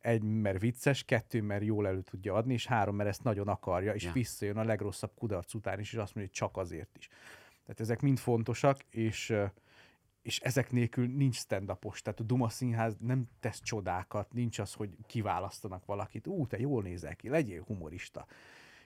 Egy, 0.00 0.22
mert 0.22 0.60
vicces, 0.60 1.02
kettő, 1.02 1.42
mert 1.42 1.64
jól 1.64 1.86
elő 1.86 2.00
tudja 2.00 2.34
adni, 2.34 2.52
és 2.52 2.66
három, 2.66 2.96
mert 2.96 3.08
ezt 3.08 3.22
nagyon 3.22 3.48
akarja, 3.48 3.94
és 3.94 4.04
Ja. 4.04 4.12
visszajön 4.12 4.56
a 4.56 4.64
legrosszabb 4.64 5.12
kudarc 5.14 5.54
után 5.54 5.80
is, 5.80 5.92
és 5.92 5.98
azt 5.98 6.14
mondja, 6.14 6.32
hogy 6.32 6.48
csak 6.48 6.56
azért 6.56 6.96
is. 6.98 7.08
Tehát 7.62 7.80
ezek 7.80 8.00
mind 8.00 8.18
fontosak, 8.18 8.78
és 8.90 9.34
és 10.24 10.40
ezek 10.40 10.70
nélkül 10.70 11.06
nincs 11.06 11.36
stand 11.36 11.76
Tehát 11.80 12.20
a 12.20 12.22
Duma 12.22 12.48
Színház 12.48 12.96
nem 13.00 13.28
tesz 13.40 13.60
csodákat, 13.62 14.32
nincs 14.32 14.58
az, 14.58 14.72
hogy 14.72 14.96
kiválasztanak 15.06 15.84
valakit. 15.84 16.26
Ú, 16.26 16.46
te 16.46 16.58
jól 16.58 16.82
nézel 16.82 17.16
ki, 17.16 17.28
legyél 17.28 17.62
humorista. 17.66 18.26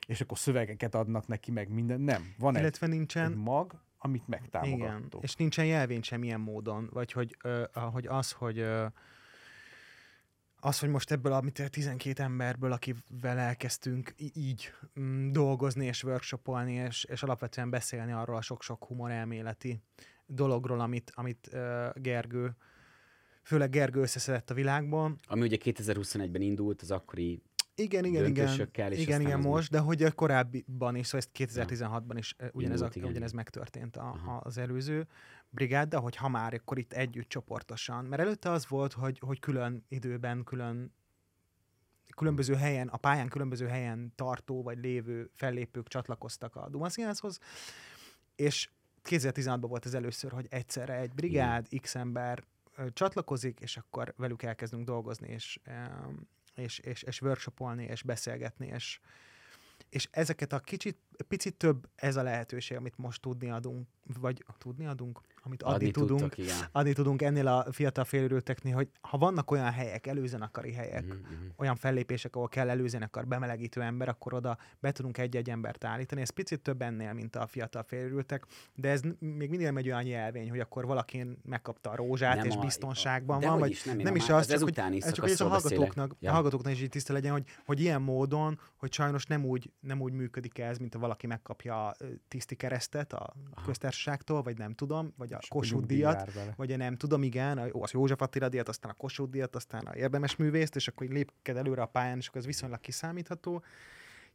És 0.07 0.21
akkor 0.21 0.39
szövegeket 0.39 0.95
adnak 0.95 1.27
neki, 1.27 1.51
meg 1.51 1.69
minden. 1.69 2.01
Nem. 2.01 2.35
Van 2.39 2.55
egy, 2.55 2.61
illetve 2.61 2.87
egy 2.87 2.93
nincsen, 2.93 3.33
mag, 3.33 3.81
amit 3.99 4.23
igen, 4.29 4.41
megtámogattok. 4.41 5.23
és 5.23 5.35
nincsen 5.35 5.67
jelvény 5.67 6.03
sem 6.03 6.23
ilyen 6.23 6.41
módon, 6.41 6.89
vagy 6.93 7.13
hogy, 7.13 7.37
ö, 7.43 7.65
hogy 7.73 8.07
az, 8.07 8.33
hogy 8.33 8.59
ö, 8.59 8.87
az, 10.61 10.79
hogy 10.79 10.89
most 10.89 11.11
ebből 11.11 11.33
a 11.33 11.41
mit, 11.41 11.71
12 11.71 12.23
emberből, 12.23 12.73
akivel 12.73 13.39
elkezdtünk 13.39 14.15
így 14.35 14.73
mm, 15.01 15.31
dolgozni 15.31 15.87
és 15.87 16.05
workshopolni, 16.05 16.73
és, 16.73 17.05
és 17.05 17.23
alapvetően 17.23 17.71
beszélni 17.71 18.13
arról 18.13 18.37
a 18.37 18.41
sok-sok 18.41 18.85
humor 18.85 19.11
elméleti 19.11 19.81
dologról, 20.27 20.81
amit, 20.81 21.13
amit 21.15 21.51
uh, 21.53 21.87
Gergő, 21.95 22.57
főleg 23.43 23.71
Gergő 23.71 24.01
összeszedett 24.01 24.51
a 24.51 24.55
világból. 24.55 25.17
Ami 25.27 25.43
ugye 25.43 25.57
2021-ben 25.61 26.41
indult, 26.41 26.83
az 26.83 26.91
akkori 26.91 27.43
Igen, 27.79 28.05
igen, 28.05 28.27
igen. 28.27 28.69
Igen, 28.91 29.21
igen, 29.21 29.41
most, 29.41 29.71
de 29.71 29.79
hogy 29.79 30.03
a 30.03 30.13
korábbiban 30.13 30.97
is, 30.97 31.07
szóval 31.07 31.21
ezt 31.21 31.55
2016-ban 31.55 32.15
is 32.17 32.35
eh, 32.37 32.49
ugyanez, 32.53 32.81
a, 32.81 32.89
igen. 32.93 33.09
ugyanez 33.09 33.33
megtörtént 33.33 33.97
a, 33.97 34.09
a, 34.09 34.41
az 34.45 34.59
előző 34.59 35.07
brigáddal, 35.51 36.01
hogy 36.01 36.17
ha 36.17 36.29
már, 36.29 36.55
akkor 36.55 36.79
itt 36.79 36.93
együtt 36.93 37.29
csoportosan. 37.29 38.05
Mert 38.05 38.23
előtte 38.23 38.51
az 38.51 38.69
volt, 38.69 38.93
hogy, 38.93 39.19
hogy 39.19 39.39
külön 39.39 39.85
időben, 39.89 40.45
külön 40.45 40.93
különböző 42.17 42.55
helyen, 42.55 42.89
a 42.89 42.97
pályán 42.97 43.29
különböző 43.29 43.67
helyen 43.67 44.13
tartó 44.15 44.63
vagy 44.63 44.79
lévő 44.79 45.31
fellépők 45.35 45.89
csatlakoztak 45.89 46.57
a 46.57 46.69
Duma 46.69 46.89
Színházhoz, 46.89 47.39
és 48.37 48.71
2016-ban 49.05 49.67
volt 49.69 49.85
az 49.85 49.95
először, 49.95 50.33
hogy 50.33 50.47
egyszerre 50.51 50.95
egy 50.95 51.13
brigád, 51.15 51.67
x 51.81 51.95
ember 51.95 52.45
ö, 52.77 52.87
csatlakozik, 52.93 53.61
és 53.61 53.77
akkor 53.77 54.15
velük 54.17 54.43
elkezdünk 54.43 54.85
dolgozni, 54.85 55.29
és, 55.29 55.61
és, 56.59 56.79
és, 56.79 57.03
és 57.03 57.21
workshopolni, 57.21 57.85
és 57.85 58.03
beszélgetni, 58.03 58.67
és, 58.67 59.01
és 59.89 60.09
ezeket 60.11 60.53
a 60.53 60.59
kicsit, 60.59 60.99
picit 61.29 61.57
több 61.57 61.89
ez 61.95 62.17
a 62.17 62.23
lehetőség, 62.23 62.77
amit 62.77 62.99
most 62.99 63.23
tudni 63.23 63.51
adunk, 63.51 63.89
vagy 64.19 64.45
tudni 64.59 64.87
adunk, 64.87 65.21
amit 65.49 65.63
adni, 65.63 65.75
adni 65.75 65.91
tudunk, 65.91 66.21
tudtak, 66.21 66.39
igen. 66.39 66.57
adni 66.73 66.93
tudunk 66.93 67.23
ennél 67.23 67.47
a 67.47 67.67
fiatal 67.73 68.05
félőrülteknél, 68.05 68.75
hogy 68.75 68.89
ha 69.01 69.19
vannak 69.19 69.51
olyan 69.51 69.71
helyek, 69.71 70.07
előzenekari 70.07 70.73
helyek, 70.73 71.05
Mhm, 71.07 71.13
mhm. 71.17 71.33
olyan 71.57 71.77
fellépések, 71.77 72.37
ahol 72.37 72.49
kell 72.49 72.69
előzenekar, 72.71 73.27
bemelegítő 73.27 73.81
ember, 73.83 74.09
akkor 74.09 74.35
oda 74.35 74.59
be 74.81 74.93
tudunk 74.93 75.19
egy-egy 75.19 75.51
embert 75.51 75.85
állítani. 75.85 76.21
Ez 76.21 76.31
picit 76.31 76.61
több 76.61 76.83
ennél, 76.83 77.13
mint 77.13 77.37
a 77.37 77.47
fiatal 77.47 77.83
félőrültek, 77.83 78.45
de 78.75 78.89
ez 78.89 79.01
még 79.19 79.49
mindig 79.49 79.61
nem 79.61 79.77
egy 79.77 79.87
olyan 79.87 80.05
jelvény, 80.07 80.51
hogy 80.51 80.61
akkor 80.61 80.87
valaki 80.87 81.27
megkapta 81.45 81.91
a 81.91 81.97
rózsát, 81.97 82.37
Nem 82.37 82.47
és 82.47 82.55
a- 82.55 82.61
biztonságban 82.61 83.39
Dehogy 83.41 83.51
van, 83.59 83.61
vagy 83.61 83.71
is, 83.71 83.85
nem, 83.85 83.97
nem 83.97 84.13
a 84.13 84.17
is 84.17 84.29
az, 84.29 84.47
csak 84.49 84.63
hogy, 84.63 84.79
ez 84.79 85.13
csak 85.13 85.21
hogy 85.25 85.31
ez 85.33 85.41
a 85.41 85.49
hallgatóknak, 85.49 86.15
Ja. 86.19 86.31
a 86.31 86.33
hallgatóknak 86.35 86.73
is 86.73 86.81
így 86.83 86.89
tiszta 86.89 87.13
legyen, 87.13 87.33
hogy, 87.33 87.45
hogy 87.67 87.81
ilyen 87.81 88.03
módon, 88.03 88.61
hogy 88.77 88.93
sajnos 88.93 89.27
nem 89.27 89.45
úgy, 89.45 89.71
nem 89.81 90.01
úgy 90.01 90.13
működik 90.13 90.59
ez, 90.59 90.79
mint 90.79 90.95
ha 90.95 91.01
valaki 91.01 91.27
megkapja 91.27 91.87
a 91.87 91.97
tiszti 92.29 92.55
keresztet 92.55 93.13
a 93.13 93.35
Aha. 93.55 93.67
köztársaságtól, 93.67 94.43
vagy 94.43 94.59
nem 94.59 94.75
tudom, 94.75 95.13
vagy 95.17 95.33
a 95.33 95.38
Akkor 95.47 95.61
Kossuth 95.61 95.87
díjat, 95.87 96.33
vagy 96.57 96.71
én 96.71 96.77
nem 96.77 96.97
tudom, 96.97 97.23
igen, 97.23 97.59
a, 97.59 97.69
az 97.73 97.91
József 97.91 98.21
Attila 98.21 98.49
díjat, 98.49 98.69
aztán 98.69 98.91
a 98.91 98.95
Kossuth 98.95 99.31
díjat, 99.31 99.57
aztán 99.57 99.87
a 99.87 99.97
érdemes 99.97 100.37
művészt, 100.37 100.77
és 100.77 100.89
akkor 100.89 101.07
lépked 101.07 101.57
előre 101.57 101.83
a 101.83 101.87
pályán, 101.87 102.19
és 102.19 102.27
akkor 102.29 102.41
ez 102.41 102.47
viszonylag 102.47 102.81
kiszámítható. 102.81 103.63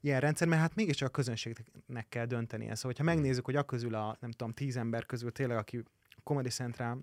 Ilyen 0.02 0.20
rendszer, 0.20 0.48
mert 0.48 0.62
hát 0.62 0.76
mégiscsak 0.76 1.08
a 1.08 1.12
közönségnek 1.12 2.10
kell 2.10 2.26
döntenie. 2.26 2.76
Szóval, 2.76 2.92
hogyha 2.98 3.04
megnézzük, 3.16 3.46
hogy 3.46 3.56
a 3.56 3.64
közül 3.64 3.96
a, 3.96 4.18
nem 4.20 4.32
tudom, 4.32 4.54
tíz 4.54 4.78
ember 4.78 5.06
közül 5.06 5.32
tényleg, 5.32 5.58
aki 5.58 5.84
Comedy 6.24 6.50
Central 6.50 7.00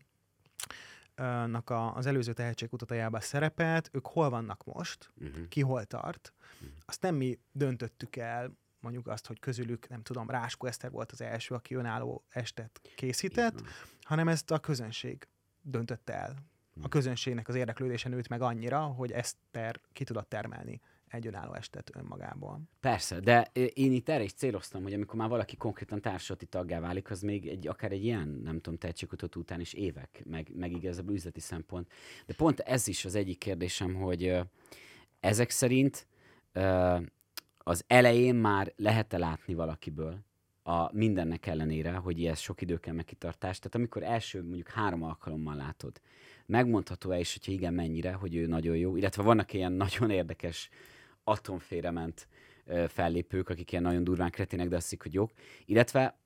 nak 1.46 1.70
a, 1.70 1.94
az 1.94 2.06
előző 2.06 2.32
tehetségkutatójában 2.32 3.20
szerepelt, 3.20 3.88
ők 3.92 4.06
hol 4.06 4.30
vannak 4.30 4.64
most, 4.64 5.10
Mhm. 5.14 5.42
ki 5.48 5.60
hol 5.60 5.84
tart, 5.84 6.32
azt 6.86 7.02
nem 7.02 7.14
mi 7.14 7.38
döntöttük 7.52 8.16
el, 8.16 8.52
mondjuk 8.80 9.06
azt, 9.06 9.26
hogy 9.26 9.38
közülük, 9.38 9.88
nem 9.88 10.02
tudom, 10.02 10.30
Ráskó 10.30 10.66
Eszter 10.66 10.90
volt 10.90 11.12
az 11.12 11.20
első, 11.20 11.54
aki 11.54 11.74
önálló 11.74 12.24
estet 12.28 12.80
készített, 12.94 13.62
hanem 14.02 14.28
ezt 14.28 14.50
a 14.50 14.58
közönség 14.58 15.28
döntötte 15.62 16.12
el. 16.12 16.34
A 16.82 16.88
közönségnek 16.88 17.48
az 17.48 17.54
érdeklődése 17.54 18.08
nőtt 18.08 18.28
meg 18.28 18.42
annyira, 18.42 18.80
hogy 18.80 19.12
Eszter 19.12 19.80
ki 19.92 20.04
tudott 20.04 20.28
termelni 20.28 20.80
egy 21.10 21.26
önálló 21.26 21.54
estet 21.54 21.96
önmagából. 21.96 22.60
Persze, 22.80 23.20
de 23.20 23.50
én 23.52 23.92
itt 23.92 24.08
erre 24.08 24.22
is 24.22 24.32
céloztam, 24.32 24.82
hogy 24.82 24.92
amikor 24.92 25.14
már 25.14 25.28
valaki 25.28 25.56
konkrétan 25.56 26.00
társadalmi 26.00 26.48
taggá 26.48 26.80
válik, 26.80 27.10
az 27.10 27.20
még 27.20 27.48
egy, 27.48 27.68
akár 27.68 27.92
egy 27.92 28.04
ilyen, 28.04 28.28
nem 28.28 28.60
tudom, 28.60 28.78
tehetségkutató 28.78 29.40
után 29.40 29.60
is 29.60 29.72
évek, 29.72 30.22
meg, 30.24 30.50
meg 30.54 30.72
igazából 30.72 31.14
üzleti 31.14 31.40
szempont. 31.40 31.92
De 32.26 32.34
pont 32.34 32.60
ez 32.60 32.88
is 32.88 33.04
az 33.04 33.14
egyik 33.14 33.38
kérdésem, 33.38 33.94
hogy 33.94 34.38
ezek 35.20 35.50
szerint 35.50 36.06
az 37.62 37.84
elején 37.86 38.34
már 38.34 38.72
lehet-e 38.76 39.18
látni 39.18 39.54
valakiből, 39.54 40.18
a 40.62 40.90
mindennek 40.92 41.46
ellenére, 41.46 41.92
hogy 41.92 42.24
ez 42.24 42.38
sok 42.38 42.60
idő 42.60 42.76
kell 42.76 42.94
megkitartás. 42.94 43.58
Tehát 43.58 43.74
amikor 43.74 44.02
első 44.02 44.42
mondjuk 44.42 44.68
három 44.68 45.02
alkalommal 45.02 45.56
látod, 45.56 46.00
megmondható-e 46.46 47.18
is, 47.18 47.32
hogyha 47.32 47.52
igen, 47.52 47.74
mennyire, 47.74 48.12
hogy 48.12 48.34
ő 48.34 48.46
nagyon 48.46 48.76
jó, 48.76 48.96
illetve 48.96 49.22
vannak 49.22 49.52
ilyen 49.52 49.72
nagyon 49.72 50.10
érdekes 50.10 50.68
atomfélrement 51.24 52.28
fellépők, 52.88 53.48
akik 53.48 53.72
ilyen 53.72 53.84
nagyon 53.84 54.04
durván 54.04 54.30
kretének, 54.30 54.68
de 54.68 54.76
azt 54.76 54.96
hogy 55.02 55.14
jók. 55.14 55.32
Illetve 55.64 56.18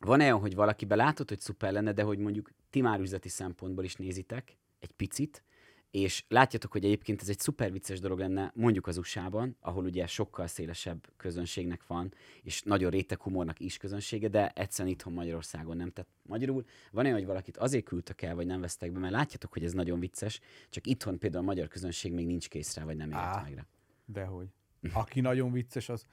van 0.00 0.20
olyan, 0.20 0.40
hogy 0.40 0.54
valaki 0.54 0.84
belátod, 0.84 1.28
hogy 1.28 1.40
szuper 1.40 1.72
lenne, 1.72 1.92
de 1.92 2.02
hogy 2.02 2.18
mondjuk 2.18 2.50
ti 2.70 2.80
már 2.80 3.00
üzleti 3.00 3.28
szempontból 3.28 3.84
is 3.84 3.94
nézitek 3.94 4.56
egy 4.78 4.90
picit, 4.90 5.42
és 5.90 6.24
látjátok, 6.28 6.72
hogy 6.72 6.84
egyébként 6.84 7.20
ez 7.20 7.28
egy 7.28 7.38
szuper 7.38 7.72
vicces 7.72 8.00
dolog 8.00 8.18
lenne 8.18 8.52
mondjuk 8.54 8.86
az 8.86 8.96
USA-ban, 8.96 9.56
ahol 9.60 9.84
ugye 9.84 10.06
sokkal 10.06 10.46
szélesebb 10.46 11.08
közönségnek 11.16 11.86
van, 11.86 12.12
és 12.42 12.62
nagyon 12.62 12.90
réteg 12.90 13.20
humornak 13.20 13.60
is 13.60 13.76
közönsége, 13.76 14.28
de 14.28 14.48
egyszerűen 14.48 14.94
itthon 14.94 15.12
Magyarországon 15.12 15.76
nem. 15.76 15.90
Tehát 15.90 16.10
magyarul 16.22 16.64
van 16.90 17.04
olyan, 17.04 17.16
hogy 17.16 17.26
valakit 17.26 17.56
azért 17.56 17.84
küldtek 17.84 18.22
el, 18.22 18.34
vagy 18.34 18.46
nem 18.46 18.60
vesztek 18.60 18.92
be, 18.92 18.98
mert 18.98 19.12
látjátok, 19.12 19.52
hogy 19.52 19.64
ez 19.64 19.72
nagyon 19.72 20.00
vicces, 20.00 20.40
csak 20.68 20.86
itthon 20.86 21.18
például 21.18 21.42
a 21.42 21.46
magyar 21.46 21.68
közönség 21.68 22.12
még 22.12 22.26
nincs 22.26 22.48
kész 22.48 22.76
rá, 22.76 22.84
vagy 22.84 22.96
nem 22.96 23.10
ért 23.10 23.42
meg 23.42 23.54
rá. 23.54 23.66
Dehogy. 24.04 24.48
Aki 24.92 25.20
nagyon 25.20 25.52
vicces, 25.52 25.88
az 25.88 26.06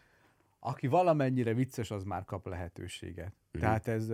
aki 0.59 0.87
valamennyire 0.87 1.53
vicces, 1.53 1.91
az 1.91 2.03
már 2.03 2.25
kap 2.25 2.47
lehetőséget. 2.47 3.33
Mhm. 3.51 3.61
Tehát 3.61 3.87
ez 3.87 4.11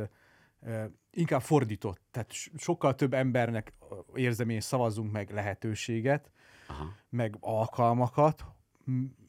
inkább 1.11 1.41
fordított. 1.41 2.01
Tehát 2.11 2.31
sokkal 2.57 2.95
több 2.95 3.13
embernek 3.13 3.73
érzem 4.15 4.49
én 4.49 4.61
szavazzunk 4.61 5.11
meg 5.11 5.31
lehetőséget, 5.31 6.31
Aha. 6.67 6.95
meg 7.09 7.37
alkalmakat, 7.39 8.45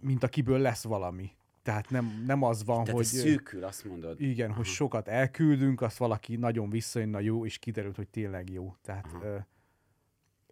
mint 0.01 0.23
akiből 0.23 0.59
lesz 0.59 0.85
valami. 0.85 1.31
Tehát 1.63 1.91
nem, 1.91 2.23
nem 2.27 2.43
az 2.43 2.65
van, 2.65 2.85
Tehát 2.85 2.97
hogy... 2.97 3.05
ez 3.05 3.11
szűkül, 3.21 3.65
azt 3.65 3.85
mondod. 3.85 4.21
Igen, 4.21 4.53
hogy 4.53 4.65
sokat 4.65 5.09
elküldünk, 5.09 5.81
azt 5.81 5.97
valaki 5.97 6.37
nagyon 6.37 6.71
visszajön, 6.71 7.09
na 7.09 7.21
jó, 7.21 7.47
és 7.47 7.59
kiderült, 7.59 7.97
hogy 7.97 8.09
tényleg 8.09 8.51
jó. 8.51 8.77
Tehát 8.83 9.07
Aha. 9.13 9.25
ö, 9.25 9.39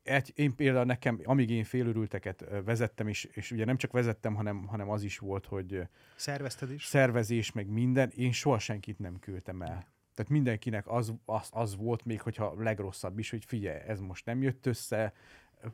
egy, 0.02 0.32
én 0.34 0.54
például 0.54 0.84
nekem, 0.84 1.20
amíg 1.24 1.50
én 1.50 1.64
félőrülteket 1.64 2.44
vezettem, 2.64 3.08
és, 3.08 3.24
és 3.24 3.50
ugye 3.50 3.64
nem 3.64 3.76
csak 3.76 3.92
vezettem, 3.92 4.34
hanem, 4.34 4.66
hanem 4.66 4.90
az 4.90 5.02
is 5.02 5.18
volt, 5.18 5.46
hogy 5.46 5.82
Szervezted 6.16 6.70
is? 6.70 6.84
szervezés, 6.84 7.52
meg 7.52 7.68
minden, 7.68 8.10
én 8.16 8.32
soha 8.32 8.58
senkit 8.58 8.98
nem 8.98 9.18
küldtem 9.18 9.62
el. 9.62 9.86
Tehát 10.20 10.34
mindenkinek 10.34 10.88
az, 10.88 11.14
az, 11.24 11.48
az 11.52 11.76
volt 11.76 12.04
még, 12.04 12.20
hogyha 12.20 12.54
legrosszabb 12.58 13.18
is, 13.18 13.30
hogy 13.30 13.44
figyelj, 13.44 13.80
ez 13.86 14.00
most 14.00 14.24
nem 14.24 14.42
jött 14.42 14.66
össze, 14.66 15.12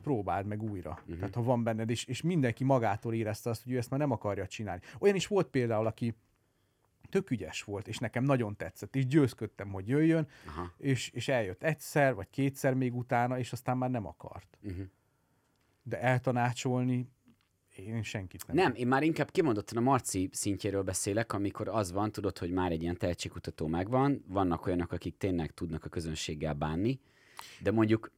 próbáld 0.01 0.45
meg 0.45 0.63
újra. 0.63 0.89
Uh-huh. 1.01 1.15
Tehát 1.15 1.35
ha 1.35 1.43
van 1.43 1.63
benned, 1.63 1.89
és, 1.89 2.05
és 2.05 2.21
mindenki 2.21 2.63
magától 2.63 3.13
érezte 3.13 3.49
azt, 3.49 3.63
hogy 3.63 3.71
ő 3.71 3.77
ezt 3.77 3.89
már 3.89 3.99
nem 3.99 4.11
akarja 4.11 4.47
csinálni. 4.47 4.81
Olyan 4.99 5.15
is 5.15 5.27
volt 5.27 5.47
például, 5.47 5.85
aki 5.85 6.15
tök 7.09 7.29
ügyes 7.29 7.63
volt, 7.63 7.87
és 7.87 7.97
nekem 7.97 8.23
nagyon 8.23 8.55
tetszett, 8.55 8.95
és 8.95 9.05
győzködtem, 9.05 9.71
hogy 9.71 9.87
jöjjön, 9.87 10.27
Aha. 10.47 10.73
és, 10.77 11.09
és 11.09 11.27
eljött 11.27 11.63
egyszer, 11.63 12.15
vagy 12.15 12.29
kétszer 12.29 12.73
még 12.73 12.95
utána, 12.95 13.39
és 13.39 13.51
aztán 13.51 13.77
már 13.77 13.89
nem 13.89 14.05
akart. 14.05 14.57
Uh-huh. 14.61 14.85
De 15.83 16.01
eltanácsolni, 16.01 17.09
én 17.77 18.03
senkit 18.03 18.47
nem. 18.47 18.55
Nem, 18.55 18.73
én 18.75 18.87
már 18.87 19.03
inkább 19.03 19.31
kimondottan 19.31 19.77
a 19.77 19.81
Marci 19.81 20.29
szintjéről 20.31 20.83
beszélek, 20.83 21.33
amikor 21.33 21.67
az 21.67 21.91
van, 21.91 22.11
tudod, 22.11 22.37
hogy 22.37 22.51
már 22.51 22.71
egy 22.71 22.81
ilyen 22.81 22.97
tehetségkutató 22.97 23.67
megvan, 23.67 24.23
vannak 24.27 24.65
olyanok, 24.65 24.91
akik 24.91 25.17
tényleg 25.17 25.51
tudnak 25.51 25.85
a 25.85 25.89
közönséggel 25.89 26.53
bánni, 26.53 26.99
de 27.59 27.71
mondjuk 27.71 28.11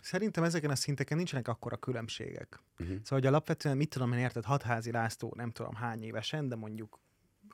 Szerintem 0.00 0.44
ezeken 0.44 0.70
a 0.70 0.74
szinteken 0.74 1.16
nincsenek 1.16 1.48
akkora 1.48 1.76
különbségek. 1.76 2.60
Uh-huh. 2.72 2.86
Szóval, 2.86 3.18
hogy 3.18 3.26
alapvetően 3.26 3.76
mit 3.76 3.88
tudom 3.88 4.12
én 4.12 4.18
érted, 4.18 4.44
hatházi 4.44 4.90
László 4.90 5.32
nem 5.36 5.50
tudom 5.50 5.74
hány 5.74 6.02
évesen, 6.02 6.48
de 6.48 6.56
mondjuk 6.56 6.98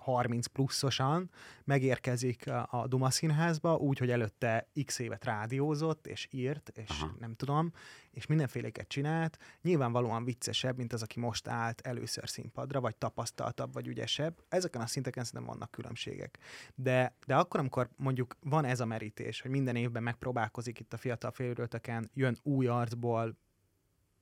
30 0.02 0.46
pluszosan 0.46 1.30
megérkezik 1.64 2.50
a, 2.50 2.86
Duma 2.88 3.10
színházba, 3.10 3.76
úgy, 3.76 3.98
hogy 3.98 4.10
előtte 4.10 4.68
x 4.84 4.98
évet 4.98 5.24
rádiózott, 5.24 6.06
és 6.06 6.28
írt, 6.30 6.72
és 6.74 6.88
Aha. 6.88 7.14
Nem 7.18 7.34
tudom, 7.34 7.72
és 8.10 8.26
mindenféléket 8.26 8.88
csinált. 8.88 9.38
Nyilvánvalóan 9.62 10.24
viccesebb, 10.24 10.76
mint 10.76 10.92
az, 10.92 11.02
aki 11.02 11.20
most 11.20 11.48
állt 11.48 11.80
először 11.80 12.28
színpadra, 12.28 12.80
vagy 12.80 12.96
tapasztaltabb, 12.96 13.72
vagy 13.72 13.86
ügyesebb. 13.86 14.44
Ezeken 14.48 14.80
a 14.80 14.86
szinteken 14.86 15.24
szerintem 15.24 15.48
vannak 15.48 15.70
különbségek. 15.70 16.38
De, 16.74 17.16
de 17.26 17.36
akkor, 17.36 17.60
amikor 17.60 17.88
mondjuk 17.96 18.36
van 18.40 18.64
ez 18.64 18.80
a 18.80 18.86
merítés, 18.86 19.40
hogy 19.40 19.50
minden 19.50 19.76
évben 19.76 20.02
megpróbálkozik 20.02 20.78
itt 20.78 20.92
a 20.92 20.96
fiatal 20.96 21.30
félőrölteken, 21.30 22.10
jön 22.14 22.38
új 22.42 22.66
arcból, 22.66 23.36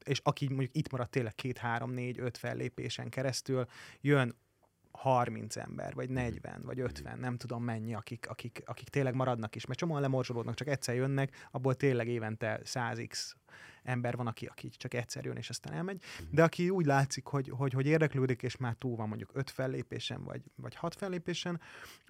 és 0.05 0.21
aki 0.23 0.49
mondjuk 0.49 0.77
itt 0.77 0.91
maradt 0.91 1.11
tényleg 1.11 1.35
két, 1.35 1.59
három, 1.59 1.91
négy, 1.91 2.19
öt 2.19 2.37
fellépésen 2.37 3.09
keresztül, 3.09 3.67
jön 4.01 4.37
30 5.01 5.57
ember, 5.57 5.95
vagy 5.95 6.11
40, 6.11 6.61
vagy 6.65 6.81
50, 6.81 7.19
nem 7.19 7.37
tudom 7.37 7.65
mennyi, 7.65 7.95
akik, 7.95 8.29
akik, 8.29 8.63
akik 8.67 8.89
tényleg 8.89 9.15
maradnak 9.15 9.55
is, 9.55 9.67
mert 9.67 9.79
csomóan 9.79 10.01
lemorzsolódnak, 10.01 10.55
csak 10.55 10.69
egyszer 10.69 10.95
jönnek, 10.95 11.49
abból 11.51 11.75
tényleg 11.75 12.09
évente 12.09 12.61
100x 12.65 13.33
ember 13.83 14.17
van, 14.17 14.27
aki, 14.27 14.47
aki 14.47 14.69
csak 14.69 14.95
egyszer 14.95 15.25
jön, 15.25 15.37
és 15.37 15.49
aztán 15.49 15.73
elmegy, 15.73 16.03
de 16.31 16.43
aki 16.43 16.71
úgy 16.71 16.87
látszik, 16.87 17.27
hogy, 17.27 17.49
hogy, 17.49 17.73
hogy 17.73 17.87
érdeklődik, 17.87 18.43
és 18.43 18.57
már 18.57 18.75
túl 18.75 18.97
van 18.97 19.09
mondjuk 19.09 19.31
5 19.33 19.51
fellépésen, 19.51 20.25
vagy, 20.25 20.43
vagy 20.55 20.75
6 20.75 20.95
fellépésen, 20.95 21.61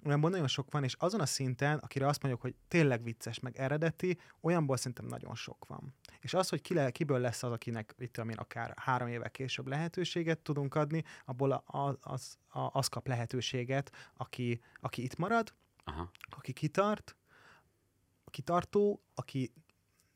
olyanból 0.05 0.29
nagyon 0.29 0.47
sok 0.47 0.71
van, 0.71 0.83
és 0.83 0.95
azon 0.99 1.19
a 1.19 1.25
szinten, 1.25 1.77
akire 1.77 2.07
azt 2.07 2.21
mondjuk, 2.21 2.43
hogy 2.43 2.55
tényleg 2.67 3.03
vicces, 3.03 3.39
meg 3.39 3.57
eredeti, 3.57 4.17
olyanból 4.41 4.77
szerintem 4.77 5.05
nagyon 5.05 5.35
sok 5.35 5.65
van. 5.67 5.93
És 6.19 6.33
az, 6.33 6.49
hogy 6.49 6.61
ki 6.61 6.73
le, 6.73 6.91
kiből 6.91 7.19
lesz 7.19 7.43
az, 7.43 7.51
akinek 7.51 7.95
itt 7.97 8.17
én, 8.17 8.31
akár 8.31 8.73
három 8.75 9.07
évvel 9.07 9.31
később 9.31 9.67
lehetőséget 9.67 10.39
tudunk 10.39 10.75
adni, 10.75 11.03
abból 11.25 11.51
a, 11.51 11.63
a, 11.65 11.97
az, 12.01 12.37
a, 12.47 12.69
az 12.71 12.87
kap 12.87 13.07
lehetőséget, 13.07 13.91
aki, 14.13 14.61
aki 14.79 15.03
itt 15.03 15.15
marad, 15.15 15.53
aha, 15.83 16.11
aki 16.29 16.53
kitart, 16.53 17.15
aki 18.25 18.41
tartó, 18.41 19.03
aki 19.13 19.53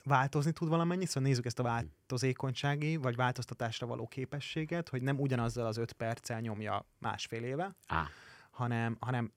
változni 0.06 0.52
tud 0.52 0.70
valamennyit, 0.70 1.08
szóval 1.08 1.30
nézzük 1.30 1.46
ezt 1.46 1.60
a 1.60 1.64
változékonysági, 1.64 2.96
vagy 2.96 3.16
változtatásra 3.16 3.88
való 3.88 4.08
képességet, 4.08 4.90
hogy 4.90 5.02
nem 5.02 5.20
ugyanazzal 5.20 5.66
az 5.66 5.78
öt 5.78 5.94
perccel 5.94 6.40
nyomja 6.40 6.86
másfél 7.00 7.44
éve, 7.44 7.76
á. 7.88 8.08
hanem, 8.52 8.98
hanem, 9.00 9.34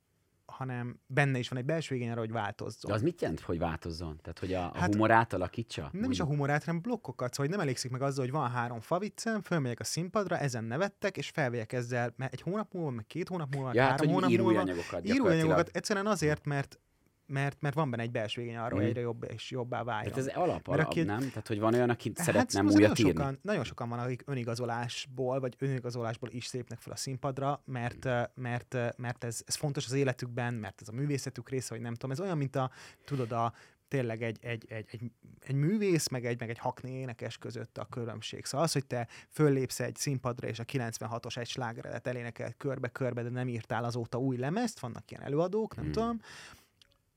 hanem 0.46 1.00
benne 1.06 1.38
is 1.38 1.48
van 1.48 1.58
egy 1.58 1.64
belső 1.64 1.94
igény 1.94 2.10
arra, 2.10 2.20
hogy 2.20 2.32
változzon. 2.32 2.90
De 2.90 2.96
az 2.96 3.02
mit 3.02 3.20
jelent, 3.20 3.40
hogy 3.40 3.58
változzon? 3.58 4.18
Tehát, 4.22 4.38
hogy 4.38 4.52
a, 4.54 4.64
a 4.74 4.78
Hát, 4.78 4.92
humorát 4.92 5.32
alakítsa? 5.32 5.88
Nem 5.92 6.10
is 6.10 6.20
a 6.20 6.24
humorát, 6.24 6.64
hanem 6.64 6.80
blokkokat, 6.80 7.30
szóval 7.34 7.46
hogy 7.46 7.56
nem 7.56 7.66
elégszik 7.66 7.90
meg 7.90 8.02
azzal, 8.02 8.24
hogy 8.24 8.32
van 8.34 8.50
három 8.50 8.80
faviccem, 8.80 9.42
fölmegyek 9.42 9.80
a 9.80 9.84
színpadra, 9.84 10.38
ezen 10.38 10.64
nevettek, 10.64 11.16
és 11.16 11.28
felvegyek 11.28 11.72
ezzel 11.72 12.12
mert 12.16 12.32
egy 12.32 12.40
hónap 12.40 12.72
múlva, 12.72 12.90
meg 12.90 13.06
két 13.06 13.28
hónap 13.28 13.54
múlva, 13.54 13.70
Ja, 13.74 13.80
hát, 13.82 13.90
három 13.90 14.06
hogy 14.06 14.14
hónap 14.14 14.30
múlva. 14.30 14.50
íróanyagokat 14.50 15.06
Íróanyagokat 15.08 15.68
egyszerűen 15.72 16.06
azért, 16.06 16.46
mert 16.46 16.80
mert, 17.28 17.60
mert 17.60 17.74
van 17.74 17.90
benne 17.90 18.02
egy 18.02 18.10
belső 18.10 18.40
igény 18.42 18.56
arra, 18.56 18.68
hogy 18.74 18.78
Mhm. 18.78 18.88
egyre 18.88 19.00
jobb 19.00 19.24
és 19.32 19.50
jobbá 19.50 19.82
váljon. 19.82 20.12
Tehát 20.12 20.28
ez 20.28 20.36
alap, 20.36 20.48
Mert 20.48 20.68
alap 20.68 20.86
aki- 20.86 21.02
nem? 21.02 21.18
Tehát, 21.18 21.48
hogy 21.48 21.58
van 21.60 21.74
olyan, 21.74 21.90
aki 21.90 22.12
Hát 22.16 22.24
szeretne 22.26 22.60
újat 22.60 22.72
nagyon 22.72 22.90
írni? 22.96 23.10
sokan, 23.10 23.38
nagyon 23.42 23.64
sokan 23.64 23.88
van, 23.88 23.98
akik 23.98 24.22
önigazolásból, 24.26 25.40
vagy 25.40 25.54
önigazolásból 25.58 26.28
is 26.32 26.46
szépnek 26.46 26.80
fel 26.80 26.92
a 26.92 26.96
színpadra, 26.96 27.62
mert, 27.64 28.04
eh, 28.04 28.24
mert, 28.34 28.76
mert 28.96 29.24
ez, 29.24 29.42
ez 29.46 29.54
fontos 29.54 29.84
az 29.86 29.92
életükben, 29.92 30.54
mert 30.54 30.80
ez 30.80 30.88
a 30.88 30.92
művészetük 30.92 31.48
része, 31.48 31.68
vagy 31.74 31.80
nem 31.82 31.92
tudom. 31.92 32.10
Ez 32.10 32.20
olyan, 32.20 32.36
mint 32.38 32.56
a, 32.56 32.70
tudod, 33.04 33.32
a, 33.32 33.52
tényleg 33.88 34.22
egy, 34.22 34.38
egy, 34.40 34.64
egy, 34.68 34.86
egy, 34.90 35.10
egy 35.40 35.54
művész, 35.54 36.08
meg 36.08 36.26
egy, 36.26 36.40
meg 36.40 36.50
egy 36.50 36.58
hakni 36.58 36.90
énekes 36.90 37.38
között 37.38 37.78
a 37.78 37.84
különbség. 37.84 38.44
Szóval 38.44 38.66
az, 38.66 38.72
hogy 38.72 38.86
te 38.86 39.08
föllépsz 39.28 39.80
egy 39.80 39.96
színpadra, 39.96 40.48
és 40.48 40.58
a 40.58 40.64
96-os 40.64 41.36
egy 41.38 41.48
slágeredet 41.48 42.06
elénekel 42.06 42.52
körbe-körbe, 42.52 43.22
de 43.22 43.28
nem 43.28 43.48
írtál 43.48 43.84
azóta 43.84 44.18
új 44.18 44.36
lemezt, 44.36 44.78
vannak 44.78 45.10
ilyen 45.10 45.22
előadók, 45.22 45.74
nem 45.76 45.84
Hmm. 45.84 45.92
tudom, 45.92 46.20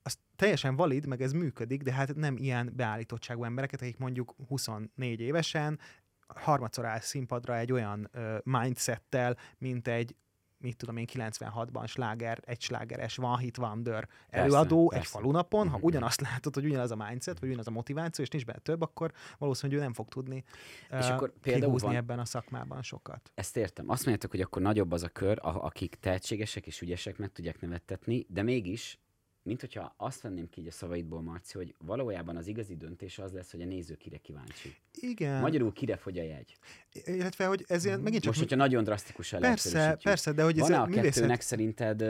az 0.03 0.17
teljesen 0.35 0.75
valid, 0.75 1.05
meg 1.05 1.21
ez 1.21 1.31
működik, 1.31 1.81
de 1.81 1.93
hát 1.93 2.15
nem 2.15 2.37
ilyen 2.37 2.71
beállítottságú 2.75 3.43
embereket, 3.43 3.81
akik 3.81 3.97
mondjuk 3.97 4.35
24 4.47 5.19
évesen 5.19 5.79
harmadszor 6.27 6.85
áll 6.85 6.99
színpadra 6.99 7.57
egy 7.57 7.71
olyan 7.71 8.09
ö, 8.11 8.37
mindsettel, 8.43 9.37
mint 9.57 9.87
egy 9.87 10.15
mit 10.57 10.77
tudom 10.77 10.97
én, 10.97 11.05
96-ban 11.13 11.87
sláger, 11.87 12.39
egy 12.45 12.61
slágeres 12.61 13.15
Van 13.15 13.37
Hit 13.37 13.57
Wonder 13.57 14.07
előadó 14.29 14.87
persze. 14.87 15.03
egy 15.03 15.09
falunapon, 15.09 15.69
ha 15.69 15.77
Mhm. 15.77 15.85
ugyanazt 15.85 16.21
látod, 16.21 16.53
hogy 16.53 16.65
ugyanaz 16.65 16.91
a 16.91 16.95
mindset, 16.95 17.39
vagy 17.39 17.47
ugyanaz 17.47 17.67
a 17.67 17.71
motiváció, 17.71 18.23
és 18.23 18.29
nincs 18.29 18.45
benne 18.45 18.59
több, 18.59 18.81
akkor 18.81 19.11
valószínűleg 19.37 19.81
ő 19.81 19.83
nem 19.83 19.93
fog 19.93 20.07
tudni 20.07 20.43
És 20.99 21.05
ö, 21.07 21.11
akkor 21.11 21.33
például 21.41 21.77
van- 21.77 21.95
ebben 21.95 22.19
a 22.19 22.25
szakmában 22.25 22.81
sokat. 22.81 23.31
Ezt 23.33 23.57
értem. 23.57 23.89
Azt 23.89 23.99
mondjátok, 24.05 24.31
hogy 24.31 24.41
akkor 24.41 24.61
nagyobb 24.61 24.91
az 24.91 25.03
a 25.03 25.09
kör, 25.09 25.37
a- 25.41 25.63
akik 25.63 25.95
tehetségesek 25.95 26.65
és 26.67 26.81
ügyesek 26.81 27.17
meg 27.17 27.31
tudják 27.31 27.61
nevettetni, 27.61 28.25
de 28.29 28.41
mégis, 28.41 28.99
mint 29.43 29.59
hogyha 29.59 29.93
azt 29.97 30.21
venném 30.21 30.49
ki 30.49 30.61
így 30.61 30.67
a 30.67 30.71
szavaidból, 30.71 31.21
Marci, 31.21 31.57
hogy 31.57 31.75
valójában 31.77 32.35
az 32.35 32.47
igazi 32.47 32.75
döntés 32.75 33.19
az 33.19 33.31
lesz, 33.33 33.51
hogy 33.51 33.61
a 33.61 33.65
néző 33.65 33.95
kire 33.95 34.17
kíváncsi. 34.17 34.75
Igen. 34.93 35.41
Magyarul 35.41 35.73
kire 35.73 35.97
fogy 35.97 36.19
a 36.19 36.23
jegy. 36.23 36.57
Illetve, 36.93 37.45
hogy 37.45 37.65
ezért 37.67 38.01
megint 38.01 38.23
csak... 38.23 38.25
Most, 38.25 38.39
hogyha 38.39 38.55
nagyon 38.55 38.83
drasztikusan 38.83 39.39
persze, 39.39 39.97
persze, 40.03 40.31
de 40.31 40.43
hogy 40.43 40.59
ez 40.59 40.67
Van-e 40.69 40.79
a 40.79 40.85
művészet... 40.85 41.13
kettőnek 41.13 41.41
szerinted, 41.41 42.03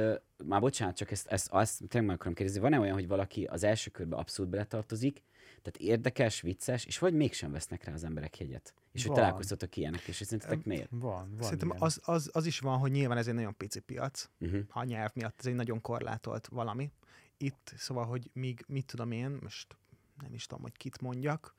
már 0.46 0.60
bocsánat, 0.60 0.96
csak 0.96 1.12
ezt, 1.12 1.28
ezt 1.28 1.48
azt 1.52 1.78
tényleg 1.78 2.06
meg 2.10 2.16
akarom 2.16 2.34
kérdezni, 2.34 2.62
van-e 2.62 2.80
olyan, 2.80 2.94
hogy 2.94 3.08
valaki 3.08 3.44
az 3.44 3.64
első 3.64 3.90
körbe 3.90 4.16
abszolút 4.16 4.52
beletartozik, 4.52 5.24
tehát 5.62 5.92
érdekes, 5.92 6.42
vicces, 6.42 6.86
és 6.86 7.00
vagy 7.00 7.14
mégsem 7.14 7.52
vesznek 7.52 7.84
rá 7.84 7.94
az 7.94 8.04
emberek 8.04 8.40
jegyet? 8.40 8.74
És 8.92 9.02
hogy 9.02 9.12
Van. 9.12 9.20
találkoztatok 9.20 9.76
ilyenek, 9.76 10.02
és 10.08 10.16
szerintetek 10.16 10.66
miért? 10.66 10.88
Van, 10.90 11.30
van 11.32 11.42
Szerintem 11.42 11.68
ilyen. 11.68 11.82
az, 11.82 12.00
az, 12.04 12.30
az 12.34 12.46
is 12.46 12.60
van, 12.60 12.78
hogy 12.78 12.92
nyilván 12.92 13.18
ez 13.18 13.28
egy 13.28 13.34
nagyon 13.34 13.58
pici 13.58 13.80
piac, 13.80 14.30
Uh-huh. 14.40 14.62
a 14.70 14.84
nyelv 14.84 15.12
miatt 15.14 15.40
ez 15.40 15.46
egy 15.46 15.56
nagyon 15.56 15.82
korlátolt 15.82 16.48
valami. 16.48 16.92
Itt, 17.38 17.74
szóval, 17.78 18.06
hogy 18.06 18.30
míg, 18.34 18.64
mit 18.68 18.86
tudom 18.86 19.12
én, 19.12 19.38
most 19.42 19.78
nem 20.22 20.34
is 20.34 20.46
tudom, 20.46 20.64
hogy 20.64 20.78
kit 20.78 21.02
mondjak, 21.02 21.56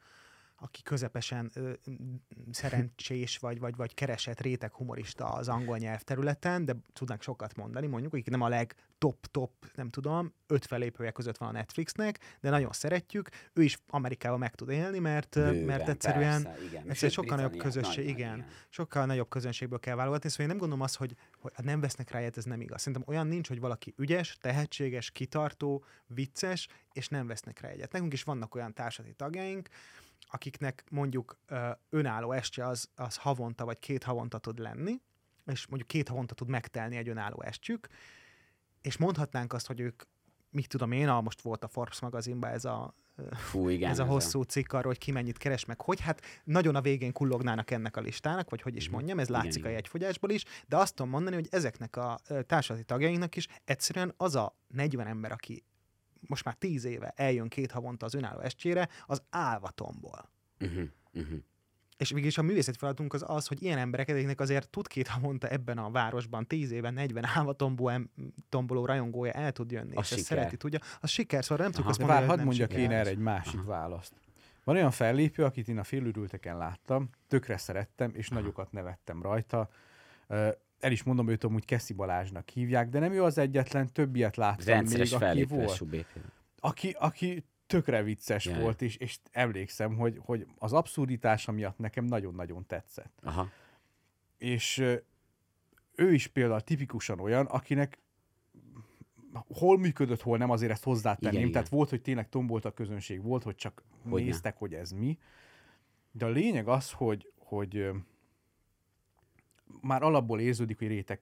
aki 0.62 0.82
közepesen 0.82 1.50
ö, 1.54 1.72
szerencsés 2.50 3.38
vagy, 3.38 3.58
vagy, 3.58 3.76
vagy 3.76 3.94
keresett 3.94 4.40
réteg 4.40 4.72
humorista 4.72 5.24
az 5.24 5.48
angol 5.48 5.78
nyelv 5.78 6.02
területen, 6.02 6.64
de 6.64 6.76
tudnánk 6.92 7.22
sokat 7.22 7.56
mondani, 7.56 7.86
mondjuk, 7.86 8.12
akik 8.12 8.30
nem 8.30 8.40
a 8.40 8.48
legtop-top, 8.48 9.52
nem 9.74 9.88
tudom, 9.88 10.32
öt 10.46 10.66
felépője 10.66 11.10
között 11.10 11.36
van 11.36 11.48
a 11.48 11.52
Netflixnek, 11.52 12.18
de 12.40 12.50
nagyon 12.50 12.72
szeretjük, 12.72 13.28
ő 13.52 13.62
is 13.62 13.78
Amerikában 13.88 14.38
meg 14.38 14.54
tud 14.54 14.68
élni, 14.68 14.98
mert, 14.98 15.34
Bőven, 15.34 15.54
mert 15.56 15.88
egyszerűen 15.88 16.42
persze, 16.42 16.64
igen. 16.64 16.88
egyszerűen 16.88 17.12
sokkal 17.12 17.36
nagyobb 17.36 17.74
nagy, 17.74 18.06
igen. 18.06 18.36
nagy, 18.36 18.46
sokkal 18.68 19.06
nagyobb 19.06 19.28
közönségből 19.28 19.78
kell 19.78 19.94
válogatni, 19.94 20.28
szóval 20.28 20.44
én 20.44 20.50
nem 20.50 20.60
gondolom 20.60 20.84
azt, 20.84 20.96
hogy, 20.96 21.16
hogy 21.40 21.52
nem 21.62 21.80
vesznek 21.80 22.10
rá 22.10 22.20
ez 22.20 22.44
nem 22.44 22.60
igaz. 22.60 22.78
Szerintem 22.80 23.02
olyan 23.06 23.26
nincs, 23.26 23.48
hogy 23.48 23.60
valaki 23.60 23.94
ügyes, 23.96 24.36
tehetséges, 24.40 25.10
kitartó, 25.10 25.84
vicces, 26.06 26.68
és 26.92 27.08
nem 27.08 27.26
vesznek 27.26 27.60
rá 27.60 27.68
egyet. 27.68 27.92
Nekünk 27.92 28.12
is 28.12 28.22
vannak 28.22 28.54
olyan 28.54 28.72
társadi 28.72 29.12
tagjaink, 29.12 29.68
akiknek 30.29 30.85
mondjuk 30.91 31.39
ö, 31.47 31.70
önálló 31.91 32.33
estje 32.33 32.66
az, 32.66 32.89
az 32.95 33.16
havonta 33.16 33.64
vagy 33.64 33.79
két 33.79 34.03
havonta 34.05 34.39
tud 34.39 34.59
lenni, 34.59 35.01
és 35.47 35.66
mondjuk 35.66 35.89
két 35.91 36.09
havonta 36.09 36.35
tud 36.35 36.49
megtelni 36.49 36.97
egy 36.97 37.09
önálló 37.09 37.43
estjük, 37.43 37.89
és 38.81 38.97
mondhatnánk 38.97 39.53
azt, 39.53 39.66
hogy 39.66 39.81
ők, 39.81 40.03
mit 40.51 40.68
tudom 40.68 40.93
én, 40.93 41.09
a, 41.09 41.20
most 41.20 41.41
volt 41.41 41.64
a 41.64 41.68
Forbes 41.68 42.01
magazinban 42.01 42.51
ez 42.51 42.64
a 42.64 42.95
Fú, 43.33 43.68
igen. 43.68 43.91
ez 43.91 43.99
a 43.99 44.05
hosszú 44.05 44.43
cikk 44.43 44.73
arról, 44.73 44.93
hogy 44.93 44.99
ki 44.99 45.11
mennyit 45.11 45.39
keres 45.39 45.64
meg, 45.64 45.81
hogy 45.81 46.01
hát 46.01 46.23
nagyon 46.45 46.75
a 46.75 46.81
végén 46.81 47.12
kullognának 47.12 47.70
ennek 47.70 47.97
a 47.97 48.01
listának, 48.01 48.51
vagy 48.51 48.62
hogy 48.62 48.77
is 48.77 48.85
Mhm. 48.87 48.95
mondjam, 48.95 49.18
ez 49.18 49.29
Igen, 49.29 49.41
látszik 49.41 49.61
a 49.62 49.64
igen. 49.64 49.73
jegyfogyásból 49.73 50.31
is, 50.31 50.45
de 50.68 50.77
azt 50.77 50.95
tudom 50.95 51.11
mondani, 51.11 51.35
hogy 51.35 51.49
ezeknek 51.51 51.97
a 51.97 52.20
társadalmi 52.47 52.85
tagjainknak 52.85 53.37
is 53.37 53.47
egyszerűen 53.64 54.14
az 54.16 54.35
a 54.35 54.57
40 54.68 55.07
ember, 55.07 55.33
aki 55.33 55.64
most 56.27 56.45
már 56.45 56.55
10 56.55 56.85
éve 56.85 57.12
eljön 57.16 57.49
két 57.49 57.70
havonta 57.70 58.07
az 58.07 58.14
önálló 58.14 58.41
estjére, 58.41 58.89
az 59.07 59.23
álvatomból. 59.31 60.31
Uh-huh. 60.61 60.83
Uh-huh. 61.12 61.39
És 61.97 62.12
mégis 62.12 62.39
a 62.39 62.43
művészeti 62.43 62.79
feladatunk 62.79 63.12
az 63.12 63.25
az, 63.27 63.47
hogy 63.47 63.62
ilyen 63.62 63.79
embereket, 63.79 64.14
akiknek 64.14 64.41
azért 64.41 64.68
tud 64.68 64.87
két 64.87 65.07
havonta 65.07 65.49
ebben 65.49 65.79
a 65.79 65.91
városban, 65.91 66.47
tíz 66.47 66.70
éven, 66.70 66.95
40 66.95 67.25
állva 67.25 67.53
tomboló, 68.49 68.85
rajongója 68.87 69.33
el 69.33 69.53
tud 69.53 69.70
jönni, 69.70 69.97
Az 69.97 70.05
és 70.05 70.11
ezt 70.11 70.20
siker. 70.20 70.37
szereti, 70.37 70.57
tudja. 70.57 70.79
Az 71.01 71.11
siker, 71.11 71.45
szóval 71.45 71.64
nem 71.66 71.73
tudjuk 71.73 71.87
Aha. 71.87 71.91
azt 71.91 71.99
mondani, 72.01 72.27
hadd 72.27 72.45
mondjak 72.45 72.70
siker. 72.70 72.85
én 72.85 72.91
erre 72.91 73.11
egy 73.11 73.18
másik 73.18 73.61
Aha. 73.61 73.68
választ. 73.68 74.12
Van 74.64 74.77
olyan 74.77 74.91
fellépő, 74.91 75.45
akit 75.45 75.68
én 75.68 75.79
a 75.79 75.85
félőrülteken 75.85 76.57
láttam, 76.57 77.11
tökre 77.29 77.57
szerettem, 77.57 78.11
és 78.14 78.29
nagyokat 78.29 78.73
nevettem 78.73 79.23
rajta. 79.23 79.68
El 80.83 80.93
is 80.93 81.03
mondom, 81.03 81.28
őt 81.28 81.45
amúgy 81.45 81.64
Keszi 81.64 81.93
Balázsnak 81.93 82.49
hívják, 82.49 82.89
de 82.89 82.99
nem 82.99 83.12
ő 83.12 83.22
az 83.22 83.39
egyetlen, 83.39 83.93
több 83.93 84.16
ilyet 84.16 84.37
láttam 84.37 84.66
Rendszeres 84.66 85.11
még, 85.11 85.22
aki 85.22 85.45
volt. 85.45 85.85
Aki, 86.59 86.97
aki 86.99 87.45
tökre 87.66 88.03
vicces 88.03 88.45
Jaj. 88.45 88.61
volt, 88.61 88.83
és, 88.83 88.97
és 88.97 89.18
emlékszem, 89.30 89.97
hogy, 89.97 90.18
hogy 90.20 90.47
az 90.59 90.72
abszurditása 90.72 91.53
miatt 91.53 91.78
nekem 91.78 92.05
nagyon-nagyon 92.05 92.66
tetszett. 92.66 93.18
Aha. 93.22 93.49
És 94.39 94.78
ő 95.95 96.12
is 96.12 96.26
például 96.26 96.61
tipikusan 96.61 97.20
olyan, 97.20 97.47
akinek 97.47 97.99
hol 99.33 99.78
működött, 99.78 100.22
hol 100.22 100.39
nem, 100.39 100.51
azért 100.51 100.72
ezt 100.72 100.85
hozzátenném. 100.85 101.41
Igen, 101.41 101.53
Tehát 101.53 101.66
igen. 101.66 101.78
volt, 101.78 101.91
hogy 101.91 102.03
tényleg 102.03 102.28
tombolt 102.28 102.64
a 102.64 102.70
közönség, 102.70 103.22
volt, 103.22 103.43
hogy 103.43 103.55
csak 103.55 103.83
Hogyne. 104.09 104.26
néztek, 104.26 104.57
hogy 104.57 104.74
ez 104.74 104.91
mi. 104.91 105.18
De 106.11 106.24
a 106.24 106.28
lényeg 106.28 106.68
az, 106.68 106.91
hogy, 106.91 107.33
hogy 107.39 107.91
már 109.81 110.03
alapból 110.03 110.41
érződik, 110.41 110.79
hogy 110.79 110.89
réteg 110.89 111.20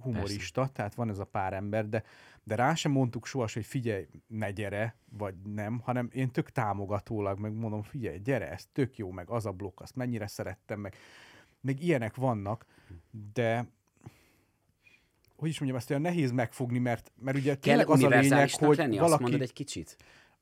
humorista, 0.00 0.60
Persze. 0.60 0.74
tehát 0.74 0.94
van 0.94 1.08
ez 1.08 1.18
a 1.18 1.24
pár 1.24 1.52
ember, 1.52 1.88
de, 1.88 2.02
de 2.44 2.54
rá 2.54 2.74
sem 2.74 2.92
mondtuk 2.92 3.26
soha, 3.26 3.48
hogy 3.52 3.64
figyelj, 3.64 4.06
ne 4.26 4.50
gyere, 4.50 4.96
vagy 5.18 5.34
nem, 5.54 5.78
hanem 5.78 6.08
én 6.12 6.30
tök 6.30 6.50
támogatólag 6.50 7.38
meg 7.38 7.52
mondom, 7.52 7.82
figyelj, 7.82 8.18
gyere, 8.18 8.50
ez 8.50 8.66
tök 8.72 8.96
jó, 8.96 9.10
meg 9.10 9.30
az 9.30 9.46
a 9.46 9.52
blokk, 9.52 9.80
azt 9.80 9.96
mennyire 9.96 10.26
szerettem, 10.26 10.80
meg 10.80 10.96
meg 11.66 11.82
ilyenek 11.82 12.14
vannak, 12.14 12.66
de 13.34 13.66
hogy 15.36 15.48
is 15.48 15.58
mondjam, 15.58 15.80
ezt 15.80 15.90
olyan 15.90 16.02
nehéz 16.02 16.30
megfogni, 16.30 16.78
mert, 16.78 17.12
mert 17.20 17.36
ugye 17.36 17.50
Kell 17.50 17.60
tényleg 17.60 17.88
az 17.88 18.02
a 18.02 18.08
lényeg, 18.08 18.50
hogy 18.50 18.76
lenni? 18.76 18.96
valaki... 18.96 19.12
Azt 19.12 19.20
mondod 19.20 19.40
egy 19.40 19.52
kicsit? 19.52 19.96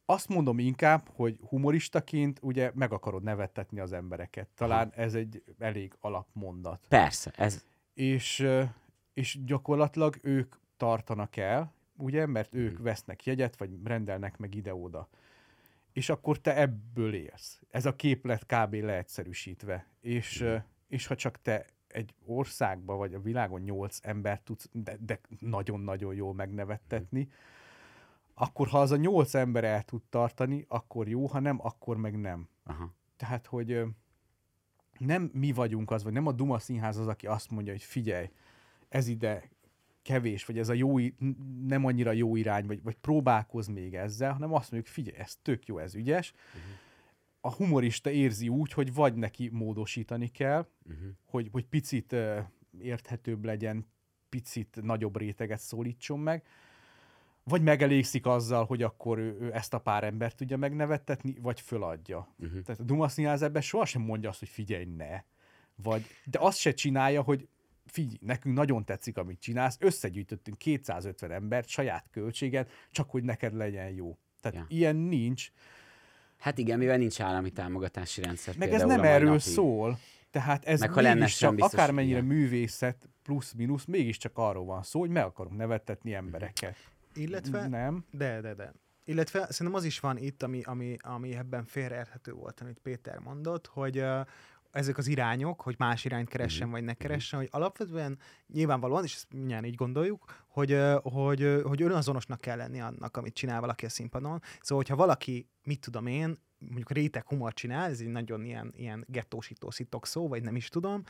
Azt 0.07 0.29
mondom 0.29 0.59
inkább, 0.59 1.09
hogy 1.13 1.39
humoristaként 1.49 2.39
ugye 2.43 2.71
meg 2.75 2.93
akarod 2.93 3.23
nevettetni 3.23 3.81
az 3.81 3.93
embereket. 3.93 4.49
Talán 4.55 4.93
ez 4.95 5.15
egy 5.15 5.43
elég 5.59 5.95
alapmondat. 6.01 6.81
Persze, 6.89 7.33
ez 7.37 7.65
És, 7.95 8.47
és 9.15 9.39
gyakorlatilag 9.45 10.19
ők 10.23 10.55
tartanak 10.77 11.37
el, 11.37 11.73
ugye, 11.97 12.27
mert 12.27 12.55
ők 12.55 12.73
Mhm. 12.75 12.83
vesznek 12.83 13.25
jegyet, 13.27 13.57
vagy 13.57 13.71
rendelnek 13.85 14.37
meg 14.37 14.55
ide-oda. 14.55 15.09
És 15.93 16.09
akkor 16.09 16.39
te 16.39 16.57
ebből 16.57 17.15
élsz. 17.15 17.61
Ez 17.71 17.87
a 17.87 17.97
képlet 17.97 18.47
kb. 18.47 18.75
leegyszerűsítve. 18.75 19.87
És, 20.01 20.45
és 20.89 21.07
ha 21.07 21.15
csak 21.15 21.43
te 21.43 21.65
egy 21.89 22.15
országba, 22.25 22.97
vagy 22.97 23.15
a 23.15 23.21
világon 23.21 23.61
nyolc 23.61 23.99
ember 24.03 24.41
tudsz, 24.41 24.69
de, 24.73 24.97
de 25.01 25.21
nagyon-nagyon 25.39 26.15
jól 26.15 26.35
megnevettetni, 26.35 27.29
akkor 28.35 28.67
ha 28.69 28.81
az 28.81 28.91
a 28.91 28.97
nyolc 28.97 29.35
ember 29.35 29.65
el 29.65 29.83
tud 29.83 30.03
tartani, 30.09 30.65
akkor 30.69 31.09
jó, 31.09 31.27
ha 31.27 31.41
nem, 31.41 31.59
akkor 31.63 31.97
meg 31.97 32.21
nem. 32.21 32.49
Aha. 32.65 32.95
Tehát, 33.17 33.47
hogy 33.47 33.83
nem 34.99 35.31
mi 35.33 35.53
vagyunk 35.53 35.91
az, 35.91 36.03
vagy 36.03 36.13
nem 36.13 36.27
a 36.27 36.33
Duma 36.33 36.59
Színház 36.59 36.97
az, 36.97 37.07
aki 37.07 37.27
azt 37.27 37.51
mondja, 37.51 37.73
hogy 37.73 37.83
figyelj, 37.83 38.31
ez 38.89 39.07
ide 39.09 39.51
kevés, 40.03 40.45
vagy 40.45 40.59
ez 40.59 40.69
a 40.69 40.73
jó, 40.73 40.99
nem 41.67 41.85
annyira 41.85 42.13
jó 42.13 42.37
irány, 42.37 42.67
vagy, 42.67 42.83
vagy 42.83 42.97
próbálkoz 42.97 43.67
még 43.67 43.95
ezzel, 43.95 44.33
hanem 44.33 44.53
azt 44.53 44.71
mondjuk, 44.71 44.95
figyelj, 44.95 45.17
ez 45.17 45.37
tök 45.43 45.67
jó, 45.67 45.79
ez 45.79 45.95
ügyes. 45.95 46.33
A 47.41 47.55
humorista 47.55 48.11
érzi 48.11 48.49
úgy, 48.49 48.73
hogy 48.73 48.95
vagy 48.95 49.15
neki 49.15 49.49
módosítani 49.53 50.29
kell, 50.29 50.67
Uh-huh. 50.89 51.07
hogy, 51.25 51.49
hogy 51.53 51.65
picit 51.65 52.13
ö, 52.13 52.41
érthetőbb 52.81 53.45
legyen, 53.45 53.87
picit 54.29 54.79
nagyobb 54.83 55.17
réteget 55.17 55.59
szólítson 55.61 56.19
meg, 56.19 56.47
vagy 57.45 57.63
megelégszik 57.63 58.27
azzal, 58.27 58.65
hogy 58.65 58.83
akkor 58.83 59.19
ő, 59.19 59.37
ő 59.41 59.55
ezt 59.55 59.75
a 59.75 59.79
pár 59.79 60.05
embert 60.05 60.37
tudja 60.37 60.57
megnevettetni, 60.57 61.35
vagy 61.41 61.61
föladja. 61.61 62.29
Uh-huh. 62.39 62.63
Tehát 62.63 62.81
a 62.81 62.85
Duma 62.85 63.09
Színház 63.09 63.43
ebben 63.43 63.63
sohasem 63.63 64.03
mondja 64.03 64.29
azt, 64.29 64.39
hogy 64.39 64.49
figyelj, 64.49 64.85
ne. 64.85 65.23
Vagy, 65.83 66.05
de 66.25 66.39
azt 66.39 66.59
se 66.59 66.73
csinálja, 66.73 67.23
hogy 67.23 67.49
figyelj, 67.87 68.17
nekünk 68.21 68.57
nagyon 68.57 68.85
tetszik, 68.85 69.17
amit 69.17 69.41
csinálsz, 69.41 69.77
összegyűjtöttünk 69.81 70.59
250 70.59 71.31
embert 71.31 71.69
saját 71.69 72.07
költségen, 72.11 72.67
csak 72.91 73.11
hogy 73.11 73.23
neked 73.25 73.55
legyen 73.55 73.89
jó. 73.91 74.19
Tehát 74.41 74.59
Ja. 74.59 74.65
ilyen 74.77 74.97
nincs, 74.97 75.51
Hát 76.39 76.59
igen, 76.59 76.79
mivel 76.79 76.97
nincs 76.97 77.21
állami 77.21 77.51
támogatási 77.51 78.23
rendszer. 78.23 78.55
meg 78.59 78.73
ez 78.73 78.83
nem 78.83 79.03
erről 79.03 79.27
napig. 79.29 79.41
szól. 79.43 79.99
Tehát 80.31 80.65
ez 80.65 80.81
Meg 80.81 80.93
ha 80.93 81.01
lenne 81.01 81.27
sem 81.27 81.55
biztos, 81.55 81.73
akármennyire 81.73 82.17
igen. 82.19 82.29
művészet 82.29 83.09
plusz-minusz, 83.23 83.85
mégiscsak 83.85 84.39
arról 84.39 84.65
van 84.65 84.83
szó, 84.83 85.01
hogy 85.01 85.11
meg 85.11 85.25
akarunk 85.25 85.57
nevettetni 85.57 86.15
embereket. 86.15 86.77
Illetve, 87.15 87.69
Nem. 87.69 88.05
De, 88.11 88.41
de, 88.41 88.55
de. 88.55 88.73
Illetve 89.05 89.47
szerintem 89.51 89.75
az 89.75 89.85
is 89.85 90.01
van 90.01 90.17
itt, 90.17 90.43
ami, 90.43 90.63
ami, 90.63 90.97
ami 91.01 91.37
ebben 91.37 91.65
félreérthető 91.65 92.33
volt, 92.33 92.61
amit 92.61 92.79
Péter 92.83 93.19
mondott, 93.19 93.67
hogy 93.67 93.99
uh, 93.99 94.21
ezek 94.75 94.99
az 94.99 95.07
irányok, 95.07 95.61
hogy 95.61 95.75
más 95.79 96.05
irányt 96.05 96.29
keressen, 96.29 96.71
vagy 96.71 96.85
ne 96.85 96.95
keressen, 96.95 97.39
hogy 97.39 97.49
alapvetően 97.53 98.19
nyilvánvalóan, 98.47 99.05
és 99.05 99.15
ezt 99.15 99.33
mindjárt 99.33 99.67
így 99.67 99.75
gondoljuk, 99.75 100.45
hogy, 100.49 100.79
hogy, 101.03 101.61
hogy 101.65 101.83
önazonosnak 101.83 102.41
kell 102.41 102.57
lenni 102.57 102.81
annak, 102.81 103.17
amit 103.17 103.35
csinál 103.35 103.61
valaki 103.61 103.85
a 103.85 103.89
színpadon. 103.89 104.43
Szóval, 104.61 104.85
hogyha 104.85 104.97
valaki, 104.97 105.49
mit 105.63 105.81
tudom 105.81 106.07
én, 106.07 106.39
mondjuk 106.67 106.91
réteg 106.91 107.27
humor 107.27 107.53
csinál, 107.53 107.91
ez 107.91 108.01
egy 108.01 108.07
nagyon 108.07 108.45
ilyen, 108.45 108.73
ilyen 108.77 109.05
gettósító 109.09 109.71
szitok 109.71 110.07
szó, 110.07 110.29
vagy 110.29 110.43
nem 110.43 110.57
is 110.57 110.69
tudom, 110.69 111.03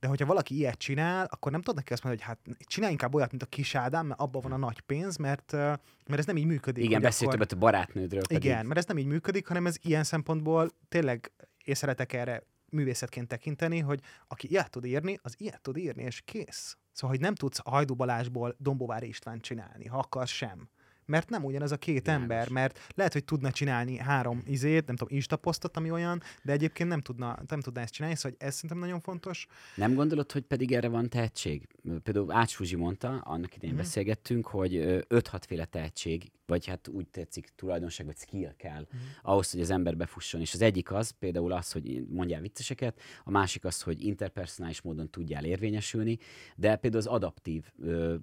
de 0.00 0.08
hogyha 0.08 0.26
valaki 0.26 0.54
ilyet 0.56 0.78
csinál, 0.78 1.26
akkor 1.30 1.52
nem 1.52 1.60
tudod 1.60 1.76
neki 1.76 1.92
azt 1.92 2.04
mondani, 2.04 2.24
hogy 2.26 2.36
hát 2.36 2.56
csinálj 2.66 2.92
inkább 2.92 3.14
olyat, 3.14 3.30
mint 3.30 3.42
a 3.42 3.46
kis 3.46 3.74
Ádám, 3.74 4.06
mert 4.06 4.20
abban 4.20 4.42
van 4.42 4.52
a 4.52 4.56
nagy 4.56 4.80
pénz, 4.80 5.16
mert, 5.16 5.52
mert 5.52 6.18
ez 6.18 6.26
nem 6.26 6.36
így 6.36 6.46
működik. 6.46 6.84
Igen, 6.84 6.94
hogy 6.94 7.02
beszélt 7.02 7.30
akkor- 7.30 7.46
többet 7.46 7.62
a 7.62 7.66
barátnődről 7.66 8.22
pedig. 8.28 8.44
igen, 8.44 8.66
mert 8.66 8.78
ez 8.78 8.84
nem 8.84 8.98
így 8.98 9.06
működik, 9.06 9.46
hanem 9.46 9.66
ez 9.66 9.76
ilyen 9.82 10.04
szempontból 10.04 10.70
tényleg 10.88 11.32
én 11.64 11.74
szeretek 11.74 12.12
erre 12.12 12.42
művészetként 12.70 13.28
tekinteni, 13.28 13.78
hogy 13.78 14.00
aki 14.26 14.50
ilyet 14.50 14.70
tud 14.70 14.84
írni, 14.84 15.18
az 15.22 15.34
ilyet 15.38 15.60
tud 15.60 15.76
írni, 15.76 16.02
és 16.02 16.22
kész. 16.24 16.76
Szóval, 16.92 17.16
hogy 17.16 17.24
nem 17.24 17.34
tudsz 17.34 17.60
a 17.62 17.70
Hajdú 17.70 17.94
Balázsból 17.94 18.54
Dombovári 18.58 19.08
István 19.08 19.40
csinálni, 19.40 19.86
ha 19.86 19.98
akarsz 19.98 20.30
sem. 20.30 20.68
Mert 21.08 21.28
nem 21.30 21.44
ugyanaz 21.44 21.72
a 21.72 21.76
két 21.76 22.00
Világos. 22.02 22.22
ember, 22.22 22.48
mert 22.48 22.78
lehet, 22.94 23.12
hogy 23.12 23.24
tudna 23.24 23.50
csinálni 23.50 23.96
három 23.96 24.42
izét, 24.46 24.86
nem 24.86 24.96
tudom, 24.96 25.14
instaposztot, 25.16 25.76
ami 25.76 25.90
olyan, 25.90 26.22
de 26.42 26.52
egyébként 26.52 26.88
nem 26.88 27.00
tudna, 27.00 27.38
nem 27.48 27.60
tudna 27.60 27.80
ezt 27.80 27.92
csinálni, 27.92 28.16
szóval 28.16 28.36
ez 28.40 28.54
szerintem 28.54 28.78
nagyon 28.78 29.00
fontos. 29.00 29.46
Nem 29.74 29.94
gondolod, 29.94 30.32
hogy 30.32 30.42
pedig 30.42 30.72
erre 30.72 30.88
van 30.88 31.08
tehetség? 31.08 31.68
Például 32.02 32.32
Ács 32.32 32.54
Fuzsi 32.54 32.76
mondta, 32.76 33.08
annak 33.08 33.54
idején 33.56 33.74
Mhm. 33.74 33.84
beszélgettünk, 33.84 34.46
hogy 34.46 34.76
ö, 34.76 34.98
5-6 35.08 35.44
féle 35.46 35.64
tehetség, 35.64 36.30
vagy 36.46 36.66
hát 36.66 36.88
úgy 36.88 37.06
tetszik 37.08 37.48
tulajdonság, 37.56 38.06
vagy 38.06 38.16
skill 38.16 38.54
kell 38.56 38.80
Mhm. 38.90 39.00
ahhoz, 39.22 39.50
hogy 39.50 39.60
az 39.60 39.70
ember 39.70 39.96
befusson. 39.96 40.40
És 40.40 40.54
az 40.54 40.60
egyik 40.62 40.92
az 40.92 41.10
például 41.10 41.52
az, 41.52 41.72
hogy 41.72 42.06
mondjál 42.08 42.40
vicceseket, 42.40 43.00
a 43.24 43.30
másik 43.30 43.64
az, 43.64 43.82
hogy 43.82 44.04
interpersonális 44.04 44.80
módon 44.80 45.10
tudjál 45.10 45.44
érvényesülni, 45.44 46.18
de 46.56 46.76
például 46.76 47.02
az 47.02 47.08
adaptív 47.08 47.64
ö, 47.82 48.14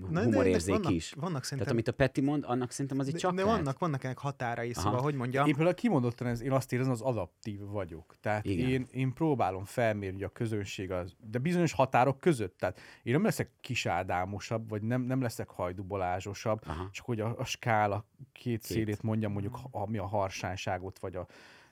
Na, 0.00 0.08
de 0.10 0.22
humorérzék 0.24 0.74
vannak, 0.74 0.92
is. 0.92 1.10
Vannak 1.12 1.30
Tehát 1.30 1.44
szerintem, 1.44 1.72
amit 1.72 1.88
a 1.88 1.92
Peti 1.92 2.20
mond, 2.32 2.44
annak 2.46 2.70
szerintem 2.70 2.98
az 2.98 3.06
itt 3.06 3.12
de, 3.12 3.18
csak 3.18 3.34
de 3.34 3.44
vannak, 3.44 3.78
vannak 3.78 4.04
ennek 4.04 4.18
határai, 4.18 4.70
Aha. 4.70 4.80
szóval, 4.80 5.00
hogy 5.00 5.14
mondjam, 5.14 5.46
Én 5.46 5.54
például 5.54 5.74
kimondottan 5.74 6.26
ez, 6.26 6.42
én 6.42 6.52
azt 6.52 6.72
érzem, 6.72 6.90
az 6.90 7.00
adaptív 7.00 7.60
vagyok. 7.60 8.16
Tehát 8.20 8.44
Igen. 8.44 8.68
én, 8.68 8.86
én 8.90 9.12
próbálom 9.12 9.64
felmérni 9.64 10.22
hogy 10.22 10.30
a 10.30 10.38
közönség 10.38 10.90
az, 10.90 11.14
de 11.30 11.38
bizonyos 11.38 11.72
határok 11.72 12.20
között. 12.20 12.58
Tehát 12.58 12.80
én 13.02 13.12
nem 13.12 13.22
leszek 13.22 13.50
kisádámosabb, 13.60 14.68
vagy 14.68 14.82
nem, 14.82 15.02
nem 15.02 15.20
leszek 15.20 15.50
hajdubalázsosabb, 15.50 16.62
Aha. 16.66 16.88
csak 16.90 17.06
hogy 17.06 17.20
a, 17.20 17.38
a 17.38 17.44
skála 17.44 18.06
két, 18.32 18.42
Két. 18.42 18.62
szélét 18.62 19.02
mondjam, 19.02 19.32
mondjuk 19.32 19.58
ami 19.70 19.98
a 19.98 20.06
harsányságot, 20.06 20.98
vagy 20.98 21.16
a, 21.16 21.26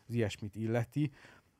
az 0.09 0.15
ilyesmit 0.15 0.57
illeti, 0.57 1.11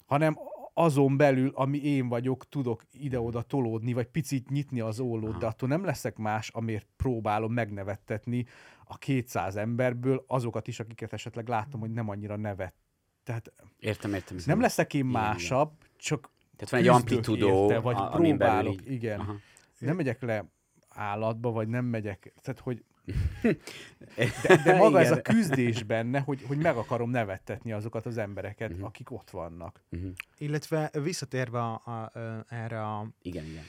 hanem 0.07 0.39
azon 0.75 1.17
belül, 1.17 1.53
ami 1.55 1.79
én 1.79 2.09
vagyok, 2.09 2.49
tudok 2.49 2.83
ide-oda 2.93 3.43
tolódni, 3.43 3.93
vagy 3.93 4.07
picit 4.07 4.51
nyitni 4.51 4.81
az 4.81 5.01
ollót, 5.01 5.31
Aha. 5.31 5.39
de 5.39 5.47
attól 5.47 5.69
nem 5.69 5.85
leszek 5.85 6.17
más, 6.17 6.49
amért 6.49 6.87
próbálom 6.97 7.53
megnevettetni 7.53 8.47
a 8.93 8.99
200 8.99 9.57
emberből 9.57 10.25
azokat 10.27 10.69
is, 10.69 10.81
akiket 10.81 11.13
esetleg 11.13 11.49
látom, 11.49 11.81
hogy 11.81 11.91
nem 11.91 12.09
annyira 12.09 12.37
nevet. 12.37 12.75
Tehát 13.25 13.53
Értem, 13.79 14.15
értem. 14.15 14.37
nem 14.47 14.61
leszek 14.61 14.95
én 14.95 15.01
Igen, 15.01 15.11
igen. 15.13 15.23
másabb, 15.23 15.73
csak 15.97 16.31
Tehát 16.57 16.71
van 16.71 16.81
egy 16.81 16.89
amplitudó, 16.89 17.63
érte, 17.63 17.79
vagy 17.81 17.97
a- 17.99 18.09
próbálok, 18.09 18.73
így- 18.75 18.91
igen. 18.91 19.21
Aha. 19.21 19.35
Nem 19.79 19.97
megyek 19.97 20.23
le 20.23 20.45
állatba, 20.89 21.51
vagy 21.51 21.69
nem 21.69 21.85
megyek, 21.85 22.33
tehát 22.43 22.61
hogy 22.61 22.85
de, 24.43 24.57
de 24.65 24.77
maga 24.77 25.01
ez 25.01 25.11
a 25.11 25.23
küzdés 25.23 25.83
benne, 25.83 26.21
hogy, 26.21 26.43
hogy 26.47 26.57
meg 26.59 26.77
akarom 26.77 27.11
nevettetni 27.11 27.73
azokat 27.73 28.07
az 28.07 28.19
embereket, 28.19 28.71
Mhm. 28.73 28.85
akik 28.85 29.11
ott 29.11 29.31
vannak. 29.31 29.83
Mhm. 29.89 30.07
illetve 30.39 30.91
visszatérve 31.03 31.59
a, 31.61 31.81
a, 31.85 31.91
a, 32.19 32.45
erre 32.49 32.83
a 32.87 33.07
Igen, 33.23 33.45
igen. 33.45 33.65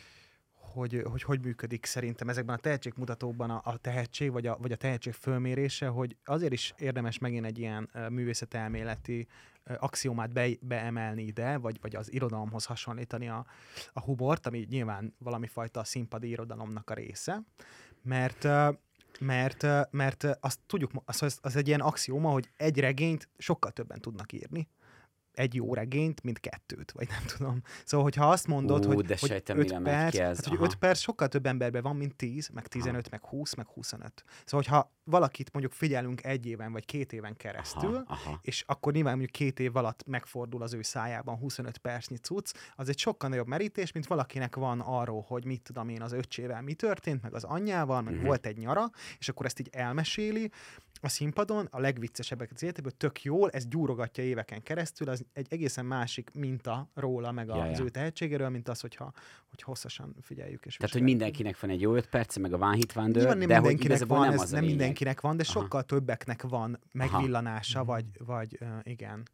Hogy, 0.74 1.04
hogy 1.06 1.24
hogy 1.24 1.42
működik 1.42 1.86
szerintem 1.86 2.30
ezekben 2.30 2.56
a 2.56 2.60
tehetségmutatókban 2.60 3.50
a, 3.50 3.62
a 3.64 3.78
tehetség, 3.78 4.32
vagy 4.32 4.48
a, 4.48 4.58
vagy 4.62 4.72
a 4.72 4.76
tehetség 4.76 5.14
fölmérése, 5.14 5.88
hogy 5.88 6.16
azért 6.26 6.54
is 6.54 6.74
érdemes 6.78 7.18
megint 7.18 7.46
egy 7.46 7.60
ilyen 7.60 7.90
művészetelméleti 8.10 9.28
axiomát 9.78 10.34
be, 10.34 10.48
beemelni 10.62 11.24
ide, 11.24 11.58
vagy, 11.58 11.78
vagy 11.82 11.96
az 11.96 12.14
irodalomhoz 12.14 12.66
hasonlítani 12.66 13.30
a, 13.30 13.46
a 13.94 14.02
humort, 14.02 14.48
ami 14.48 14.68
nyilván 14.70 15.16
valami 15.18 15.48
fajta 15.48 15.84
színpadi 15.84 16.30
irodalomnak 16.30 16.90
a 16.90 16.94
része, 16.94 17.44
mert 18.02 18.48
mert, 19.20 19.92
mert 19.92 20.28
azt 20.40 20.60
tudjuk, 20.66 20.92
az, 21.06 21.40
az 21.42 21.56
egy 21.56 21.68
ilyen 21.68 21.80
axióma, 21.80 22.30
hogy 22.30 22.50
egy 22.58 22.80
regényt 22.80 23.30
sokkal 23.38 23.72
többen 23.72 24.02
tudnak 24.02 24.34
írni, 24.34 24.68
egy 25.42 25.56
jó 25.56 25.74
regényt, 25.74 26.24
mint 26.24 26.40
kettőt, 26.40 26.92
vagy 26.92 27.08
nem 27.08 27.24
tudom. 27.38 27.62
Szóval, 27.86 28.06
hogyha 28.06 28.30
azt 28.30 28.48
mondod, 28.48 28.86
Ú, 28.86 28.94
hogy, 28.94 29.06
de 29.06 29.16
hogy 29.20 29.30
sejtem, 29.30 29.58
5 29.58 29.64
mire 29.64 29.80
megy 29.80 29.94
perc, 29.94 30.18
hát, 30.18 30.46
hogy. 30.46 30.58
5 30.62 30.76
perc 30.76 31.00
sokkal 31.00 31.28
több 31.28 31.46
emberben 31.46 31.82
van, 31.84 31.96
mint 31.96 32.16
10, 32.16 32.50
meg 32.54 32.68
15, 32.68 33.10
meg 33.10 33.26
20, 33.26 33.54
meg 33.56 33.68
25. 33.68 34.24
Szóval, 34.46 34.66
hogyha 34.66 34.92
valakit 35.04 35.52
mondjuk 35.52 35.74
figyelünk 35.74 36.24
egy 36.24 36.46
éven, 36.46 36.72
vagy 36.72 36.86
két 36.86 37.14
éven 37.14 37.36
keresztül, 37.38 37.96
Aha, 37.96 38.04
aha. 38.08 38.40
és 38.42 38.64
akkor 38.68 38.94
nyilván 38.94 39.12
mondjuk 39.18 39.32
két 39.36 39.60
év 39.60 39.76
alatt 39.76 40.04
megfordul 40.06 40.62
az 40.62 40.74
ő 40.74 40.82
szájában 40.82 41.36
25 41.38 41.78
percnyi 41.78 42.18
cucc, 42.18 42.54
az 42.76 42.90
egy 42.90 42.98
sokkal 42.98 43.30
nagyobb 43.30 43.48
merítés, 43.48 43.92
mint 43.92 44.08
valakinek 44.08 44.56
van 44.56 44.80
arról, 44.80 45.22
hogy 45.28 45.46
mit 45.46 45.62
tudom 45.62 45.90
én 45.90 46.02
az 46.02 46.12
öccsével 46.12 46.62
mi 46.62 46.74
történt, 46.74 47.22
meg 47.22 47.34
az 47.34 47.44
anyjával, 47.44 48.02
meg 48.02 48.14
Mhm. 48.16 48.26
volt 48.26 48.46
egy 48.46 48.58
nyara, 48.58 48.90
és 49.20 49.30
akkor 49.30 49.46
ezt 49.46 49.60
így 49.60 49.70
elmeséli 49.72 50.52
a 51.02 51.10
színpadon, 51.10 51.68
a 51.72 51.80
legviccesebbeket 51.80 52.56
az 52.56 52.64
életéből, 52.64 52.92
tök 52.92 53.24
jól, 53.24 53.50
ez 53.50 53.68
gyúrogatja 53.68 54.24
éveken 54.24 54.64
keresztül, 54.64 55.10
az 55.10 55.26
egy 55.34 55.48
egészen 55.50 55.86
másik 55.86 56.30
minta 56.34 56.90
róla, 56.94 57.32
meg 57.32 57.50
az 57.50 57.78
ja. 57.78 57.84
ő 57.84 57.90
tehetségéről, 57.90 58.50
mint 58.50 58.68
az, 58.68 58.80
hogyha 58.80 59.14
hogy 59.50 59.62
hosszasan 59.62 60.16
figyeljük. 60.22 60.66
És 60.66 60.76
Tehát, 60.76 60.94
hogy 60.94 61.04
mindenkinek 61.04 61.60
van 61.60 61.70
egy 61.70 61.82
jó 61.82 61.96
öt 61.96 62.08
perce, 62.08 62.40
meg 62.40 62.54
a 62.54 62.58
One 62.58 62.76
Hit 62.76 62.96
Wonder, 62.96 63.16
Nyilván 63.16 63.38
nem 63.38 63.48
de 63.48 63.60
mindenkinek 63.60 64.06
van, 64.06 64.30
nem 64.30 64.40
ez 64.40 64.52
nem 64.52 64.66
mindenkinek 64.66 65.22
van, 65.22 65.38
de 65.38 65.44
Aha. 65.48 65.60
sokkal 65.60 65.84
többeknek 65.84 66.42
van 66.42 66.80
megvillanása, 66.92 67.84
vagy, 67.84 68.06
vagy 68.26 68.58
uh, 68.62 68.68
igen, 68.84 69.28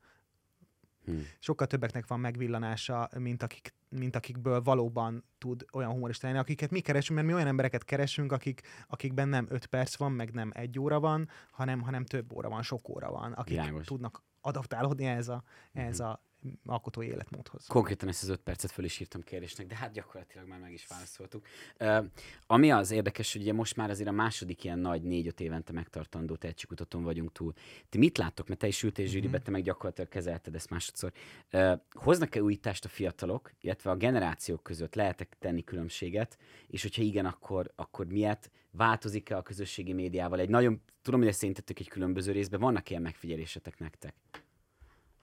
Hm. 1.08 1.18
sokkal 1.40 1.68
többeknek 1.68 2.08
van 2.08 2.20
megvillanása, 2.20 3.10
mint, 3.18 3.44
akik, 3.44 3.74
mint 3.90 4.16
akikből 4.16 4.62
valóban 4.62 5.24
tud 5.38 5.66
olyan 5.74 5.92
humorista 5.92 6.28
lenni, 6.28 6.40
akiket 6.40 6.72
mi 6.72 6.80
keresünk, 6.80 7.16
mert 7.20 7.28
mi 7.32 7.36
olyan 7.36 7.48
embereket 7.48 7.84
keresünk, 7.86 8.32
akik, 8.32 8.62
akikben 8.88 9.28
nem 9.30 9.46
5 9.50 9.66
perc 9.66 9.96
van, 9.98 10.12
meg 10.12 10.32
nem 10.34 10.52
egy 10.54 10.80
óra 10.80 11.00
van, 11.00 11.30
hanem, 11.52 11.82
hanem 11.82 12.06
több 12.06 12.34
óra 12.34 12.50
van, 12.50 12.62
sok 12.62 12.90
óra 12.90 13.12
van, 13.12 13.32
akik 13.34 13.60
Világos. 13.60 13.86
tudnak 13.86 14.24
adaptálódni 14.42 15.06
ehhez 15.06 15.28
a, 15.28 15.44
ehhez 15.74 16.00
Mhm. 16.00 16.08
a 16.08 16.22
alkotói 16.66 17.08
életmódhoz. 17.08 17.66
Konkrétan 17.68 18.10
ezt 18.10 18.24
az 18.24 18.30
öt 18.30 18.40
percet 18.40 18.72
föl 18.72 18.86
is 18.86 19.00
írtam 19.00 19.22
kérdésnek, 19.22 19.68
de 19.68 19.76
hát 19.76 19.92
gyakorlatilag 19.92 20.48
már 20.48 20.60
meg 20.60 20.74
is 20.74 20.88
válaszoltuk. 20.88 21.46
Uh, 21.80 22.06
ami 22.48 22.72
az 22.72 22.92
érdekes, 22.92 23.34
hogy 23.34 23.42
ugye 23.42 23.54
most 23.54 23.76
már 23.76 23.90
azért 23.90 24.10
a 24.10 24.12
második 24.12 24.64
ilyen 24.64 24.80
nagy 24.80 25.02
négy-öt 25.02 25.40
évente 25.40 25.72
megtartandó 25.72 26.36
tehetségkutatón 26.36 27.04
vagyunk 27.04 27.32
túl. 27.32 27.54
Ti 27.90 27.98
mit 27.98 28.18
láttok, 28.18 28.48
mert 28.48 28.60
te 28.60 28.68
is 28.68 28.84
ültél 28.84 29.06
zsűribe, 29.06 29.40
te 29.40 29.52
meg 29.52 29.64
gyakorlatilag 29.64 30.10
kezelted 30.10 30.56
ezt 30.56 30.70
másodszor. 30.70 31.12
Uh, 31.52 31.80
hoznak-e 31.92 32.42
újítást 32.42 32.86
a 32.86 32.90
fiatalok, 32.90 33.52
illetve 33.62 33.90
a 33.90 33.96
generációk 33.96 34.64
között 34.64 34.96
lehetek 34.96 35.36
tenni 35.40 35.64
különbséget, 35.64 36.38
és 36.68 36.82
hogyha 36.82 37.02
igen, 37.02 37.26
akkor, 37.26 37.72
akkor 37.76 38.08
miért 38.08 38.52
változik-e 38.72 39.38
a 39.38 39.42
közösségi 39.42 39.94
médiával? 39.94 40.40
Egy 40.40 40.50
nagyon, 40.50 40.82
tudom, 41.02 41.20
hogy 41.20 41.30
ezt 41.30 41.44
egy 41.44 41.88
különböző 41.90 42.32
részben, 42.32 42.60
vannak 42.60 42.90
ilyen 42.90 43.02
megfigyelésetek 43.02 43.80
nektek? 43.80 44.16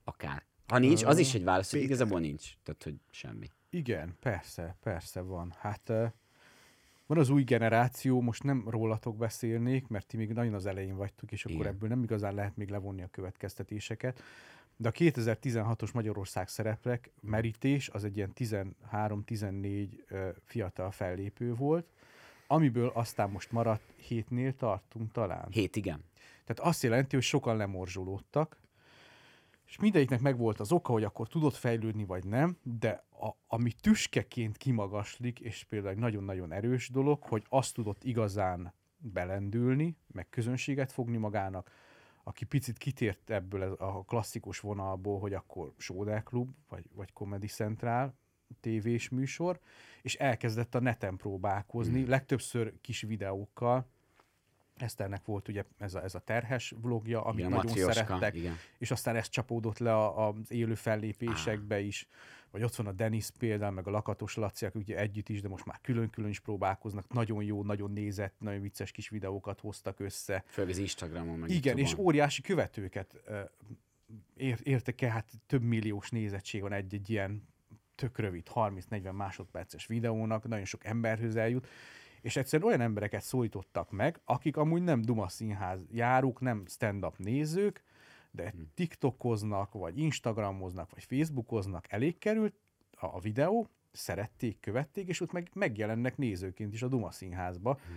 Akár. 0.04 0.44
Ha 0.66 0.78
nincs, 0.78 1.02
az 1.02 1.18
is 1.18 1.34
egy 1.34 1.44
válasz, 1.44 1.70
hogy 1.70 1.80
Péter. 1.80 1.94
igazából 1.94 2.20
nincs. 2.20 2.52
Tehát, 2.62 2.82
hogy 2.82 2.94
semmi. 3.10 3.50
Igen, 3.70 4.16
persze, 4.20 4.76
persze 4.82 5.20
van. 5.20 5.54
Hát 5.58 5.92
van 7.06 7.18
az 7.18 7.28
új 7.28 7.42
generáció, 7.42 8.20
most 8.20 8.42
nem 8.42 8.68
rólatok 8.68 9.16
beszélnék, 9.16 9.86
mert 9.86 10.06
ti 10.06 10.16
még 10.16 10.32
nagyon 10.32 10.54
az 10.54 10.66
elején 10.66 10.96
vagytok, 10.96 11.32
és 11.32 11.44
akkor 11.44 11.60
Igen. 11.60 11.72
ebből 11.72 11.88
nem 11.88 12.02
igazán 12.02 12.34
lehet 12.34 12.56
még 12.56 12.68
levonni 12.68 13.02
a 13.02 13.08
következtetéseket. 13.10 14.22
De 14.76 14.88
a 14.88 14.92
2016-os 14.92 15.92
Magyarország 15.92 16.48
szereplek 16.48 17.10
merítés 17.20 17.88
az 17.88 18.04
egy 18.04 18.16
ilyen 18.16 18.32
13-14 18.34 19.88
ö, 20.08 20.28
fiatal 20.44 20.90
fellépő 20.90 21.54
volt, 21.54 21.86
amiből 22.46 22.90
aztán 22.94 23.30
most 23.30 23.52
maradt 23.52 23.92
hétnél 23.96 24.56
tartunk 24.56 25.12
talán. 25.12 25.46
Hét, 25.50 25.76
igen. 25.76 26.04
Tehát 26.44 26.72
azt 26.72 26.82
jelenti, 26.82 27.14
hogy 27.14 27.24
sokan 27.24 27.56
lemorzsolódtak, 27.56 28.56
és 29.74 29.80
mindegyiknek 29.80 30.20
megvolt 30.20 30.60
az 30.60 30.72
oka, 30.72 30.92
hogy 30.92 31.04
akkor 31.04 31.28
tudott 31.28 31.54
fejlődni, 31.54 32.04
vagy 32.04 32.24
nem, 32.26 32.56
de 32.62 33.04
a, 33.10 33.30
ami 33.46 33.72
tüskeként 33.72 34.56
kimagaslik, 34.56 35.40
és 35.40 35.64
például 35.64 35.92
egy 35.92 35.98
nagyon-nagyon 36.00 36.52
erős 36.52 36.88
dolog, 36.88 37.22
hogy 37.22 37.44
azt 37.48 37.74
tudott 37.74 38.04
igazán 38.04 38.72
belendülni, 38.98 39.96
meg 40.12 40.28
közönséget 40.28 40.92
fogni 40.92 41.16
magának, 41.16 41.70
aki 42.22 42.44
picit 42.44 42.78
kitért 42.78 43.30
ebből 43.30 43.62
a 43.62 44.02
klasszikus 44.02 44.60
vonalból, 44.60 45.18
hogy 45.20 45.34
akkor 45.34 45.72
Sóder 45.76 46.22
Klub, 46.22 46.50
vagy, 46.68 46.84
vagy 46.94 47.12
Comedy 47.12 47.46
Central 47.46 48.14
tévés 48.60 49.08
műsor, 49.08 49.60
és 50.02 50.14
elkezdett 50.14 50.74
a 50.74 50.80
neten 50.80 51.16
próbálkozni, 51.16 52.00
Mhm. 52.00 52.10
legtöbbször 52.10 52.74
kis 52.80 53.00
videókkal, 53.00 53.86
Eszternek 54.76 55.24
volt 55.24 55.48
ugye 55.48 55.64
ez 55.78 55.94
a, 55.94 56.02
ez 56.02 56.14
a 56.14 56.18
terhes 56.18 56.74
vlogja, 56.80 57.24
amit 57.24 57.38
Igen, 57.38 57.50
nagyon 57.50 57.66
Matrioska, 57.66 57.92
szerettek, 57.92 58.34
igen. 58.34 58.56
és 58.78 58.90
aztán 58.90 59.16
ez 59.16 59.28
csapódott 59.28 59.78
le 59.78 59.94
a, 59.94 60.28
az 60.28 60.52
élő 60.52 60.74
fellépésekbe 60.74 61.80
is, 61.80 62.08
vagy 62.50 62.62
ott 62.62 62.74
van 62.74 62.86
a 62.86 62.92
Denis 62.92 63.26
például, 63.38 63.72
meg 63.72 63.86
a 63.86 63.90
Lakatos 63.90 64.34
Laci, 64.34 64.64
akik 64.64 64.80
ugye 64.80 64.96
együtt 64.96 65.28
is, 65.28 65.40
de 65.40 65.48
most 65.48 65.64
már 65.64 65.78
külön-külön 65.82 66.30
is 66.30 66.40
próbálkoznak, 66.40 67.12
nagyon 67.12 67.42
jó, 67.42 67.62
nagyon 67.62 67.90
nézett, 67.90 68.34
nagyon 68.38 68.60
vicces 68.60 68.90
kis 68.90 69.08
videókat 69.08 69.60
hoztak 69.60 70.00
össze. 70.00 70.44
Főleg 70.46 70.70
az 70.70 70.78
Instagramon, 70.78 71.38
meg 71.38 71.50
Igen, 71.50 71.78
és 71.78 71.94
óriási 71.94 72.42
követőket 72.42 73.16
ér, 74.36 74.60
értek 74.62 75.00
el, 75.00 75.10
hát 75.10 75.30
több 75.46 75.62
milliós 75.62 76.10
nézettség 76.10 76.60
van 76.60 76.72
egy-egy 76.72 77.10
ilyen 77.10 77.48
tök 77.94 78.18
rövid, 78.18 78.46
30-40 78.54 79.12
másodperces 79.12 79.86
videónak, 79.86 80.48
nagyon 80.48 80.64
sok 80.64 80.84
emberhöz 80.84 81.36
eljut, 81.36 81.68
és 82.24 82.36
egyszerűen 82.36 82.68
olyan 82.68 82.80
embereket 82.80 83.22
szólítottak 83.22 83.90
meg, 83.90 84.20
akik 84.24 84.56
amúgy 84.56 84.82
nem 84.82 85.02
Duma 85.02 85.28
színház 85.28 85.86
járók, 85.90 86.40
nem 86.40 86.62
stand-up 86.66 87.18
nézők, 87.18 87.82
de 88.30 88.50
Hm. 88.50 88.60
TikTokoznak, 88.74 89.72
vagy 89.72 89.98
Instagramoznak, 89.98 90.90
vagy 90.90 91.04
Facebookoznak, 91.04 91.92
elég 91.92 92.18
került 92.18 92.54
a, 92.90 93.06
a 93.06 93.20
videó, 93.20 93.68
szerették, 93.92 94.60
követték, 94.60 95.08
és 95.08 95.20
ott 95.20 95.32
meg 95.32 95.50
megjelennek 95.52 96.16
nézőként 96.16 96.72
is 96.72 96.82
a 96.82 96.88
Duma 96.88 97.10
színházba. 97.10 97.74
Hm. 97.74 97.92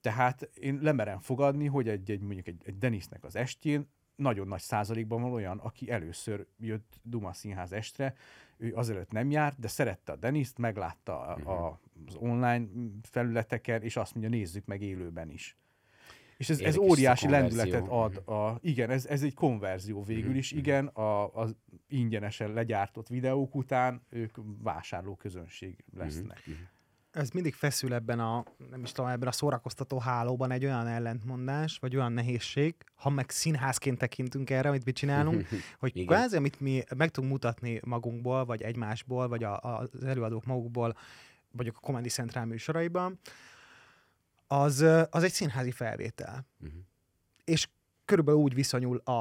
Tehát 0.00 0.50
én 0.54 0.78
lemerem 0.82 1.20
fogadni, 1.20 1.66
hogy 1.66 1.88
egy, 1.88 2.10
egy 2.10 2.20
mondjuk 2.20 2.46
egy, 2.46 2.62
egy 2.64 2.78
Denisnek 2.78 3.24
az 3.24 3.36
estjén 3.36 3.88
nagyon 4.16 4.48
nagy 4.48 4.60
százalékban 4.60 5.22
van 5.22 5.32
olyan, 5.32 5.58
aki 5.58 5.90
először 5.90 6.46
jött 6.58 7.00
Duma 7.02 7.32
színház 7.32 7.72
estre, 7.72 8.14
ő 8.56 8.74
azelőtt 8.74 9.10
nem 9.10 9.30
járt, 9.30 9.58
de 9.58 9.68
szerette 9.68 10.12
a 10.12 10.16
Deniszt, 10.16 10.58
meglátta 10.58 11.20
a, 11.20 11.66
a, 11.66 11.80
az 12.06 12.14
online 12.14 12.66
felületeken, 13.02 13.82
és 13.82 13.96
azt 13.96 14.14
mondja, 14.14 14.38
nézzük 14.38 14.64
meg 14.64 14.82
élőben 14.82 15.30
is. 15.30 15.56
És 16.36 16.48
ez, 16.48 16.56
ez 16.56 16.60
Érdekes 16.60 16.82
ez 16.84 16.88
a 16.88 16.92
óriási 16.92 17.28
lendületet 17.28 17.88
ad. 17.88 18.16
A, 18.16 18.58
igen, 18.60 18.90
ez, 18.90 19.06
ez 19.06 19.22
egy 19.22 19.34
konverzió 19.34 20.02
végül 20.02 20.28
Mhm, 20.28 20.38
is. 20.38 20.50
mhm. 20.50 20.58
Igen, 20.58 20.86
a, 20.86 21.34
az 21.34 21.56
ingyenesen 21.88 22.52
legyártott 22.52 23.08
videók 23.08 23.54
után 23.54 24.02
ők 24.10 24.36
vásárló 24.62 25.14
közönség 25.14 25.84
lesznek. 25.96 26.42
Mhm, 26.46 26.56
mhm. 26.56 26.64
ez 27.10 27.30
mindig 27.30 27.54
feszül 27.54 27.94
ebben 27.94 28.20
a, 28.20 28.44
nem 28.70 28.82
is 28.82 28.92
tudom, 28.92 29.10
ebben 29.10 29.28
a 29.28 29.32
szórakoztató 29.32 29.98
hálóban 29.98 30.50
egy 30.50 30.64
olyan 30.64 30.86
ellentmondás, 30.86 31.78
vagy 31.78 31.96
olyan 31.96 32.12
nehézség, 32.12 32.74
ha 32.94 33.10
meg 33.10 33.30
színházként 33.30 33.98
tekintünk 33.98 34.50
erre, 34.50 34.68
amit 34.68 34.84
mi 34.84 34.92
csinálunk, 34.92 35.46
hogy 35.78 36.04
kvázi, 36.06 36.36
amit 36.36 36.60
mi 36.60 36.82
meg 36.96 37.10
tudunk 37.10 37.32
mutatni 37.32 37.80
magunkból, 37.84 38.44
vagy 38.44 38.62
egymásból, 38.62 39.28
vagy 39.28 39.44
a, 39.44 39.60
a, 39.60 39.78
az 39.78 40.04
előadók 40.04 40.44
magukból, 40.44 40.96
vagy 41.56 41.66
a 41.66 41.80
Comedy 41.80 42.08
Central 42.08 42.44
műsoraiban, 42.44 43.18
az, 44.46 44.80
az 45.10 45.22
egy 45.22 45.32
színházi 45.32 45.70
felvétel. 45.70 46.46
Mhm. 46.56 46.72
És 47.44 47.68
körülbelül 48.04 48.40
úgy 48.40 48.54
viszonyul 48.54 48.96
a, 49.04 49.12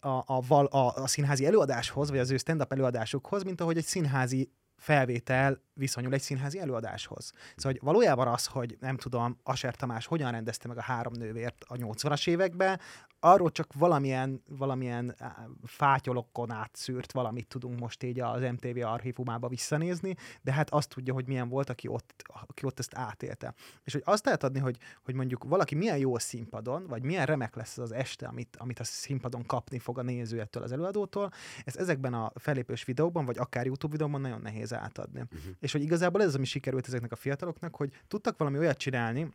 a, 0.00 0.24
a, 0.26 0.42
a, 0.50 0.94
a 0.94 1.06
színházi 1.06 1.46
előadáshoz, 1.46 2.10
vagy 2.10 2.18
az 2.18 2.30
ő 2.30 2.36
stand-up 2.36 2.72
előadásokhoz, 2.72 3.42
mint 3.42 3.60
ahogy 3.60 3.76
egy 3.76 3.84
színházi 3.84 4.50
felvétel 4.76 5.62
viszonyul 5.74 6.12
egy 6.12 6.20
színházi 6.20 6.58
előadáshoz. 6.58 7.32
Szóval 7.56 7.72
hogy 7.72 7.80
valójában 7.80 8.28
az, 8.28 8.46
hogy 8.46 8.76
nem 8.80 8.96
tudom, 8.96 9.38
Aser 9.42 9.74
Tamás 9.74 10.06
hogyan 10.06 10.30
rendezte 10.30 10.68
meg 10.68 10.78
a 10.78 10.82
három 10.82 11.12
nővért 11.12 11.64
a 11.68 11.74
80-as 11.74 12.28
években, 12.28 12.80
arról 13.20 13.50
csak 13.50 13.72
valamilyen, 13.72 14.42
valamilyen 14.48 15.16
fátyolokon 15.64 16.50
átszűrt 16.50 17.12
valamit 17.12 17.46
tudunk 17.46 17.80
most 17.80 18.02
így 18.02 18.20
az 18.20 18.42
MTV 18.42 18.78
archívumába 18.84 19.48
visszanézni, 19.48 20.14
de 20.42 20.52
hát 20.52 20.70
azt 20.70 20.88
tudja, 20.88 21.12
hogy 21.14 21.26
milyen 21.26 21.48
volt, 21.48 21.70
aki 21.70 21.88
ott, 21.88 22.22
aki 22.46 22.66
ott 22.66 22.78
ezt 22.78 22.94
átélte. 22.94 23.54
És 23.84 23.92
hogy 23.92 24.02
azt 24.04 24.24
lehet 24.24 24.42
adni, 24.42 24.58
hogy, 24.58 24.78
hogy 25.04 25.14
mondjuk 25.14 25.44
valaki 25.44 25.74
milyen 25.74 25.98
jó 25.98 26.18
színpadon, 26.18 26.86
vagy 26.86 27.02
milyen 27.02 27.26
remek 27.26 27.56
lesz 27.56 27.78
az, 27.78 27.92
este, 27.92 28.26
amit, 28.26 28.56
amit 28.56 28.80
a 28.80 28.84
színpadon 28.84 29.46
kapni 29.46 29.78
fog 29.78 29.98
a 29.98 30.02
néző 30.02 30.40
ettől 30.40 30.62
az 30.62 30.72
előadótól, 30.72 31.30
ez 31.64 31.76
ezekben 31.76 32.14
a 32.14 32.32
felépős 32.34 32.84
videókban, 32.84 33.24
vagy 33.24 33.38
akár 33.38 33.64
YouTube 33.64 33.92
videóban 33.92 34.20
nagyon 34.20 34.40
nehéz 34.40 34.74
átadni. 34.74 35.20
Mhm. 35.20 35.38
És 35.60 35.72
hogy 35.72 35.82
igazából 35.82 36.20
ez 36.20 36.26
az, 36.26 36.34
ami 36.34 36.44
sikerült 36.44 36.86
ezeknek 36.86 37.12
a 37.12 37.16
fiataloknak, 37.16 37.76
hogy 37.76 37.92
tudtak 38.08 38.38
valami 38.38 38.58
olyat 38.58 38.78
csinálni, 38.78 39.28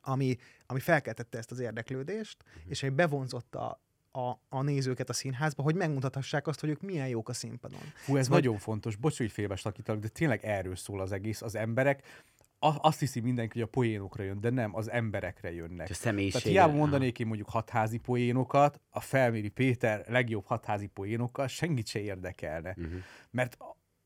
ami, 0.00 0.36
ami 0.66 0.80
felkeltette 0.80 1.38
ezt 1.38 1.50
az 1.50 1.58
érdeklődést, 1.58 2.44
és 2.66 2.82
ami 2.82 2.92
bevonzotta 2.92 3.80
a, 4.16 4.40
a 4.48 4.62
nézőket 4.62 5.08
a 5.08 5.12
színházba, 5.12 5.62
hogy 5.62 5.74
megmutathassák 5.74 6.46
azt, 6.46 6.60
hogy 6.60 6.68
ők 6.68 6.80
milyen 6.80 7.08
jók 7.08 7.28
a 7.28 7.32
színpadon. 7.32 7.80
Hú, 8.06 8.16
ez 8.16 8.24
Szóval- 8.24 8.40
nagyon 8.40 8.58
fontos. 8.58 8.96
Bocs, 8.96 9.16
hogy 9.16 9.32
félbestakítalak, 9.32 10.00
de 10.00 10.08
tényleg 10.08 10.44
erről 10.44 10.76
szól 10.76 11.00
az 11.00 11.12
egész. 11.12 11.42
Az 11.42 11.54
emberek, 11.54 12.24
azt 12.58 12.98
hiszi 12.98 13.20
mindenki, 13.20 13.52
hogy 13.52 13.68
a 13.68 13.70
poénokra 13.70 14.22
jön, 14.22 14.40
de 14.40 14.50
nem, 14.50 14.76
az 14.76 14.90
emberekre 14.90 15.52
jönnek. 15.52 15.90
A 15.90 15.94
személyiség. 15.94 16.42
Tehát 16.42 16.58
hiába 16.58 16.78
mondanék 16.78 17.18
én 17.18 17.26
mondjuk 17.26 17.48
hatházi 17.48 17.98
poénokat, 17.98 18.80
a 18.90 19.00
Felméri 19.00 19.48
Péter 19.48 20.04
legjobb 20.08 20.46
hatházi 20.46 20.86
poénokkal 20.86 21.46
senkit 21.46 21.86
se 21.86 21.98
érdekelne. 21.98 22.74
Uh-huh. 22.78 22.92
Mert 23.30 23.56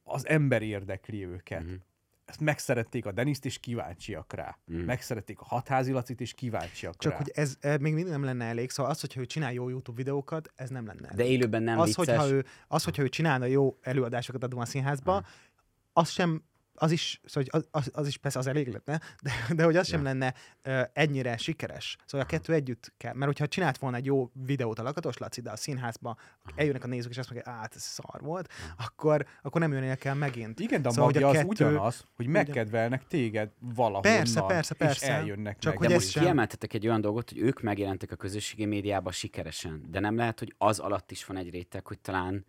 az 0.03 0.27
ember 0.27 0.63
érdekli 0.63 1.27
őket. 1.27 1.63
Uh-huh. 1.63 1.79
Ezt 2.31 2.41
megszerették 2.41 3.07
a 3.07 3.13
Deniszt, 3.13 3.45
és 3.45 3.59
kíváncsiak 3.59 4.33
rá. 4.33 4.59
Uh-huh. 4.67 4.85
Megszerették 4.85 5.41
a 5.41 5.45
hatházi 5.45 5.93
Lacit, 5.93 6.21
és 6.21 6.35
kíváncsiak 6.35 6.97
Csak 6.97 7.13
rá. 7.13 7.19
hogy 7.19 7.31
ez 7.35 7.57
eh, 7.61 7.79
még 7.79 7.95
mindig 7.95 8.13
nem 8.13 8.25
lenne 8.25 8.45
elég, 8.45 8.71
szóval 8.71 8.93
az, 8.93 9.01
hogyha 9.01 9.21
ő 9.21 9.27
csinál 9.27 9.53
jó 9.53 9.69
YouTube 9.69 9.97
videókat, 9.97 10.53
ez 10.55 10.71
nem 10.71 10.87
lenne 10.87 11.05
elég. 11.05 11.17
De 11.17 11.25
élőben 11.25 11.63
nem 11.63 11.79
az, 11.79 11.87
vicces. 11.87 12.07
hogyha 12.07 12.29
ő, 12.29 12.45
az, 12.69 12.85
hogyha 12.85 13.03
ő 13.03 13.09
csinálna 13.09 13.45
jó 13.45 13.79
előadásokat 13.81 14.43
a 14.43 14.47
Duma 14.47 14.65
Színházba, 14.65 15.25
az 15.93 16.09
sem 16.09 16.43
az 16.83 16.91
is, 16.91 17.21
szóval 17.25 17.63
az, 17.71 17.91
az, 17.93 18.07
is 18.07 18.17
persze 18.17 18.39
az 18.39 18.47
elég 18.47 18.67
lenne, 18.67 19.01
de, 19.23 19.33
de 19.55 19.65
hogy 19.65 19.77
az 19.77 19.87
sem 19.87 19.99
Ja. 19.99 20.07
lenne 20.07 20.35
uh, 20.65 20.83
ennyire 20.93 21.37
sikeres. 21.37 21.97
Szóval 22.07 22.27
a 22.27 22.31
kettő 22.31 22.53
együtt 22.53 22.93
kell. 22.97 23.13
Mert 23.15 23.27
hogyha 23.27 23.47
csinált 23.47 23.79
volna 23.79 23.97
egy 23.97 24.05
jó 24.05 24.31
videót 24.33 24.79
a 24.79 24.83
Lakatos 24.83 25.17
Laci, 25.19 25.41
de 25.41 25.51
a 25.51 25.57
színházba 25.57 26.17
eljönnek 26.55 26.85
a 26.85 26.87
nézők, 26.87 27.11
és 27.11 27.19
azt 27.19 27.31
mondják, 27.31 27.57
át, 27.57 27.75
ez 27.75 27.83
szar 27.83 28.21
volt, 28.21 28.53
akkor, 28.79 29.27
akkor 29.43 29.61
nem 29.61 29.73
jönnél 29.73 29.97
kell 29.97 30.15
megint. 30.15 30.61
Igen, 30.61 30.83
de 30.83 30.89
a 30.89 30.93
Szóval, 30.93 31.13
hogy 31.13 31.23
a 31.23 31.29
az 31.29 31.35
kettő- 31.35 31.47
ugyanaz, 31.49 32.05
hogy 32.17 32.27
megkedvelnek 32.27 33.07
téged 33.07 33.51
valahonnan, 33.59 34.03
Persze, 34.03 34.41
persze, 34.47 34.75
persze. 34.75 35.07
és 35.07 35.13
eljönnek 35.13 35.59
Csak 35.59 35.71
meg. 35.73 35.79
hogy 35.79 35.89
De 35.89 35.95
most 35.95 36.11
sem- 36.11 36.23
kiemeltetek 36.23 36.73
egy 36.75 36.87
olyan 36.87 37.01
dolgot, 37.01 37.29
hogy 37.29 37.39
ők 37.39 37.61
megjelentek 37.63 38.11
a 38.13 38.17
közösségi 38.17 38.65
médiában 38.65 39.13
sikeresen, 39.13 39.85
de 39.91 40.01
nem 40.01 40.17
lehet, 40.17 40.39
hogy 40.39 40.55
az 40.59 40.79
alatt 40.79 41.11
is 41.11 41.25
van 41.25 41.37
egy 41.37 41.51
réteg, 41.51 41.87
hogy 41.87 41.99
talán 41.99 42.45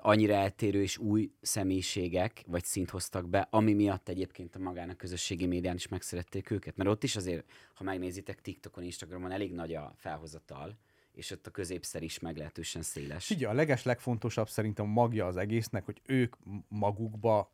annyira 0.00 0.34
eltérő 0.34 0.82
és 0.82 0.98
új 0.98 1.30
személyiségek 1.40 2.42
vagy 2.46 2.64
szint 2.64 2.90
hoztak 2.90 3.28
be, 3.28 3.48
ami 3.50 3.72
miatt 3.72 4.08
egyébként 4.08 4.54
a 4.54 4.58
magának 4.58 4.96
közösségi 4.96 5.46
médián 5.46 5.74
is 5.74 5.88
megszerették 5.88 6.50
őket. 6.50 6.76
Mert 6.76 6.90
ott 6.90 7.04
is 7.04 7.16
azért, 7.16 7.50
ha 7.74 7.84
megnézitek 7.84 8.40
TikTokon, 8.40 8.84
Instagramon, 8.84 9.30
elég 9.30 9.52
nagy 9.52 9.74
a 9.74 9.94
felhozatal, 9.96 10.78
és 11.12 11.30
ott 11.30 11.46
a 11.46 11.50
középszer 11.50 12.02
is 12.02 12.18
meglehetősen 12.18 12.82
széles. 12.82 13.26
Figyelj, 13.26 13.52
a 13.52 13.56
leges 13.56 13.82
legfontosabb 13.82 14.48
szerintem 14.48 14.86
magja 14.86 15.26
az 15.26 15.36
egésznek, 15.36 15.84
hogy 15.84 16.00
ők 16.06 16.36
magukba 16.68 17.52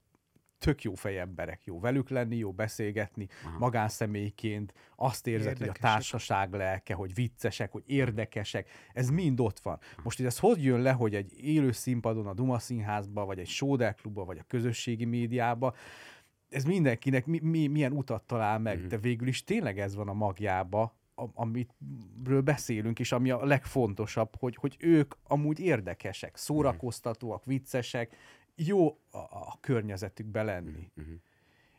tök 0.61 0.83
jó 0.83 0.95
fejemberek, 0.95 1.65
jó 1.65 1.81
velük 1.81 2.09
lenni, 2.09 2.37
jó 2.37 2.53
beszélgetni, 2.53 3.27
Aha. 3.45 3.59
magánszemélyként, 3.59 4.73
azt 4.97 5.27
érzed, 5.27 5.47
hogy 5.53 5.57
a 5.57 5.65
Érdekesek. 5.65 5.91
társaság 5.93 6.53
lelke, 6.53 6.95
hogy 6.95 7.15
viccesek, 7.15 7.73
hogy 7.73 7.83
érdekesek, 7.87 8.69
ez 8.93 9.09
mind 9.11 9.41
ott 9.41 9.61
van. 9.61 9.79
Most, 10.03 10.17
hogy 10.17 10.27
ez 10.27 10.39
hogy 10.39 10.65
jön 10.65 10.81
le, 10.81 10.93
hogy 10.93 11.15
egy 11.15 11.33
élő 11.45 11.73
színpadon, 11.73 12.27
a 12.27 12.35
Duma 12.35 12.59
Színházba, 12.59 13.25
vagy 13.25 13.39
egy 13.39 13.49
Sóder 13.49 13.95
Klubba, 13.95 14.25
vagy 14.25 14.39
a 14.39 14.45
közösségi 14.49 15.05
médiába, 15.05 15.75
ez 16.49 16.65
mindenkinek 16.65 17.27
mi, 17.27 17.39
mi, 17.43 17.67
milyen 17.67 17.93
utat 17.93 18.23
talál 18.23 18.59
meg, 18.59 18.79
Mhm. 18.79 18.89
de 18.89 18.99
végül 18.99 19.29
is 19.29 19.45
tényleg 19.45 19.79
ez 19.79 19.95
van 19.95 20.09
a 20.09 20.13
magjába, 20.13 20.99
amitről 21.35 22.41
beszélünk, 22.41 22.99
és 22.99 23.13
ami 23.13 23.31
a 23.31 23.45
legfontosabb, 23.45 24.37
hogy, 24.39 24.57
hogy 24.57 24.77
ők 24.79 25.15
amúgy 25.27 25.61
érdekesek, 25.61 26.37
szórakoztatóak, 26.37 27.45
viccesek, 27.45 28.17
jó 28.67 28.87
a, 29.11 29.19
a 29.19 29.57
környezetükbe 29.61 30.43
lenni. 30.43 30.91
Mhm. 30.95 31.13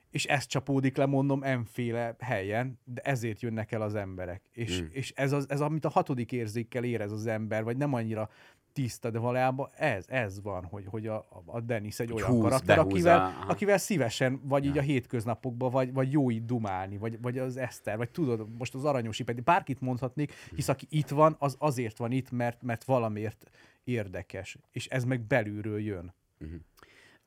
És 0.09 0.25
ez 0.25 0.45
csapódik 0.45 0.97
le, 0.97 1.05
mondom, 1.05 1.43
enféle 1.43 2.15
helyen, 2.19 2.79
de 2.83 3.01
ezért 3.01 3.41
jönnek 3.41 3.71
el 3.71 3.81
az 3.81 3.95
emberek. 3.95 4.41
És, 4.51 4.81
Mm. 4.81 4.85
és 4.91 5.11
ez, 5.15 5.31
az, 5.31 5.49
ez, 5.49 5.61
amit 5.61 5.85
a 5.85 5.89
hatodik 5.89 6.31
érzékkel 6.31 6.83
érez 6.83 7.11
az 7.11 7.25
ember, 7.27 7.63
vagy 7.63 7.77
nem 7.77 7.93
annyira 7.93 8.29
tiszta, 8.73 9.09
de 9.09 9.19
valójában 9.19 9.69
ez, 9.73 10.05
ez 10.07 10.41
van, 10.41 10.65
hogy, 10.65 10.85
hogy 10.87 11.07
a, 11.07 11.27
a 11.45 11.59
Dennis 11.59 11.99
egy 11.99 12.11
olyan 12.11 12.29
húz, 12.29 12.41
karakter, 12.41 12.75
behúzza, 12.75 12.95
akivel, 12.95 13.17
aha. 13.17 13.51
akivel 13.51 13.77
szívesen, 13.77 14.41
vagy 14.43 14.65
így 14.65 14.75
Ja. 14.75 14.81
a 14.81 14.83
hétköznapokban, 14.83 15.71
vagy, 15.71 15.93
vagy 15.93 16.11
jó 16.11 16.31
így 16.31 16.45
dumálni, 16.45 16.97
vagy, 16.97 17.21
vagy 17.21 17.37
az 17.37 17.57
Eszter, 17.57 17.97
vagy 17.97 18.09
tudod, 18.09 18.47
most 18.57 18.75
az 18.75 18.85
Aranyosi 18.85 19.23
pedig 19.23 19.43
bárkit 19.43 19.81
mondhatnék, 19.81 20.33
hisz 20.55 20.67
aki 20.67 20.85
itt 20.89 21.09
van, 21.09 21.35
az 21.39 21.55
azért 21.59 21.97
van 21.97 22.11
itt, 22.11 22.31
mert, 22.31 22.61
mert 22.61 22.83
valamiért 22.83 23.49
érdekes, 23.83 24.57
és 24.71 24.87
ez 24.87 25.03
meg 25.03 25.21
belülről 25.21 25.79
jön. 25.79 26.13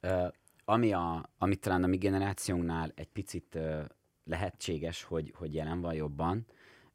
Ö, 0.01 0.27
ami, 0.65 0.93
a, 0.93 1.31
ami 1.39 1.57
talán 1.57 1.83
a 1.83 1.87
mi 1.87 1.97
generációnknál 1.97 2.93
egy 2.95 3.09
picit 3.09 3.55
ö, 3.55 3.83
lehetséges, 4.25 5.03
hogy, 5.03 5.33
hogy 5.37 5.55
jelen 5.55 5.81
van 5.81 5.95
jobban, 5.95 6.47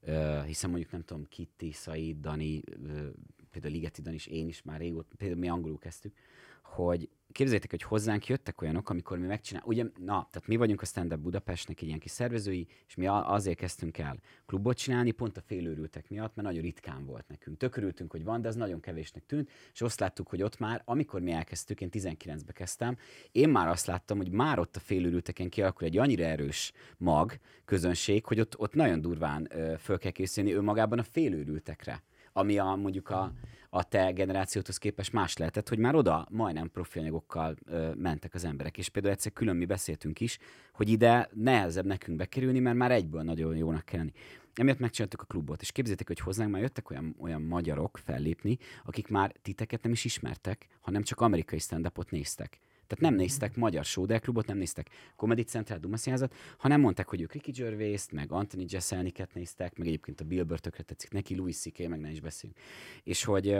ö, 0.01 0.41
hiszen 0.45 0.70
mondjuk 0.70 0.91
nem 0.91 1.01
tudom, 1.01 1.24
Kitty, 1.24 1.72
Said, 1.72 2.17
Dani, 2.20 2.61
ö, 2.65 3.09
például 3.51 3.74
Ligeti 3.74 4.01
Dani 4.01 4.15
és 4.15 4.28
én 4.28 4.47
is 4.47 4.61
már 4.61 4.80
régóta, 4.80 5.15
például 5.17 5.39
mi 5.39 5.49
angolul 5.49 5.80
kezdtük, 5.80 6.15
hogy 6.63 7.09
képzeljétek, 7.32 7.69
hogy 7.69 7.84
hozzánk 7.84 8.27
jöttek 8.27 8.61
olyanok, 8.61 8.89
amikor 8.89 9.17
mi 9.17 9.27
megcsinál, 9.27 9.63
ugye, 9.65 9.84
na, 9.84 10.27
tehát 10.32 10.47
mi 10.47 10.55
vagyunk 10.55 10.82
a 10.82 10.86
Stand 10.86 11.13
Up 11.13 11.19
Budapestnek 11.19 11.82
egy 11.82 11.88
ilyen 11.88 11.99
kis 11.99 12.11
szervezői, 12.11 12.67
és 12.88 12.95
mi 12.95 13.07
azért 13.07 13.57
kezdtünk 13.57 13.97
el 13.97 14.19
klubot 14.45 14.77
csinálni, 14.77 15.11
pont 15.11 15.38
a 15.38 15.41
félőrültek 15.41 16.09
miatt, 16.09 16.36
mert 16.36 16.47
nagyon 16.47 16.61
ritkán 16.61 17.05
volt 17.05 17.27
nekünk. 17.27 17.57
Tökörültünk, 17.57 18.11
hogy 18.11 18.23
van, 18.23 18.41
de 18.41 18.47
az 18.47 18.55
nagyon 18.55 18.80
kevésnek 18.80 19.25
tűnt, 19.25 19.49
és 19.73 19.82
azt 19.82 19.99
láttuk, 19.99 20.27
hogy 20.27 20.41
ott 20.41 20.59
már, 20.59 20.82
amikor 20.86 21.21
mi 21.21 21.32
elkezdtük, 21.32 21.82
én 21.82 21.89
19-be 21.91 22.51
kezdtem, 22.51 22.97
én 23.32 23.49
már 23.49 23.67
azt 23.67 23.86
láttam, 23.86 24.17
hogy 24.17 24.32
már 24.32 24.59
ott 24.59 24.75
a 24.75 24.80
félőrülteken 24.80 25.49
kialakul 25.49 25.88
egy 25.88 25.97
annyira 25.97 26.23
erős 26.23 26.71
mag, 26.97 27.38
közönség, 27.65 28.25
hogy 28.25 28.39
ott, 28.39 28.59
ott 28.59 28.73
nagyon 28.73 29.01
durván 29.01 29.47
ö, 29.49 29.73
föl 29.77 29.97
kell 29.97 30.11
készülni 30.11 30.51
önmagában 30.51 30.99
a 30.99 31.03
félőrültekre 31.03 32.03
ami 32.39 32.57
a, 32.57 32.75
mondjuk 32.75 33.09
a, 33.09 33.33
a 33.69 33.83
te 33.83 34.11
generációthoz 34.11 34.77
képest 34.77 35.13
más 35.13 35.37
lehetett, 35.37 35.69
hogy 35.69 35.77
már 35.77 35.95
oda 35.95 36.27
majdnem 36.31 36.71
profi 36.71 36.99
anyagokkal 36.99 37.55
ö, 37.65 37.93
mentek 37.93 38.33
az 38.33 38.45
emberek. 38.45 38.77
És 38.77 38.89
például 38.89 39.13
egyszer 39.13 39.33
külön 39.33 39.55
mi 39.55 39.65
beszéltünk 39.65 40.19
is, 40.19 40.37
hogy 40.73 40.89
ide 40.89 41.29
nehezebb 41.33 41.85
nekünk 41.85 42.17
bekerülni, 42.17 42.59
mert 42.59 42.77
már 42.77 42.91
egyből 42.91 43.21
nagyon 43.21 43.55
jónak 43.55 43.85
kell 43.85 43.99
lenni. 43.99 44.11
Emiatt 44.53 44.79
megcsináltuk 44.79 45.21
a 45.21 45.25
klubot, 45.25 45.61
és 45.61 45.71
képzétek, 45.71 46.07
hogy 46.07 46.19
hozzánk 46.19 46.51
már 46.51 46.61
jöttek 46.61 46.89
olyan, 46.89 47.15
olyan 47.19 47.41
magyarok 47.41 47.99
fellépni, 48.03 48.57
akik 48.85 49.07
már 49.07 49.35
titeket 49.41 49.83
nem 49.83 49.91
is 49.91 50.05
ismertek, 50.05 50.67
hanem 50.79 51.03
csak 51.03 51.21
amerikai 51.21 51.59
stand 51.59 51.91
néztek. 52.09 52.59
Tehát 52.89 53.11
nem 53.11 53.13
néztek 53.13 53.55
magyar 53.55 53.85
Sóder 53.85 54.19
klubot, 54.19 54.47
nem 54.47 54.57
néztek 54.57 54.89
Comedy 55.15 55.43
Central 55.43 55.77
Duma 55.77 55.97
Színházat, 55.97 56.33
hanem 56.57 56.81
mondták, 56.81 57.07
hogy 57.07 57.21
ők 57.21 57.33
Ricky 57.33 57.51
gervais 57.51 58.01
meg 58.11 58.31
Anthony 58.31 58.65
Jeselniket 58.67 59.33
néztek, 59.33 59.77
meg 59.77 59.87
egyébként 59.87 60.21
a 60.21 60.23
Bill 60.23 60.43
Burr 60.43 60.57
tökre 60.57 60.83
tetszik 60.83 61.11
neki, 61.11 61.35
Louis 61.35 61.57
C.K. 61.57 61.87
meg 61.87 61.99
ne 61.99 62.11
is 62.11 62.19
beszéljünk. 62.19 62.61
És 63.03 63.23
hogy 63.23 63.59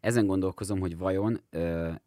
ezen 0.00 0.26
gondolkozom, 0.26 0.80
hogy 0.80 0.98
vajon 0.98 1.40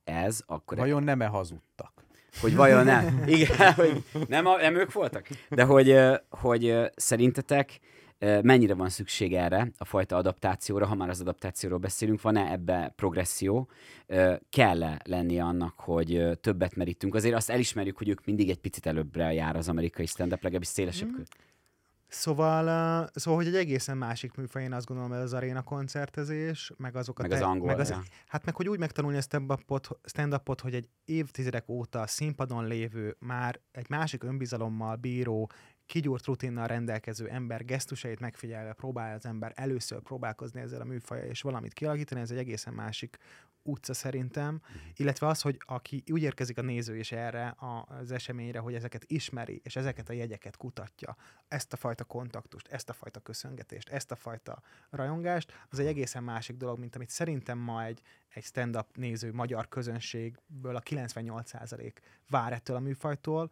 ez 0.03 0.43
akkor 0.45 0.77
Vajon 0.77 1.03
nem-e 1.03 1.25
hazudtak? 1.25 1.99
hogy 2.41 2.55
vajon 2.55 2.85
nem. 2.85 3.23
Igen, 3.27 3.73
hogy 3.73 4.03
nem, 4.27 4.45
a, 4.45 4.57
nem 4.57 4.75
ők 4.75 4.91
voltak. 4.91 5.27
De 5.49 5.63
hogy, 5.63 5.95
hogy 6.29 6.75
szerintetek 6.95 7.79
mennyire 8.19 8.73
van 8.73 8.89
szükség 8.89 9.33
erre 9.33 9.71
a 9.77 9.85
fajta 9.85 10.15
adaptációra, 10.15 10.85
ha 10.85 10.95
már 10.95 11.09
az 11.09 11.21
adaptációról 11.21 11.79
beszélünk, 11.79 12.21
van-e 12.21 12.51
ebbe 12.51 12.93
progresszió, 12.95 13.69
kell-e 14.49 15.01
lennie 15.05 15.43
annak, 15.43 15.79
hogy 15.79 16.39
többet 16.41 16.75
merítünk? 16.75 17.15
Azért 17.15 17.35
azt 17.35 17.49
elismerjük, 17.49 17.97
hogy 17.97 18.09
ők 18.09 18.25
mindig 18.25 18.49
egy 18.49 18.59
picit 18.59 18.85
előbbre 18.85 19.33
jár 19.33 19.55
az 19.55 19.69
amerikai 19.69 20.05
stand-up, 20.05 20.41
legalábbis 20.41 20.67
szélesebb 20.67 21.11
kör. 21.15 21.25
Szóval, 22.11 22.63
uh, 23.03 23.09
szóval, 23.13 23.39
hogy 23.43 23.47
egy 23.47 23.55
egészen 23.55 23.97
másik 23.97 24.33
műfaj, 24.33 24.63
én 24.63 24.73
azt 24.73 24.85
gondolom, 24.85 25.11
ez 25.11 25.21
az 25.21 25.33
aréna 25.33 25.61
koncertezés, 25.61 26.71
meg 26.77 26.95
azok 26.95 27.19
a... 27.19 27.21
Meg 27.21 27.31
az 27.31 27.41
angol, 27.41 27.67
meg 27.67 27.79
az, 27.79 27.89
ja. 27.89 28.01
Hát 28.27 28.45
meg, 28.45 28.55
hogy 28.55 28.69
úgy 28.69 28.79
megtanulni 28.79 29.17
a 29.17 29.21
stand-upot, 29.21 29.89
stand-upot, 30.03 30.61
hogy 30.61 30.73
egy 30.73 30.89
évtizedek 31.05 31.69
óta 31.69 32.07
színpadon 32.07 32.67
lévő, 32.67 33.15
már 33.19 33.59
egy 33.71 33.89
másik 33.89 34.23
önbizalommal 34.23 34.95
bíró, 34.95 35.49
kigyúrt 35.89 36.25
rutinnal 36.25 36.67
rendelkező 36.67 37.27
ember 37.27 37.65
gesztusait 37.65 38.19
megfigyelve 38.19 38.73
próbál 38.73 39.15
az 39.15 39.25
ember 39.25 39.51
először 39.55 40.01
próbálkozni 40.01 40.61
ezzel 40.61 40.81
a 40.81 40.83
műfajjal, 40.83 41.27
és 41.27 41.41
valamit 41.41 41.73
kialakítani, 41.73 42.21
ez 42.21 42.31
egy 42.31 42.37
egészen 42.37 42.73
másik 42.73 43.17
utca 43.63 43.93
szerintem, 43.93 44.61
illetve 44.95 45.27
az, 45.27 45.41
hogy 45.41 45.61
aki 45.65 46.03
úgy 46.11 46.21
érkezik 46.21 46.57
a 46.57 46.61
néző 46.61 46.97
is 46.97 47.11
erre 47.11 47.55
az 47.99 48.11
eseményre, 48.11 48.59
hogy 48.59 48.73
ezeket 48.73 49.03
ismeri, 49.07 49.61
és 49.63 49.75
ezeket 49.75 50.09
a 50.09 50.13
jegyeket 50.13 50.57
kutatja, 50.57 51.15
ezt 51.47 51.73
a 51.73 51.77
fajta 51.77 52.03
kontaktust, 52.03 52.67
ezt 52.67 52.89
a 52.89 52.93
fajta 52.93 53.19
köszöngetést, 53.19 53.89
ezt 53.89 54.11
a 54.11 54.15
fajta 54.15 54.61
rajongást, 54.89 55.65
az 55.69 55.79
egy 55.79 55.85
egészen 55.85 56.23
másik 56.23 56.57
dolog, 56.57 56.79
mint 56.79 56.95
amit 56.95 57.09
szerintem 57.09 57.57
ma 57.57 57.83
egy, 57.83 58.01
egy 58.33 58.43
stand-up 58.43 58.87
néző 58.95 59.33
magyar 59.33 59.67
közönségből 59.67 60.75
a 60.75 60.81
98% 60.81 61.93
vár 62.29 62.53
ettől 62.53 62.75
a 62.75 62.79
műfajtól, 62.79 63.51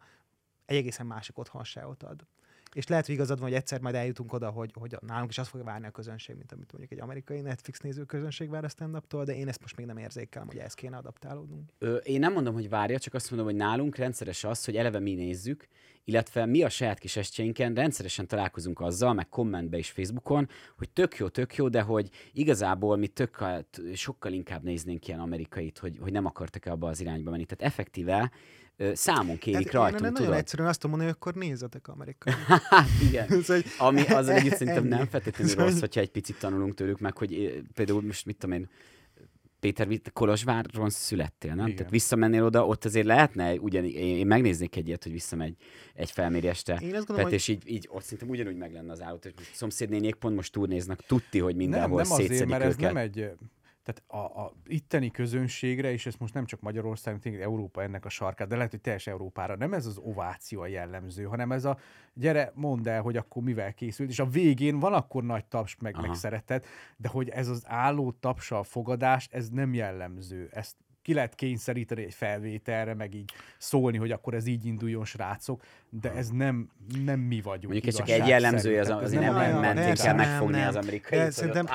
egy 0.68 0.76
egészen 0.76 1.06
másik 1.06 1.38
otthonságot 1.38 2.02
ad. 2.02 2.26
És 2.72 2.86
lehet, 2.86 3.06
hogy 3.06 3.14
igazad 3.14 3.38
van, 3.38 3.48
hogy 3.48 3.56
egyszer 3.56 3.80
majd 3.80 3.94
eljutunk 3.94 4.32
oda, 4.32 4.50
hogy, 4.50 4.70
hogy 4.74 4.96
nálunk 5.00 5.30
is 5.30 5.38
azt 5.38 5.48
fogja 5.48 5.66
várni 5.66 5.86
a 5.86 5.90
közönség, 5.90 6.36
mint 6.36 6.52
amit 6.52 6.72
mondjuk 6.72 6.92
egy 6.92 7.00
amerikai 7.00 7.40
Netflix 7.40 7.80
néző 7.80 8.04
közönség 8.04 8.50
vár 8.50 8.64
a 8.64 8.68
stand 8.68 9.02
de 9.24 9.36
én 9.36 9.48
ezt 9.48 9.60
most 9.60 9.76
még 9.76 9.86
nem 9.86 9.96
érzékelem, 9.96 10.46
hogy 10.48 10.58
ezt 10.58 10.74
kéne 10.74 10.96
adaptálódnunk. 10.96 11.70
Ö, 11.78 11.96
én 11.96 12.18
nem 12.18 12.32
mondom, 12.32 12.54
hogy 12.54 12.68
várja, 12.68 12.98
csak 12.98 13.14
azt 13.14 13.30
mondom, 13.30 13.48
hogy 13.48 13.56
nálunk 13.56 13.96
rendszeres 13.96 14.44
az, 14.44 14.64
hogy 14.64 14.76
eleve 14.76 14.98
mi 14.98 15.14
nézzük, 15.14 15.68
illetve 16.08 16.46
mi 16.46 16.62
a 16.62 16.68
saját 16.68 16.98
kis 16.98 17.16
estjeinken 17.16 17.74
rendszeresen 17.74 18.26
találkozunk 18.26 18.80
azzal, 18.80 19.14
meg 19.14 19.28
kommentbe 19.28 19.78
is 19.78 19.90
Facebookon, 19.90 20.48
hogy 20.78 20.88
tök 20.90 21.16
jó, 21.16 21.28
tök 21.28 21.54
jó, 21.54 21.68
de 21.68 21.80
hogy 21.80 22.08
igazából 22.32 22.96
mi 22.96 23.06
tök, 23.06 23.44
sokkal 23.94 24.32
inkább 24.32 24.62
néznénk 24.62 25.08
ilyen 25.08 25.20
amerikait, 25.20 25.78
hogy, 25.78 25.98
hogy 26.00 26.12
nem 26.12 26.26
akartak 26.26 26.66
-e 26.66 26.70
abba 26.70 26.88
az 26.88 27.00
irányba 27.00 27.30
menni. 27.30 27.44
Tehát 27.44 27.72
effektíve 27.72 28.30
számon 28.92 29.38
kérik 29.38 29.64
hát, 29.64 29.72
rajtunk, 29.72 30.04
én 30.04 30.14
tudod? 30.14 30.32
egyszerűen 30.32 30.68
azt 30.68 30.82
mondani, 30.82 31.04
hogy 31.04 31.16
akkor 31.20 31.34
nézzetek 31.34 31.88
amerikai. 31.88 32.32
Igen. 33.08 33.28
szóval, 33.28 33.62
Ami 33.78 34.06
az 34.06 34.28
együtt 34.28 34.56
szerintem 34.56 34.84
nem 34.84 35.06
feltétlenül 35.06 35.54
rossz, 35.54 35.80
hogyha 35.80 36.00
egy 36.00 36.10
picit 36.10 36.38
tanulunk 36.38 36.74
tőlük, 36.74 37.00
meg 37.00 37.16
hogy 37.16 37.62
például 37.74 38.02
most 38.02 38.26
mit 38.26 38.36
tudom 38.36 38.56
én, 38.56 38.68
Péter, 39.60 39.88
Kolozsváron 40.12 40.90
születtél, 40.90 41.54
nem? 41.54 41.64
Igen. 41.64 41.76
Tehát 41.76 41.92
visszamennél 41.92 42.44
oda, 42.44 42.66
ott 42.66 42.84
azért 42.84 43.06
lehetne, 43.06 43.54
ugyan, 43.54 43.84
én, 43.84 44.16
én 44.16 44.26
megnéznék 44.26 44.76
egy 44.76 44.86
ilyet, 44.86 45.02
hogy 45.02 45.12
visszamegy 45.12 45.54
egy 45.94 46.10
felmérésre. 46.10 46.78
Én 46.82 46.94
azt 46.94 47.06
gondolom, 47.06 47.24
hogy... 47.24 47.32
és 47.32 47.48
így, 47.48 47.62
így 47.70 47.88
ott 47.90 48.02
szerintem 48.02 48.28
ugyanúgy 48.28 48.56
meg 48.56 48.72
lenne 48.72 48.92
az 48.92 49.02
állat, 49.02 49.22
hogy 49.22 49.34
szomszédnéniek 49.52 50.14
pont 50.14 50.36
most 50.36 50.52
túrnéznak, 50.52 51.06
tudti, 51.06 51.38
hogy 51.38 51.56
mindenhol 51.56 52.02
nem, 52.02 52.08
nem 52.08 52.24
azért, 52.24 52.46
mert 52.46 52.62
ez 52.62 52.76
nem 52.76 52.96
egy, 52.96 53.30
tehát 53.88 54.26
a, 54.26 54.40
a 54.40 54.52
itteni 54.66 55.10
közönségre, 55.10 55.92
és 55.92 56.06
ezt 56.06 56.18
most 56.18 56.34
nem 56.34 56.44
csak 56.44 56.60
Magyarország, 56.60 57.18
tényleg 57.18 57.42
Európa 57.42 57.82
ennek 57.82 58.04
a 58.04 58.08
sarkát, 58.08 58.48
de 58.48 58.56
lehet, 58.56 58.70
hogy 58.70 58.80
teljes 58.80 59.06
Európára 59.06 59.56
nem 59.56 59.72
ez 59.72 59.86
az 59.86 59.98
ováció 59.98 60.60
a 60.60 60.66
jellemző, 60.66 61.24
hanem 61.24 61.52
ez 61.52 61.64
a 61.64 61.78
gyere, 62.14 62.52
mondd 62.54 62.88
el, 62.88 63.02
hogy 63.02 63.16
akkor 63.16 63.42
mivel 63.42 63.74
készült, 63.74 64.10
és 64.10 64.18
a 64.18 64.26
végén 64.26 64.78
van 64.78 64.92
akkor 64.92 65.24
nagy 65.24 65.44
taps, 65.44 65.76
meg, 65.80 65.96
meg 66.00 66.14
szeretet, 66.14 66.66
de 66.96 67.08
hogy 67.08 67.28
ez 67.28 67.48
az 67.48 67.62
álló 67.66 68.12
tapsal 68.12 68.64
fogadás, 68.64 69.28
ez 69.30 69.48
nem 69.48 69.74
jellemző. 69.74 70.48
Ezt 70.52 70.76
ki 71.02 71.14
lehet 71.14 71.34
kényszeríteni 71.34 72.02
egy 72.02 72.14
felvételre, 72.14 72.94
meg 72.94 73.14
így 73.14 73.32
szólni, 73.58 73.96
hogy 73.96 74.10
akkor 74.10 74.34
ez 74.34 74.46
így 74.46 74.64
induljon, 74.66 75.04
srácok, 75.04 75.62
de 75.90 76.12
ez 76.12 76.28
nem, 76.28 76.70
nem 77.04 77.20
mi 77.20 77.40
vagyunk. 77.40 77.72
Mondjuk 77.72 77.86
ez 77.86 77.96
csak 77.96 78.08
egy 78.08 78.26
jellemző, 78.26 78.78
az, 78.78 78.88
az 78.88 79.12
nem, 79.12 79.34
nem 79.34 79.60
mentén 79.60 79.94
kell 79.94 80.14
megfogni 80.14 80.62
az 80.62 80.76
amerikai 80.76 81.30
szerintem 81.30 81.66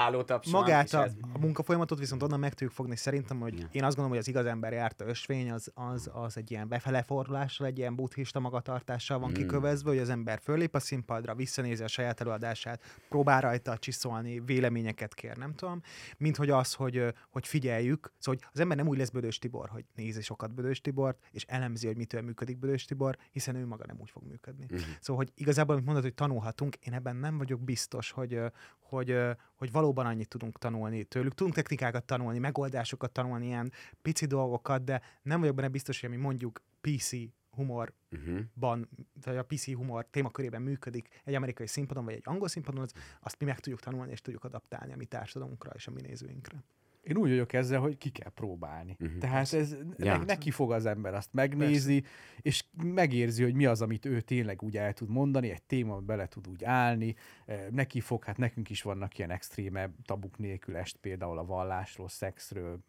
magát 0.51 0.93
a, 0.93 1.07
a 1.33 1.39
munkafolyamatot 1.39 1.99
viszont 1.99 2.23
onnan 2.23 2.39
meg 2.39 2.49
tudjuk 2.49 2.71
fogni. 2.71 2.95
Szerintem, 2.95 3.39
hogy 3.39 3.59
ja. 3.59 3.67
én 3.71 3.83
azt 3.83 3.95
gondolom, 3.95 4.09
hogy 4.09 4.19
az 4.19 4.27
igaz 4.27 4.45
ember 4.45 4.73
járta 4.73 5.05
ösvény, 5.05 5.51
az, 5.51 5.71
az, 5.73 6.09
az 6.13 6.37
egy 6.37 6.51
ilyen 6.51 6.67
befelefordulással, 6.67 7.67
egy 7.67 7.77
ilyen 7.77 7.95
buddhista 7.95 8.39
magatartással 8.39 9.19
van 9.19 9.29
hmm. 9.29 9.37
kikövezve, 9.37 9.89
hogy 9.89 9.99
az 9.99 10.09
ember 10.09 10.39
fölép 10.43 10.75
a 10.75 10.79
színpadra, 10.79 11.35
visszanézi 11.35 11.83
a 11.83 11.87
saját 11.87 12.21
előadását, 12.21 12.81
próbál 13.09 13.41
rajta 13.41 13.77
csiszolni, 13.77 14.39
véleményeket 14.45 15.13
kér, 15.13 15.37
nem 15.37 15.55
tudom, 15.55 15.81
mint 16.17 16.35
hogy 16.35 16.49
az, 16.49 16.73
hogy, 16.73 17.13
hogy 17.29 17.47
figyeljük, 17.47 18.11
szóval 18.19 18.39
hogy 18.39 18.49
az 18.53 18.59
ember 18.59 18.77
nem 18.77 18.87
úgy 18.87 18.97
lesz 18.97 19.09
Bödös 19.09 19.39
Tibor, 19.39 19.69
hogy 19.69 19.85
nézi 19.95 20.21
sokat 20.21 20.53
Bödös 20.53 20.81
Tibort, 20.81 21.17
és 21.31 21.45
elemzi, 21.47 21.87
hogy 21.87 21.97
mitől 21.97 22.21
működik 22.21 22.57
Bödös 22.57 22.85
Tibor, 22.85 23.17
hiszen 23.31 23.55
ő 23.55 23.65
maga 23.65 23.85
nem 23.85 24.01
úgy 24.03 24.09
fog 24.09 24.23
működni. 24.23 24.63
Uh-huh. 24.63 24.87
Szóval, 24.99 25.23
hogy 25.25 25.33
igazából, 25.35 25.73
amit 25.73 25.85
mondod, 25.85 26.03
hogy 26.03 26.13
tanulhatunk, 26.13 26.75
én 26.75 26.93
ebben 26.93 27.15
nem 27.15 27.37
vagyok 27.37 27.61
biztos, 27.61 28.11
hogy, 28.11 28.39
hogy, 28.79 29.17
hogy 29.55 29.71
valóban 29.71 30.05
annyit 30.05 30.27
tudunk 30.27 30.57
tanulni 30.59 31.03
tőlük. 31.03 31.33
Tudunk 31.33 31.55
technikákat 31.55 32.03
tanulni, 32.03 32.39
megoldásokat 32.39 33.11
tanulni, 33.11 33.45
ilyen 33.45 33.71
pici 34.01 34.25
dolgokat, 34.25 34.83
de 34.83 35.01
nem 35.21 35.39
vagyok 35.39 35.55
benne 35.55 35.67
biztos, 35.67 36.01
hogy 36.01 36.09
ami 36.09 36.21
mondjuk 36.21 36.61
PC 36.81 37.11
humorban, 37.49 37.95
uh-huh. 38.11 38.39
vagy 39.23 39.37
a 39.37 39.43
PC 39.43 39.73
humor 39.73 40.07
témakörében 40.09 40.61
működik 40.61 41.21
egy 41.23 41.33
amerikai 41.33 41.67
színpadon, 41.67 42.05
vagy 42.05 42.13
egy 42.13 42.21
angol 42.25 42.47
színpadon, 42.47 42.81
az, 42.81 42.93
azt 43.21 43.39
mi 43.39 43.45
meg 43.45 43.59
tudjuk 43.59 43.79
tanulni, 43.81 44.11
és 44.11 44.21
tudjuk 44.21 44.43
adaptálni 44.43 44.93
a 44.93 44.95
mi 44.95 45.05
társadalmunkra 45.05 45.71
és 45.75 45.87
a 45.87 45.91
mi 45.91 46.01
nézőinkre. 46.01 46.63
Én 47.03 47.17
úgy 47.17 47.29
vagyok 47.29 47.53
ezzel, 47.53 47.79
hogy 47.79 47.97
ki 47.97 48.09
kell 48.09 48.29
próbálni. 48.29 48.95
Uh-huh. 48.99 49.17
Tehát 49.17 49.53
ez 49.53 49.75
ja. 49.97 50.17
ne, 50.17 50.23
neki 50.23 50.51
fog 50.51 50.71
az 50.71 50.85
ember 50.85 51.13
azt 51.13 51.33
megnézi, 51.33 51.99
Persze. 52.01 52.15
és 52.41 52.63
megérzi, 52.83 53.43
hogy 53.43 53.53
mi 53.53 53.65
az, 53.65 53.81
amit 53.81 54.05
ő 54.05 54.21
tényleg 54.21 54.61
úgy 54.61 54.77
el 54.77 54.93
tud 54.93 55.09
mondani, 55.09 55.49
egy 55.49 55.63
téma 55.63 55.99
bele 55.99 56.27
tud 56.27 56.47
úgy 56.47 56.63
állni, 56.63 57.15
neki 57.69 57.99
fog, 57.99 58.23
hát 58.23 58.37
nekünk 58.37 58.69
is 58.69 58.81
vannak 58.81 59.17
ilyen 59.17 59.31
extréme 59.31 59.89
tabuk 60.05 60.37
nélkül 60.37 60.75
est, 60.75 60.97
például 60.97 61.37
a 61.37 61.45
vallásról, 61.45 62.09
szexről, 62.09 62.79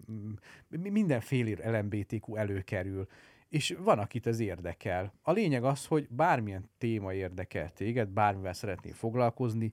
mindenféle 0.68 1.78
LMBTQ 1.80 2.36
előkerül, 2.36 3.06
és 3.48 3.76
van, 3.78 3.98
akit 3.98 4.26
ez 4.26 4.40
érdekel. 4.40 5.12
A 5.22 5.32
lényeg 5.32 5.64
az, 5.64 5.86
hogy 5.86 6.08
bármilyen 6.08 6.70
téma 6.78 7.12
érdekel 7.12 7.72
téged, 7.72 8.08
bármivel 8.08 8.52
szeretnél 8.52 8.94
foglalkozni, 8.94 9.72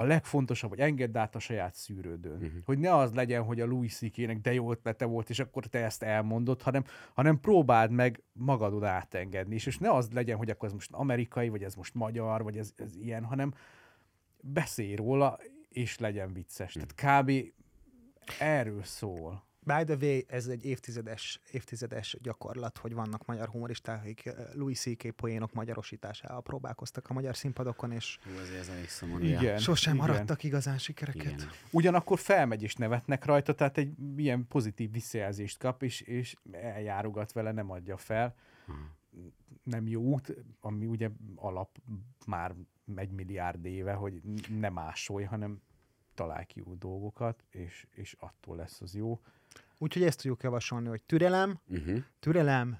a 0.00 0.04
legfontosabb, 0.04 0.70
hogy 0.70 0.80
engedd 0.80 1.16
át 1.16 1.34
a 1.34 1.38
saját 1.38 1.74
szűrődön. 1.74 2.32
Uh-huh. 2.32 2.50
Hogy 2.64 2.78
ne 2.78 2.94
az 2.94 3.12
legyen, 3.12 3.42
hogy 3.42 3.60
a 3.60 3.66
Louis 3.66 3.98
ck 3.98 4.32
de 4.32 4.52
jó 4.52 4.70
ötlete 4.70 5.04
volt, 5.04 5.30
és 5.30 5.38
akkor 5.38 5.66
te 5.66 5.84
ezt 5.84 6.02
elmondod, 6.02 6.62
hanem, 6.62 6.84
hanem 7.14 7.40
próbáld 7.40 7.90
meg 7.90 8.22
magadon 8.32 8.84
átengedni. 8.84 9.54
És, 9.54 9.66
és 9.66 9.78
ne 9.78 9.90
az 9.90 10.10
legyen, 10.10 10.36
hogy 10.36 10.50
akkor 10.50 10.68
ez 10.68 10.74
most 10.74 10.92
amerikai, 10.92 11.48
vagy 11.48 11.62
ez 11.62 11.74
most 11.74 11.94
magyar, 11.94 12.42
vagy 12.42 12.58
ez, 12.58 12.72
ez 12.76 12.96
ilyen, 12.96 13.24
hanem 13.24 13.54
beszélj 14.40 14.94
róla, 14.94 15.38
és 15.68 15.98
legyen 15.98 16.32
vicces. 16.32 16.76
Uh-huh. 16.76 16.90
Tehát 16.94 17.24
kb. 17.24 17.52
erről 18.38 18.82
szól. 18.82 19.46
By 19.76 19.84
the 19.84 19.96
way, 20.00 20.20
ez 20.26 20.46
egy 20.46 20.64
évtizedes, 20.64 21.40
évtizedes 21.50 22.16
gyakorlat, 22.22 22.78
hogy 22.78 22.94
vannak 22.94 23.26
magyar 23.26 23.48
humoristák, 23.48 24.00
akik 24.00 24.26
eh, 24.26 24.34
Louis 24.52 24.78
C.K. 24.78 25.10
poénok 25.10 25.52
magyarosításával 25.52 26.42
próbálkoztak 26.42 27.10
a 27.10 27.12
magyar 27.12 27.36
színpadokon, 27.36 27.92
és 27.92 28.18
Hú, 28.24 28.30
ez 28.60 28.68
elég 28.68 28.88
szomorú. 28.88 29.24
Igen, 29.24 29.58
sosem 29.58 29.94
igen. 29.94 30.06
maradtak 30.06 30.42
igazán 30.42 30.78
sikereket. 30.78 31.32
Igen. 31.32 31.48
Ugyanakkor 31.70 32.18
felmegy 32.18 32.62
és 32.62 32.74
nevetnek 32.74 33.24
rajta, 33.24 33.54
tehát 33.54 33.78
egy 33.78 33.92
ilyen 34.16 34.46
pozitív 34.46 34.90
visszajelzést 34.90 35.58
kap, 35.58 35.82
és, 35.82 36.00
és 36.00 36.36
eljárogat 36.52 37.32
vele, 37.32 37.52
nem 37.52 37.70
adja 37.70 37.96
fel. 37.96 38.34
Hmm. 38.66 38.96
Nem 39.62 39.86
jó 39.86 40.02
út, 40.02 40.34
ami 40.60 40.86
ugye 40.86 41.10
alap 41.34 41.78
már 42.26 42.54
egy 42.96 43.10
milliárd 43.10 43.64
éve, 43.64 43.92
hogy 43.92 44.20
nem 44.48 44.72
másolj, 44.72 45.24
hanem 45.24 45.60
találj 46.14 46.44
ki 46.44 46.62
jó 46.66 46.74
dolgokat, 46.74 47.44
és, 47.50 47.86
és 47.90 48.16
attól 48.18 48.56
lesz 48.56 48.80
az 48.80 48.94
jó. 48.94 49.20
Úgyhogy 49.78 50.02
ezt 50.02 50.20
tudjuk 50.20 50.42
javasolni, 50.42 50.88
hogy 50.88 51.02
türelem, 51.02 51.60
uh-huh. 51.68 51.98
türelem, 52.20 52.78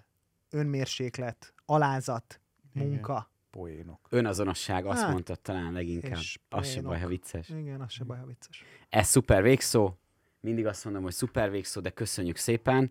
önmérséklet, 0.51 1.55
alázat, 1.65 2.41
munka. 2.73 3.13
Igen. 3.13 3.37
Poénok. 3.51 4.07
Önazonosság, 4.11 4.87
azt 4.87 5.01
hát, 5.01 5.11
mondtad 5.11 5.41
talán 5.41 5.73
leginkább. 5.73 6.21
Az 6.49 6.69
se 6.69 6.83
baj, 6.83 7.01
ha 7.01 7.07
vicces. 7.07 7.49
Igen, 7.49 7.81
az 7.81 7.93
se 7.93 8.05
baj, 8.05 8.19
ha 8.19 8.27
vicces. 8.27 8.65
Ez 8.89 9.07
szuper 9.07 9.43
végszó. 9.43 9.99
Mindig 10.41 10.67
azt 10.67 10.85
mondom, 10.85 11.03
hogy 11.03 11.13
szuper 11.13 11.51
végszó, 11.51 11.81
de 11.81 11.91
köszönjük 11.91 12.37
szépen. 12.37 12.91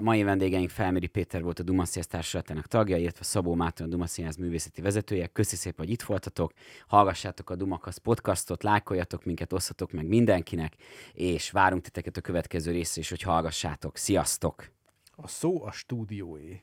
Mai 0.00 0.22
vendégeink 0.22 0.70
Felméri 0.70 1.06
Péter 1.06 1.42
volt 1.42 1.58
a 1.58 1.62
Dumaszínház 1.62 2.06
társulatának 2.06 2.66
tagja, 2.66 2.96
illetve 2.96 3.24
Szabó 3.24 3.54
Máton 3.54 3.86
a 3.86 3.90
Dumaszínház 3.90 4.36
művészeti 4.36 4.80
vezetője. 4.80 5.26
Köszi 5.26 5.56
szépen, 5.56 5.84
hogy 5.84 5.94
itt 5.94 6.02
voltatok. 6.02 6.52
Hallgassátok 6.86 7.50
a 7.50 7.56
Dumakasz 7.56 7.96
podcastot, 7.96 8.62
lájkoljatok 8.62 9.24
minket, 9.24 9.52
osszatok 9.52 9.92
meg 9.92 10.06
mindenkinek, 10.06 10.74
és 11.12 11.50
várunk 11.50 11.82
titeket 11.82 12.16
a 12.16 12.20
következő 12.20 12.72
részre 12.72 13.00
is, 13.00 13.08
hogy 13.08 13.22
hallgassátok. 13.22 13.96
Sziasztok! 13.96 14.70
A 15.16 15.28
szó 15.28 15.64
a 15.64 15.72
stúdióé. 15.72 16.62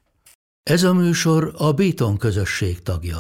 Ez 0.64 0.84
a 0.84 0.94
műsor 0.94 1.54
a 1.58 1.72
Béton 1.74 2.18
közösség 2.18 2.82
tagja. 2.82 3.20